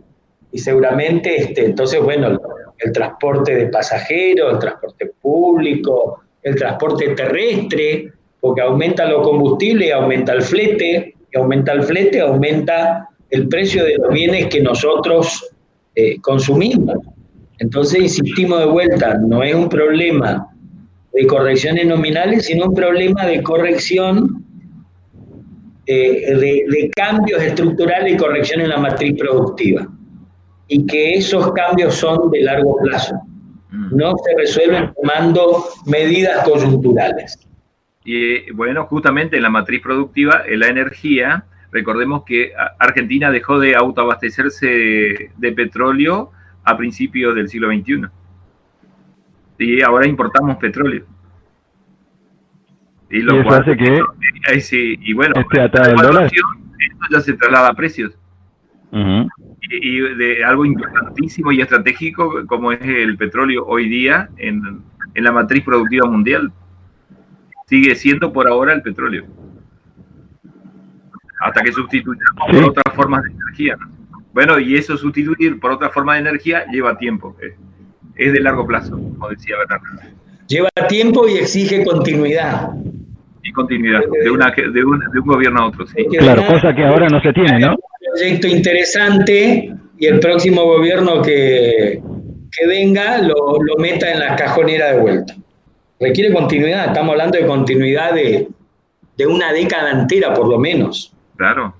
Y 0.53 0.59
seguramente, 0.59 1.37
este, 1.37 1.65
entonces, 1.67 2.01
bueno, 2.01 2.39
el 2.79 2.93
transporte 2.93 3.55
de 3.55 3.67
pasajeros, 3.67 4.55
el 4.55 4.59
transporte 4.59 5.13
público, 5.21 6.23
el 6.43 6.55
transporte 6.57 7.09
terrestre, 7.15 8.13
porque 8.41 8.63
aumenta 8.63 9.07
los 9.07 9.27
combustibles, 9.27 9.93
aumenta 9.93 10.33
el 10.33 10.43
flete, 10.43 11.15
y 11.33 11.39
aumenta 11.39 11.73
el 11.73 11.83
flete, 11.83 12.21
aumenta 12.21 13.09
el 13.31 13.49
precio 13.49 13.85
de 13.85 13.97
los 13.97 14.11
bienes 14.11 14.47
que 14.47 14.61
nosotros 14.61 15.51
eh, 15.95 16.21
consumimos. 16.21 16.97
Entonces, 17.59 18.01
insistimos 18.01 18.61
de 18.61 18.67
vuelta, 18.67 19.15
no 19.15 19.43
es 19.43 19.55
un 19.55 19.69
problema 19.69 20.49
de 21.17 21.27
correcciones 21.27 21.87
nominales, 21.87 22.47
sino 22.47 22.67
un 22.67 22.75
problema 22.75 23.25
de 23.27 23.43
corrección, 23.43 24.45
eh, 25.87 26.35
de, 26.35 26.65
de 26.69 26.91
cambios 26.95 27.43
estructurales 27.43 28.15
y 28.15 28.17
corrección 28.17 28.61
en 28.61 28.69
la 28.69 28.79
matriz 28.79 29.17
productiva 29.19 29.89
y 30.69 30.87
que 30.87 31.15
esos 31.15 31.53
cambios 31.53 31.95
son 31.95 32.31
de 32.31 32.43
largo 32.43 32.77
plazo. 32.83 33.15
Mm. 33.71 33.97
No 33.97 34.15
se 34.17 34.37
resuelven 34.37 34.93
tomando 34.95 35.65
medidas 35.87 36.45
coyunturales. 36.45 37.39
Y 38.05 38.51
bueno, 38.53 38.87
justamente 38.87 39.37
en 39.37 39.43
la 39.43 39.51
matriz 39.51 39.83
productiva, 39.83 40.43
en 40.47 40.61
la 40.61 40.69
energía, 40.69 41.45
recordemos 41.73 42.25
que 42.25 42.53
Argentina 42.79 43.31
dejó 43.31 43.59
de 43.59 43.75
autoabastecerse 43.75 45.31
de, 45.37 45.53
petróleo 45.53 46.31
a 46.65 46.77
principios 46.77 47.35
del 47.35 47.49
siglo 47.49 47.69
XXI. 47.69 48.07
Y 49.59 49.83
ahora 49.83 50.07
importamos 50.07 50.57
petróleo. 50.57 51.05
Y 53.11 53.21
lo 53.21 53.43
cual, 53.45 53.63
hace 53.63 53.77
que 53.77 54.01
y 55.01 55.13
bueno, 55.13 55.35
esto 55.39 55.57
ya 57.11 57.21
se 57.21 57.35
traslada 57.35 57.69
a 57.69 57.75
precios 57.75 58.19
y 59.71 60.01
de 60.01 60.45
algo 60.45 60.65
importantísimo 60.65 61.53
y 61.53 61.61
estratégico 61.61 62.47
como 62.47 62.73
es 62.73 62.81
el 62.81 63.17
petróleo 63.17 63.65
hoy 63.67 63.89
día 63.89 64.31
en, 64.37 64.83
en 65.15 65.25
la 65.25 65.33
matriz 65.33 65.65
productiva 65.65 66.07
mundial. 66.09 66.53
Sigue 67.67 67.95
siendo 67.97 68.33
por 68.33 68.49
ahora 68.49 68.73
el 68.73 68.83
petróleo. 68.83 69.27
Hasta 71.41 71.63
que 71.63 71.73
sustituyamos 71.73 72.47
por 72.51 72.65
otras 72.65 72.95
formas 72.95 73.25
de 73.25 73.31
energía. 73.31 73.77
Bueno, 74.33 74.59
y 74.59 74.77
eso 74.77 74.97
sustituir 74.97 75.59
por 75.59 75.73
otra 75.73 75.91
forma 75.91 76.15
de 76.15 76.21
energía 76.21 76.65
lleva 76.71 76.97
tiempo. 76.97 77.37
Es, 78.17 78.33
de 78.33 78.41
largo 78.41 78.67
plazo, 78.67 78.93
como 78.93 79.29
decía 79.29 79.57
Bernardo. 79.59 79.87
Lleva 80.49 80.69
tiempo 80.89 81.29
y 81.29 81.39
exige 81.39 81.85
continuidad. 81.85 82.71
Y 83.43 83.53
continuidad, 83.53 84.01
de, 84.23 84.31
una, 84.31 84.51
de, 84.51 84.85
un, 84.85 85.01
de 85.13 85.21
un 85.21 85.27
gobierno 85.27 85.61
a 85.61 85.67
otro, 85.69 85.87
sí. 85.87 86.05
Claro, 86.19 86.45
cosa 86.47 86.75
que 86.75 86.85
ahora 86.85 87.09
no 87.09 87.21
se 87.21 87.33
tiene, 87.33 87.59
¿no? 87.61 87.73
Un 87.73 87.79
proyecto 88.13 88.49
interesante 88.49 89.73
y 89.99 90.07
el 90.07 90.19
próximo 90.21 90.65
gobierno 90.65 91.23
que, 91.23 92.03
que 92.51 92.67
venga 92.67 93.19
lo, 93.19 93.63
lo 93.63 93.77
meta 93.79 94.13
en 94.13 94.21
la 94.21 94.35
cajonera 94.35 94.93
de 94.93 95.01
vuelta. 95.01 95.35
Requiere 96.01 96.33
continuidad, 96.33 96.87
estamos 96.87 97.13
hablando 97.13 97.39
de 97.39 97.47
continuidad 97.47 98.15
de, 98.15 98.49
de 99.17 99.27
una 99.27 99.53
década 99.53 99.93
entera 99.93 100.35
por 100.35 100.49
lo 100.49 100.59
menos. 100.59 101.13
Claro, 101.37 101.75